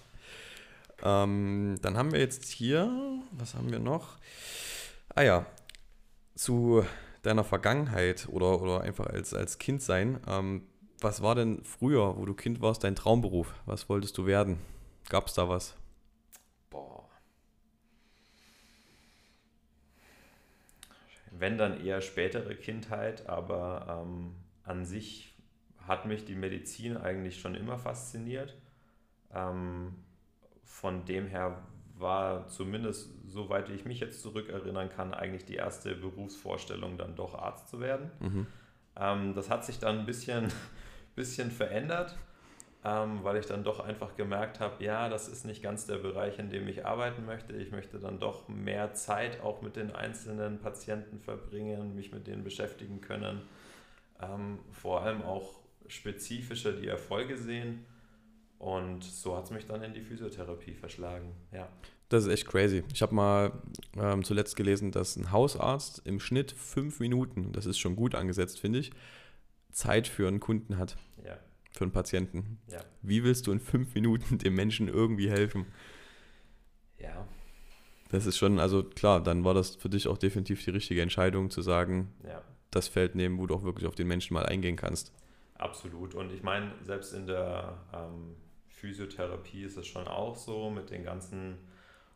Ähm, 1.03 1.77
dann 1.81 1.97
haben 1.97 2.11
wir 2.11 2.19
jetzt 2.19 2.45
hier, 2.45 3.21
was 3.31 3.53
haben 3.53 3.71
wir 3.71 3.79
noch? 3.79 4.17
Ah 5.15 5.23
ja, 5.23 5.45
zu 6.35 6.85
deiner 7.21 7.43
Vergangenheit 7.43 8.27
oder, 8.29 8.61
oder 8.61 8.81
einfach 8.81 9.07
als, 9.07 9.33
als 9.33 9.57
Kind 9.57 9.81
sein. 9.81 10.19
Ähm, 10.27 10.63
was 11.01 11.21
war 11.21 11.35
denn 11.35 11.63
früher, 11.63 12.17
wo 12.17 12.25
du 12.25 12.33
Kind 12.33 12.61
warst, 12.61 12.83
dein 12.83 12.95
Traumberuf? 12.95 13.53
Was 13.65 13.89
wolltest 13.89 14.17
du 14.17 14.25
werden? 14.25 14.59
Gab 15.09 15.27
es 15.27 15.33
da 15.33 15.47
was? 15.47 15.75
Boah. 16.69 17.07
Wenn 21.31 21.57
dann 21.57 21.85
eher 21.85 22.01
spätere 22.01 22.55
Kindheit, 22.55 23.27
aber 23.27 24.03
ähm, 24.05 24.35
an 24.63 24.85
sich 24.85 25.33
hat 25.87 26.05
mich 26.05 26.25
die 26.25 26.35
Medizin 26.35 26.97
eigentlich 26.97 27.39
schon 27.39 27.55
immer 27.55 27.79
fasziniert. 27.79 28.57
Ähm, 29.33 29.95
von 30.63 31.05
dem 31.05 31.27
her 31.27 31.63
war 31.99 32.47
zumindest, 32.47 33.09
soweit 33.27 33.69
ich 33.69 33.85
mich 33.85 33.99
jetzt 33.99 34.21
zurückerinnern 34.21 34.89
kann, 34.89 35.13
eigentlich 35.13 35.45
die 35.45 35.55
erste 35.55 35.95
Berufsvorstellung, 35.95 36.97
dann 36.97 37.15
doch 37.15 37.35
Arzt 37.35 37.69
zu 37.69 37.79
werden. 37.79 38.11
Mhm. 38.19 38.47
Ähm, 38.95 39.33
das 39.33 39.49
hat 39.49 39.65
sich 39.65 39.79
dann 39.79 39.99
ein 39.99 40.05
bisschen, 40.05 40.47
bisschen 41.15 41.51
verändert, 41.51 42.17
ähm, 42.83 43.23
weil 43.23 43.37
ich 43.37 43.45
dann 43.45 43.63
doch 43.63 43.79
einfach 43.79 44.15
gemerkt 44.15 44.59
habe, 44.59 44.83
ja, 44.83 45.09
das 45.09 45.27
ist 45.27 45.45
nicht 45.45 45.61
ganz 45.61 45.85
der 45.85 45.97
Bereich, 45.97 46.39
in 46.39 46.49
dem 46.49 46.67
ich 46.67 46.85
arbeiten 46.85 47.25
möchte. 47.25 47.53
Ich 47.53 47.71
möchte 47.71 47.99
dann 47.99 48.19
doch 48.19 48.47
mehr 48.47 48.93
Zeit 48.93 49.41
auch 49.41 49.61
mit 49.61 49.75
den 49.75 49.93
einzelnen 49.93 50.59
Patienten 50.59 51.19
verbringen, 51.19 51.95
mich 51.95 52.11
mit 52.11 52.27
denen 52.27 52.43
beschäftigen 52.43 53.01
können, 53.01 53.41
ähm, 54.21 54.59
vor 54.71 55.01
allem 55.01 55.21
auch 55.21 55.59
spezifischer 55.87 56.73
die 56.73 56.87
Erfolge 56.87 57.37
sehen. 57.37 57.85
Und 58.59 59.05
so 59.05 59.37
hat 59.37 59.45
es 59.45 59.51
mich 59.51 59.65
dann 59.65 59.81
in 59.83 59.93
die 59.93 60.01
Physiotherapie 60.01 60.73
verschlagen, 60.73 61.33
ja. 61.51 61.67
Das 62.09 62.25
ist 62.25 62.31
echt 62.31 62.47
crazy. 62.47 62.83
Ich 62.91 63.03
habe 63.03 63.13
mal 63.13 63.51
ähm, 63.95 64.23
zuletzt 64.23 64.55
gelesen, 64.55 64.91
dass 64.91 65.15
ein 65.15 65.31
Hausarzt 65.31 66.01
im 66.05 66.19
Schnitt 66.19 66.51
fünf 66.51 66.99
Minuten, 66.99 67.51
das 67.53 67.67
ist 67.67 67.77
schon 67.77 67.95
gut 67.95 68.15
angesetzt, 68.15 68.59
finde 68.59 68.79
ich, 68.79 68.91
Zeit 69.71 70.07
für 70.07 70.27
einen 70.27 70.39
Kunden 70.39 70.77
hat. 70.77 70.97
Ja. 71.23 71.37
Für 71.71 71.83
einen 71.83 71.91
Patienten. 71.91 72.59
Ja. 72.67 72.79
Wie 73.03 73.23
willst 73.23 73.45
du 73.45 73.51
in 73.51 73.59
fünf 73.59 73.93
Minuten 73.93 74.39
dem 74.39 74.55
Menschen 74.55 74.87
irgendwie 74.87 75.29
helfen? 75.29 75.67
Ja. 76.97 77.27
Das 78.09 78.25
ist 78.25 78.37
schon, 78.37 78.59
also 78.59 78.83
klar, 78.83 79.21
dann 79.21 79.45
war 79.45 79.53
das 79.53 79.75
für 79.75 79.89
dich 79.89 80.07
auch 80.07 80.17
definitiv 80.17 80.65
die 80.65 80.71
richtige 80.71 81.03
Entscheidung 81.03 81.51
zu 81.51 81.61
sagen, 81.61 82.11
ja. 82.27 82.41
das 82.71 82.87
Feld 82.87 83.13
nehmen, 83.13 83.37
wo 83.37 83.45
du 83.45 83.53
auch 83.53 83.63
wirklich 83.63 83.87
auf 83.87 83.93
den 83.93 84.07
Menschen 84.07 84.33
mal 84.33 84.47
eingehen 84.47 84.75
kannst. 84.75 85.13
Absolut. 85.59 86.15
Und 86.15 86.31
ich 86.31 86.41
meine, 86.41 86.73
selbst 86.81 87.13
in 87.13 87.27
der 87.27 87.77
ähm, 87.93 88.35
Physiotherapie 88.79 89.63
ist 89.63 89.77
es 89.77 89.87
schon 89.87 90.07
auch 90.07 90.35
so 90.35 90.69
mit 90.69 90.89
den 90.89 91.03
ganzen 91.03 91.57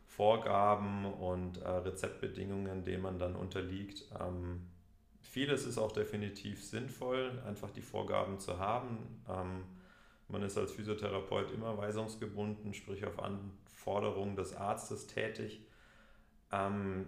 Vorgaben 0.06 1.04
und 1.04 1.58
äh, 1.58 1.68
Rezeptbedingungen, 1.68 2.84
denen 2.84 3.02
man 3.02 3.18
dann 3.18 3.36
unterliegt. 3.36 4.04
Ähm, 4.20 4.66
vieles 5.20 5.66
ist 5.66 5.76
auch 5.76 5.92
definitiv 5.92 6.64
sinnvoll, 6.64 7.42
einfach 7.46 7.70
die 7.70 7.82
Vorgaben 7.82 8.38
zu 8.38 8.58
haben. 8.58 8.98
Ähm, 9.28 9.64
man 10.28 10.42
ist 10.42 10.56
als 10.56 10.72
Physiotherapeut 10.72 11.50
immer 11.50 11.76
weisungsgebunden, 11.76 12.72
sprich 12.72 13.04
auf 13.04 13.18
Anforderungen 13.18 14.36
des 14.36 14.56
Arztes 14.56 15.06
tätig. 15.06 15.66
Ähm, 16.50 17.06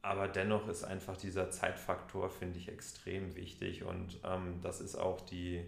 aber 0.00 0.28
dennoch 0.28 0.68
ist 0.68 0.84
einfach 0.84 1.16
dieser 1.16 1.50
Zeitfaktor, 1.50 2.30
finde 2.30 2.58
ich, 2.58 2.68
extrem 2.68 3.34
wichtig. 3.36 3.82
Und 3.82 4.20
ähm, 4.24 4.60
das 4.62 4.80
ist 4.80 4.96
auch 4.96 5.20
die, 5.20 5.66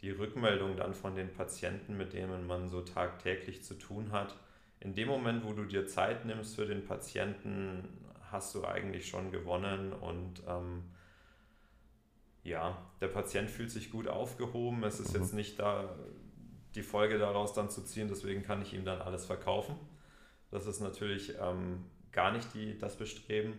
die 0.00 0.10
Rückmeldung 0.10 0.76
dann 0.76 0.94
von 0.94 1.14
den 1.14 1.32
Patienten, 1.32 1.96
mit 1.96 2.12
denen 2.12 2.46
man 2.46 2.68
so 2.68 2.82
tagtäglich 2.82 3.64
zu 3.64 3.74
tun 3.74 4.12
hat. 4.12 4.36
In 4.80 4.94
dem 4.94 5.08
Moment, 5.08 5.44
wo 5.44 5.52
du 5.52 5.64
dir 5.64 5.86
Zeit 5.86 6.24
nimmst 6.24 6.56
für 6.56 6.66
den 6.66 6.84
Patienten, 6.84 7.88
hast 8.30 8.54
du 8.54 8.64
eigentlich 8.64 9.08
schon 9.08 9.30
gewonnen 9.30 9.92
und 9.92 10.42
ähm, 10.46 10.82
ja, 12.42 12.76
der 13.00 13.08
Patient 13.08 13.48
fühlt 13.48 13.70
sich 13.70 13.90
gut 13.90 14.08
aufgehoben. 14.08 14.84
Es 14.84 15.00
ist 15.00 15.14
mhm. 15.14 15.20
jetzt 15.20 15.34
nicht 15.34 15.58
da 15.58 15.96
die 16.74 16.82
Folge 16.82 17.18
daraus 17.18 17.54
dann 17.54 17.70
zu 17.70 17.82
ziehen, 17.82 18.08
deswegen 18.08 18.42
kann 18.42 18.60
ich 18.60 18.74
ihm 18.74 18.84
dann 18.84 19.00
alles 19.00 19.24
verkaufen. 19.24 19.76
Das 20.50 20.66
ist 20.66 20.80
natürlich 20.80 21.34
ähm, 21.40 21.84
gar 22.12 22.32
nicht 22.32 22.52
die, 22.54 22.78
das 22.78 22.96
Bestreben, 22.96 23.54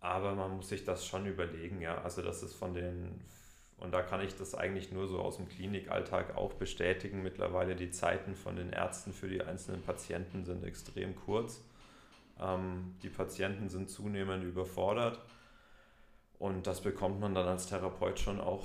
aber 0.00 0.34
man 0.34 0.56
muss 0.56 0.68
sich 0.68 0.84
das 0.84 1.06
schon 1.06 1.26
überlegen, 1.26 1.80
ja. 1.80 2.02
Also 2.02 2.22
das 2.22 2.42
ist 2.42 2.54
von 2.54 2.74
den, 2.74 3.20
und 3.78 3.92
da 3.92 4.02
kann 4.02 4.22
ich 4.22 4.34
das 4.34 4.54
eigentlich 4.54 4.90
nur 4.90 5.06
so 5.06 5.20
aus 5.20 5.36
dem 5.36 5.48
Klinikalltag 5.48 6.36
auch 6.36 6.54
bestätigen. 6.54 7.22
Mittlerweile 7.22 7.76
die 7.76 7.90
Zeiten 7.90 8.34
von 8.34 8.56
den 8.56 8.70
Ärzten 8.70 9.12
für 9.12 9.28
die 9.28 9.42
einzelnen 9.42 9.82
Patienten 9.82 10.44
sind 10.44 10.64
extrem 10.64 11.14
kurz. 11.14 11.62
Ähm, 12.40 12.96
die 13.02 13.10
Patienten 13.10 13.68
sind 13.68 13.90
zunehmend 13.90 14.44
überfordert 14.44 15.20
und 16.38 16.66
das 16.66 16.80
bekommt 16.80 17.20
man 17.20 17.34
dann 17.34 17.46
als 17.46 17.66
Therapeut 17.66 18.18
schon 18.18 18.40
auch 18.40 18.64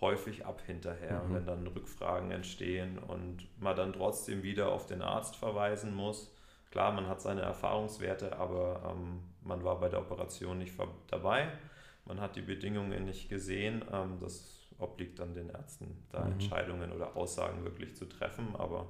häufig 0.00 0.46
ab 0.46 0.60
hinterher, 0.66 1.22
mhm. 1.22 1.34
wenn 1.34 1.46
dann 1.46 1.66
Rückfragen 1.66 2.30
entstehen 2.30 2.98
und 2.98 3.48
man 3.60 3.76
dann 3.76 3.92
trotzdem 3.92 4.42
wieder 4.42 4.70
auf 4.72 4.86
den 4.86 5.02
Arzt 5.02 5.36
verweisen 5.36 5.94
muss. 5.94 6.32
Klar, 6.70 6.92
man 6.92 7.08
hat 7.08 7.20
seine 7.20 7.40
Erfahrungswerte, 7.40 8.36
aber 8.36 8.94
ähm, 8.94 9.20
man 9.42 9.64
war 9.64 9.80
bei 9.80 9.88
der 9.88 10.00
Operation 10.00 10.58
nicht 10.58 10.74
dabei. 11.08 11.48
Man 12.08 12.20
hat 12.20 12.36
die 12.36 12.42
Bedingungen 12.42 13.04
nicht 13.04 13.28
gesehen. 13.28 13.84
Ähm, 13.92 14.18
das 14.20 14.58
obliegt 14.78 15.18
dann 15.18 15.34
den 15.34 15.50
Ärzten, 15.50 16.04
da 16.10 16.24
mhm. 16.24 16.32
Entscheidungen 16.32 16.92
oder 16.92 17.16
Aussagen 17.16 17.64
wirklich 17.64 17.96
zu 17.96 18.06
treffen. 18.06 18.56
Aber 18.56 18.88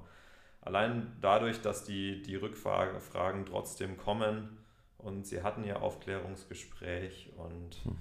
allein 0.61 1.17
dadurch, 1.21 1.61
dass 1.61 1.85
die, 1.85 2.23
die 2.23 2.37
Rückfragen 2.37 3.45
trotzdem 3.47 3.97
kommen 3.97 4.59
und 4.99 5.27
sie 5.27 5.43
hatten 5.43 5.65
ja 5.65 5.77
Aufklärungsgespräch 5.77 7.31
und 7.37 7.85
mhm. 7.85 7.97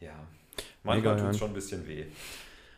ja, 0.00 0.14
manchmal 0.82 1.16
tut 1.16 1.30
es 1.30 1.38
schon 1.38 1.50
ein 1.50 1.54
bisschen 1.54 1.86
weh. 1.86 2.06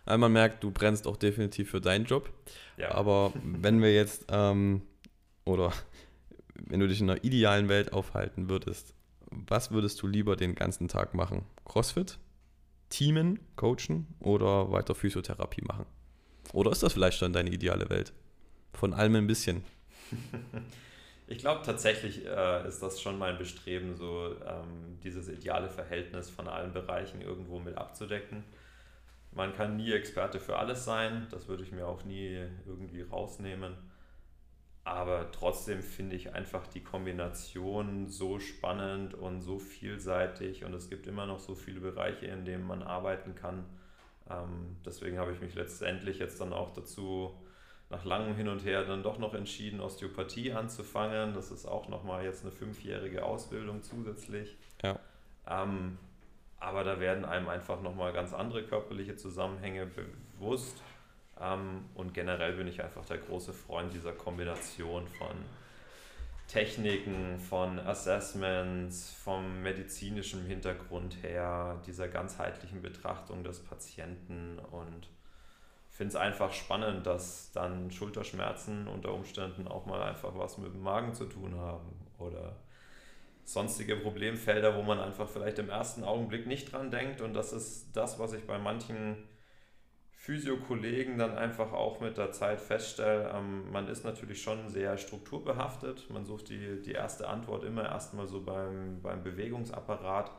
Also 0.06 0.18
man 0.18 0.32
merkt, 0.32 0.62
du 0.62 0.70
brennst 0.70 1.06
auch 1.06 1.16
definitiv 1.16 1.70
für 1.70 1.80
deinen 1.80 2.04
Job. 2.04 2.30
Ja. 2.76 2.92
Aber 2.92 3.32
wenn 3.42 3.82
wir 3.82 3.92
jetzt, 3.92 4.26
ähm, 4.28 4.82
oder 5.44 5.72
wenn 6.54 6.80
du 6.80 6.88
dich 6.88 7.00
in 7.00 7.10
einer 7.10 7.24
idealen 7.24 7.68
Welt 7.68 7.92
aufhalten 7.92 8.48
würdest, 8.48 8.94
was 9.46 9.70
würdest 9.70 10.00
du 10.02 10.06
lieber 10.06 10.36
den 10.36 10.54
ganzen 10.54 10.88
Tag 10.88 11.14
machen? 11.14 11.44
CrossFit, 11.64 12.18
Teamen, 12.88 13.40
Coachen 13.56 14.06
oder 14.20 14.70
weiter 14.70 14.94
Physiotherapie 14.94 15.62
machen? 15.62 15.86
Oder 16.52 16.70
ist 16.70 16.82
das 16.82 16.92
vielleicht 16.92 17.18
schon 17.18 17.32
deine 17.32 17.50
ideale 17.50 17.88
Welt? 17.90 18.12
Von 18.72 18.92
allem 18.92 19.16
ein 19.16 19.26
bisschen. 19.26 19.64
Ich 21.26 21.38
glaube 21.38 21.62
tatsächlich 21.64 22.26
äh, 22.26 22.68
ist 22.68 22.82
das 22.82 23.00
schon 23.00 23.18
mein 23.18 23.38
Bestreben, 23.38 23.96
so 23.96 24.36
ähm, 24.46 24.98
dieses 25.02 25.28
ideale 25.28 25.70
Verhältnis 25.70 26.28
von 26.28 26.48
allen 26.48 26.74
Bereichen 26.74 27.22
irgendwo 27.22 27.58
mit 27.58 27.78
abzudecken. 27.78 28.44
Man 29.32 29.54
kann 29.54 29.76
nie 29.76 29.90
Experte 29.92 30.38
für 30.38 30.58
alles 30.58 30.84
sein, 30.84 31.26
das 31.30 31.48
würde 31.48 31.62
ich 31.62 31.72
mir 31.72 31.86
auch 31.86 32.04
nie 32.04 32.44
irgendwie 32.66 33.02
rausnehmen. 33.02 33.74
Aber 34.84 35.30
trotzdem 35.32 35.82
finde 35.82 36.14
ich 36.14 36.34
einfach 36.34 36.66
die 36.66 36.82
Kombination 36.82 38.06
so 38.08 38.38
spannend 38.38 39.14
und 39.14 39.40
so 39.40 39.58
vielseitig 39.58 40.64
und 40.64 40.74
es 40.74 40.90
gibt 40.90 41.06
immer 41.06 41.24
noch 41.24 41.40
so 41.40 41.54
viele 41.54 41.80
Bereiche, 41.80 42.26
in 42.26 42.44
denen 42.44 42.66
man 42.66 42.82
arbeiten 42.82 43.34
kann. 43.34 43.64
Ähm, 44.28 44.76
deswegen 44.84 45.18
habe 45.18 45.32
ich 45.32 45.40
mich 45.40 45.54
letztendlich 45.54 46.18
jetzt 46.18 46.38
dann 46.40 46.52
auch 46.52 46.70
dazu 46.74 47.34
nach 47.88 48.04
langem 48.04 48.34
Hin 48.34 48.48
und 48.48 48.64
Her 48.64 48.84
dann 48.84 49.02
doch 49.02 49.18
noch 49.18 49.32
entschieden, 49.34 49.80
Osteopathie 49.80 50.52
anzufangen. 50.52 51.32
Das 51.32 51.50
ist 51.50 51.64
auch 51.64 51.88
nochmal 51.88 52.24
jetzt 52.24 52.42
eine 52.42 52.52
fünfjährige 52.52 53.24
Ausbildung 53.24 53.82
zusätzlich. 53.82 54.56
Ja. 54.82 54.98
Ähm, 55.46 55.98
aber 56.58 56.84
da 56.84 57.00
werden 57.00 57.24
einem 57.24 57.48
einfach 57.48 57.80
nochmal 57.82 58.12
ganz 58.12 58.32
andere 58.32 58.64
körperliche 58.64 59.16
Zusammenhänge 59.16 59.86
bewusst. 59.86 60.82
Ähm, 61.40 61.84
und 61.94 62.14
generell 62.14 62.54
bin 62.54 62.68
ich 62.68 62.82
einfach 62.82 63.04
der 63.06 63.18
große 63.18 63.52
Freund 63.52 63.92
dieser 63.92 64.12
Kombination 64.12 65.06
von 65.08 65.36
Techniken, 66.46 67.38
von 67.38 67.78
Assessments, 67.78 69.12
vom 69.12 69.62
medizinischen 69.62 70.44
Hintergrund 70.44 71.22
her, 71.22 71.80
dieser 71.86 72.08
ganzheitlichen 72.08 72.82
Betrachtung 72.82 73.42
des 73.44 73.60
Patienten 73.60 74.58
und 74.70 75.08
finde 75.94 76.10
es 76.10 76.16
einfach 76.16 76.52
spannend, 76.52 77.06
dass 77.06 77.52
dann 77.52 77.90
Schulterschmerzen 77.90 78.88
unter 78.88 79.14
Umständen 79.14 79.68
auch 79.68 79.86
mal 79.86 80.02
einfach 80.02 80.36
was 80.36 80.58
mit 80.58 80.74
dem 80.74 80.82
Magen 80.82 81.14
zu 81.14 81.24
tun 81.26 81.54
haben 81.54 81.88
oder 82.18 82.56
sonstige 83.44 83.96
Problemfelder, 83.96 84.76
wo 84.76 84.82
man 84.82 84.98
einfach 84.98 85.28
vielleicht 85.28 85.58
im 85.58 85.70
ersten 85.70 86.02
Augenblick 86.02 86.46
nicht 86.46 86.72
dran 86.72 86.90
denkt. 86.90 87.20
Und 87.20 87.34
das 87.34 87.52
ist 87.52 87.92
das, 87.92 88.18
was 88.18 88.32
ich 88.32 88.44
bei 88.44 88.58
manchen 88.58 89.16
Physiokollegen 90.24 91.18
dann 91.18 91.36
einfach 91.36 91.72
auch 91.72 92.00
mit 92.00 92.16
der 92.16 92.32
Zeit 92.32 92.60
feststelle. 92.60 93.30
Ähm, 93.34 93.70
man 93.70 93.88
ist 93.88 94.04
natürlich 94.04 94.42
schon 94.42 94.68
sehr 94.68 94.96
strukturbehaftet. 94.96 96.08
Man 96.10 96.24
sucht 96.24 96.48
die, 96.48 96.80
die 96.80 96.92
erste 96.92 97.28
Antwort 97.28 97.62
immer 97.62 97.84
erstmal 97.84 98.26
so 98.26 98.40
beim, 98.40 99.02
beim 99.02 99.22
Bewegungsapparat, 99.22 100.30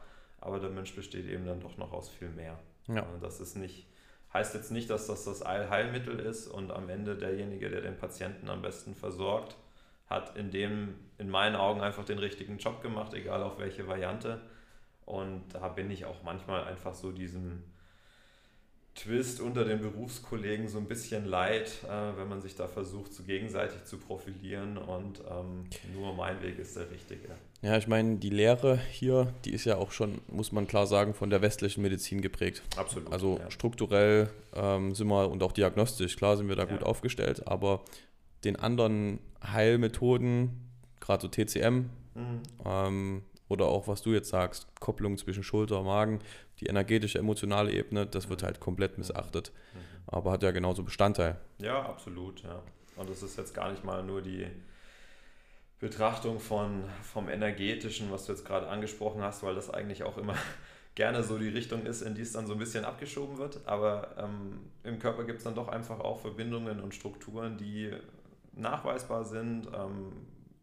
aber 0.42 0.60
der 0.60 0.72
Mensch 0.72 0.96
besteht 0.96 1.28
eben 1.28 1.46
dann 1.46 1.60
doch 1.60 1.78
noch 1.78 1.94
aus 1.94 2.10
viel 2.10 2.30
mehr. 2.30 2.58
Ja. 2.88 3.06
Das 3.22 3.40
ist 3.40 3.56
nicht 3.56 3.88
Heißt 4.36 4.54
jetzt 4.54 4.70
nicht, 4.70 4.90
dass 4.90 5.08
das 5.08 5.24
das 5.24 5.42
Allheilmittel 5.42 6.20
ist 6.20 6.48
und 6.48 6.70
am 6.70 6.90
Ende 6.90 7.16
derjenige, 7.16 7.70
der 7.70 7.80
den 7.80 7.96
Patienten 7.96 8.50
am 8.50 8.62
besten 8.62 8.94
versorgt, 8.94 9.56
hat 10.10 10.36
in 10.36 10.52
dem, 10.52 10.96
in 11.18 11.30
meinen 11.30 11.56
Augen 11.56 11.80
einfach 11.80 12.04
den 12.04 12.20
richtigen 12.20 12.58
Job 12.58 12.82
gemacht, 12.82 13.14
egal 13.14 13.42
auf 13.44 13.60
welche 13.60 13.88
Variante. 13.88 14.42
Und 15.06 15.44
da 15.54 15.70
bin 15.70 15.90
ich 15.90 16.04
auch 16.04 16.22
manchmal 16.24 16.66
einfach 16.66 16.94
so 16.94 17.14
diesem 17.14 17.64
Twist 18.96 19.42
unter 19.42 19.66
den 19.66 19.82
Berufskollegen 19.82 20.70
so 20.70 20.78
ein 20.78 20.86
bisschen 20.86 21.26
leid, 21.26 21.70
äh, 21.84 22.18
wenn 22.18 22.30
man 22.30 22.42
sich 22.42 22.56
da 22.56 22.68
versucht, 22.68 23.14
so 23.14 23.24
gegenseitig 23.24 23.84
zu 23.84 23.98
profilieren 23.98 24.78
und 24.78 25.20
ähm, 25.30 25.66
nur 25.94 26.14
mein 26.14 26.42
Weg 26.42 26.58
ist 26.60 26.78
der 26.78 26.90
richtige. 26.90 27.28
Ja, 27.62 27.78
ich 27.78 27.88
meine, 27.88 28.16
die 28.18 28.30
Lehre 28.30 28.80
hier, 28.92 29.34
die 29.44 29.52
ist 29.52 29.66
ja 29.66 29.76
auch 29.76 29.92
schon, 29.92 30.22
muss 30.28 30.54
man 30.54 30.66
klar 30.66 30.88
sagen, 30.88 31.14
von 31.14 31.30
der 31.30 31.42
westlichen 31.42 31.82
Medizin 31.82 32.22
geprägt. 32.22 32.64
Absolut. 32.78 33.12
Also 33.12 33.38
ja. 33.38 33.52
strukturell 33.52 34.30
ähm, 34.54 34.96
sind 34.96 35.08
wir 35.08 35.30
und 35.30 35.44
auch 35.44 35.52
diagnostisch, 35.52 36.16
klar 36.16 36.38
sind 36.38 36.48
wir 36.48 36.56
da 36.56 36.64
ja. 36.64 36.70
gut 36.70 36.84
aufgestellt, 36.84 37.48
aber 37.48 37.84
den 38.46 38.56
anderen 38.56 39.20
Heilmethoden, 39.44 40.52
gerade 41.02 41.22
so 41.22 41.28
TCM, 41.28 41.90
mhm. 42.14 42.42
ähm, 42.66 43.24
oder 43.48 43.66
auch 43.66 43.88
was 43.88 44.02
du 44.02 44.14
jetzt 44.14 44.30
sagst, 44.30 44.68
Kopplung 44.80 45.18
zwischen 45.18 45.44
Schulter, 45.44 45.80
und 45.80 45.86
Magen, 45.86 46.20
die 46.60 46.68
energetische, 46.68 47.20
emotionale 47.20 47.72
Ebene, 47.72 48.06
das 48.06 48.30
wird 48.30 48.44
halt 48.44 48.60
komplett 48.60 48.98
missachtet. 48.98 49.52
Mhm. 49.74 49.80
Aber 50.08 50.32
hat 50.32 50.44
ja 50.44 50.52
genauso 50.52 50.84
Bestandteil. 50.84 51.38
Ja, 51.60 51.84
absolut, 51.84 52.44
ja. 52.44 52.62
Und 52.96 53.10
es 53.10 53.22
ist 53.24 53.38
jetzt 53.38 53.54
gar 53.54 53.72
nicht 53.72 53.84
mal 53.84 54.04
nur 54.04 54.22
die 54.22 54.48
Betrachtung 55.80 56.40
von, 56.40 56.84
vom 57.04 57.30
Energetischen, 57.30 58.12
was 58.12 58.26
du 58.26 58.32
jetzt 58.32 58.46
gerade 58.46 58.68
angesprochen 58.68 59.22
hast, 59.22 59.44
weil 59.44 59.56
das 59.56 59.70
eigentlich 59.70 60.04
auch 60.04 60.18
immer 60.18 60.36
gerne 60.96 61.24
so 61.24 61.38
die 61.38 61.50
Richtung 61.50 61.86
ist, 61.86 62.02
in 62.02 62.16
die 62.16 62.22
es 62.22 62.32
dann 62.32 62.48
so 62.48 62.54
ein 62.54 62.60
bisschen 62.60 62.86
abgeschoben 62.86 63.38
wird. 63.38 63.60
Aber 63.66 64.16
ähm, 64.18 64.62
im 64.84 65.00
Körper 65.00 65.26
gibt 65.26 65.40
es 65.40 65.44
dann 65.44 65.56
doch 65.56 65.68
einfach 65.68 66.00
auch 66.00 66.22
Verbindungen 66.22 66.80
und 66.80 66.96
Strukturen, 66.96 67.58
die 67.58 67.92
nachweisbar 68.54 69.26
sind, 69.26 69.68
ähm, 69.68 70.14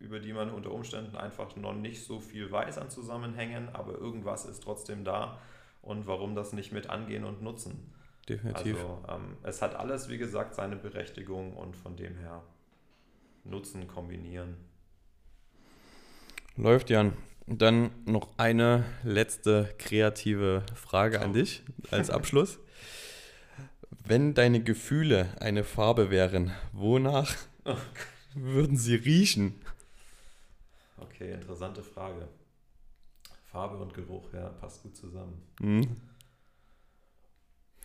über 0.02 0.20
die 0.20 0.32
man 0.32 0.50
unter 0.50 0.72
Umständen 0.72 1.16
einfach 1.16 1.56
noch 1.56 1.74
nicht 1.74 2.04
so 2.04 2.20
viel 2.20 2.50
weiß 2.50 2.78
an 2.78 2.90
Zusammenhängen, 2.90 3.68
aber 3.72 3.94
irgendwas 3.94 4.44
ist 4.44 4.62
trotzdem 4.62 5.04
da 5.04 5.38
und 5.80 6.06
warum 6.06 6.34
das 6.34 6.52
nicht 6.52 6.72
mit 6.72 6.90
angehen 6.90 7.24
und 7.24 7.42
nutzen. 7.42 7.92
Definitiv. 8.28 8.76
Also 8.76 9.04
ähm, 9.08 9.36
es 9.42 9.62
hat 9.62 9.74
alles, 9.74 10.08
wie 10.08 10.18
gesagt, 10.18 10.54
seine 10.54 10.76
Berechtigung 10.76 11.56
und 11.56 11.76
von 11.76 11.96
dem 11.96 12.16
her 12.16 12.42
nutzen, 13.44 13.88
kombinieren. 13.88 14.56
Läuft, 16.56 16.90
Jan. 16.90 17.14
Dann 17.46 17.90
noch 18.04 18.28
eine 18.36 18.84
letzte 19.02 19.74
kreative 19.78 20.62
Frage 20.76 21.20
an 21.20 21.32
dich 21.32 21.62
als 21.90 22.08
Abschluss. 22.08 22.60
Wenn 24.04 24.34
deine 24.34 24.62
Gefühle 24.62 25.28
eine 25.40 25.64
Farbe 25.64 26.10
wären, 26.10 26.52
wonach 26.72 27.34
oh 27.64 27.76
würden 28.34 28.76
sie 28.76 28.94
riechen? 28.94 29.54
Okay, 31.22 31.34
interessante 31.34 31.84
Frage. 31.84 32.26
Farbe 33.44 33.76
und 33.76 33.94
Geruch, 33.94 34.32
ja, 34.32 34.48
passt 34.48 34.82
gut 34.82 34.96
zusammen. 34.96 35.40
Mhm. 35.60 35.96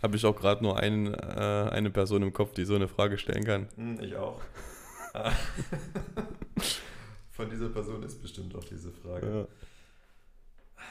Habe 0.01 0.15
ich 0.15 0.25
auch 0.25 0.35
gerade 0.35 0.63
nur 0.63 0.79
einen, 0.79 1.13
äh, 1.13 1.69
eine 1.71 1.91
Person 1.91 2.23
im 2.23 2.33
Kopf, 2.33 2.53
die 2.53 2.65
so 2.65 2.73
eine 2.73 2.87
Frage 2.87 3.19
stellen 3.19 3.43
kann. 3.43 3.69
Hm, 3.75 3.99
ich 3.99 4.15
auch. 4.15 4.41
Von 7.29 7.51
dieser 7.51 7.69
Person 7.69 8.01
ist 8.01 8.19
bestimmt 8.23 8.55
auch 8.55 8.63
diese 8.63 8.91
Frage. 8.91 9.47
Ja. 10.77 10.83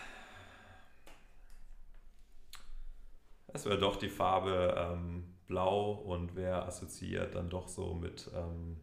Es 3.48 3.64
wäre 3.64 3.78
doch 3.78 3.96
die 3.96 4.08
Farbe 4.08 4.72
ähm, 4.78 5.34
blau 5.48 5.94
und 5.94 6.36
wer 6.36 6.64
assoziiert 6.64 7.34
dann 7.34 7.50
doch 7.50 7.66
so 7.66 7.94
mit 7.94 8.30
ähm, 8.36 8.76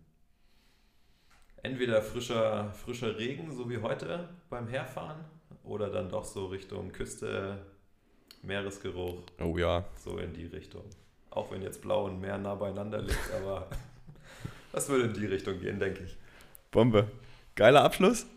entweder 1.64 2.02
frischer, 2.02 2.72
frischer 2.74 3.18
Regen, 3.18 3.52
so 3.52 3.70
wie 3.70 3.80
heute 3.80 4.30
beim 4.50 4.68
Herfahren, 4.68 5.26
oder 5.64 5.90
dann 5.90 6.10
doch 6.10 6.26
so 6.26 6.48
Richtung 6.48 6.92
Küste, 6.92 7.58
Meeresgeruch. 8.44 9.24
Oh 9.42 9.58
ja. 9.58 9.86
So 9.98 10.18
in 10.18 10.34
die 10.34 10.46
Richtung. 10.46 10.84
Auch 11.32 11.52
wenn 11.52 11.62
jetzt 11.64 11.82
Blau 11.82 12.06
und 12.06 12.22
Meer 12.22 12.38
nah 12.38 12.54
beieinander 12.56 13.02
liegt, 13.02 13.34
aber 13.42 13.68
das 14.72 14.90
würde 14.90 15.06
in 15.06 15.14
die 15.14 15.26
Richtung 15.26 15.60
gehen, 15.60 15.80
denke 15.80 16.04
ich. 16.04 16.18
Bombe. 16.70 17.10
Geiler 17.56 17.84
Abschluss. 17.84 18.28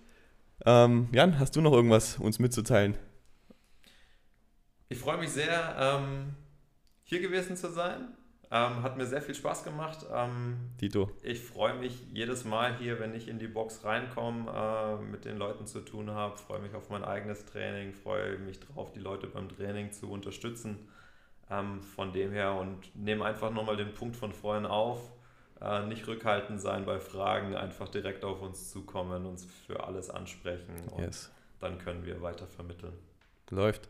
Ähm, 0.64 1.08
Jan, 1.12 1.38
hast 1.38 1.56
du 1.56 1.60
noch 1.60 1.72
irgendwas 1.72 2.18
uns 2.18 2.38
mitzuteilen? 2.38 2.96
Ich 4.88 4.98
freue 4.98 5.18
mich 5.18 5.30
sehr, 5.30 5.76
ähm, 5.78 6.34
hier 7.02 7.20
gewesen 7.20 7.56
zu 7.56 7.70
sein. 7.70 8.14
Ähm, 8.56 8.82
hat 8.82 8.96
mir 8.96 9.06
sehr 9.06 9.20
viel 9.20 9.34
Spaß 9.34 9.64
gemacht. 9.64 10.06
Ähm, 10.12 10.56
Dito. 10.80 11.10
Ich 11.22 11.40
freue 11.40 11.74
mich 11.74 12.02
jedes 12.12 12.44
Mal 12.44 12.76
hier, 12.78 12.98
wenn 13.00 13.14
ich 13.14 13.28
in 13.28 13.38
die 13.38 13.48
Box 13.48 13.84
reinkomme, 13.84 14.50
äh, 14.50 15.02
mit 15.02 15.24
den 15.24 15.36
Leuten 15.36 15.66
zu 15.66 15.80
tun 15.80 16.10
habe. 16.10 16.36
Freue 16.38 16.60
mich 16.60 16.74
auf 16.74 16.88
mein 16.88 17.04
eigenes 17.04 17.44
Training, 17.44 17.92
freue 17.92 18.38
mich 18.38 18.60
darauf, 18.60 18.92
die 18.92 19.00
Leute 19.00 19.26
beim 19.26 19.48
Training 19.48 19.92
zu 19.92 20.10
unterstützen. 20.10 20.88
Ähm, 21.50 21.82
von 21.82 22.12
dem 22.12 22.32
her 22.32 22.54
und 22.54 22.94
nehme 22.96 23.24
einfach 23.24 23.50
nochmal 23.50 23.76
den 23.76 23.92
Punkt 23.94 24.16
von 24.16 24.32
vorhin 24.32 24.66
auf. 24.66 25.00
Äh, 25.60 25.86
nicht 25.86 26.06
rückhaltend 26.06 26.60
sein 26.60 26.84
bei 26.84 26.98
Fragen, 26.98 27.54
einfach 27.54 27.88
direkt 27.88 28.24
auf 28.24 28.42
uns 28.42 28.70
zukommen, 28.70 29.26
uns 29.26 29.46
für 29.66 29.84
alles 29.84 30.10
ansprechen 30.10 30.74
und 30.90 31.04
yes. 31.04 31.30
dann 31.60 31.78
können 31.78 32.04
wir 32.04 32.20
weiter 32.20 32.46
vermitteln. 32.46 32.92
Läuft. 33.50 33.88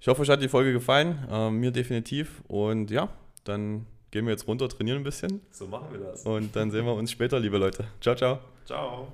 Ich 0.00 0.08
hoffe, 0.08 0.22
euch 0.22 0.28
hat 0.28 0.42
die 0.42 0.48
Folge 0.48 0.72
gefallen. 0.72 1.26
Äh, 1.30 1.50
mir 1.50 1.70
definitiv. 1.70 2.42
Und 2.48 2.90
ja, 2.90 3.08
dann 3.44 3.86
gehen 4.14 4.26
wir 4.26 4.30
jetzt 4.30 4.46
runter, 4.46 4.68
trainieren 4.68 4.98
ein 4.98 5.04
bisschen. 5.04 5.40
So 5.50 5.66
machen 5.66 5.88
wir 5.90 5.98
das. 5.98 6.24
Und 6.24 6.54
dann 6.54 6.70
sehen 6.70 6.86
wir 6.86 6.94
uns 6.94 7.10
später, 7.10 7.40
liebe 7.40 7.58
Leute. 7.58 7.84
Ciao, 8.00 8.14
ciao. 8.14 8.38
Ciao. 8.64 9.08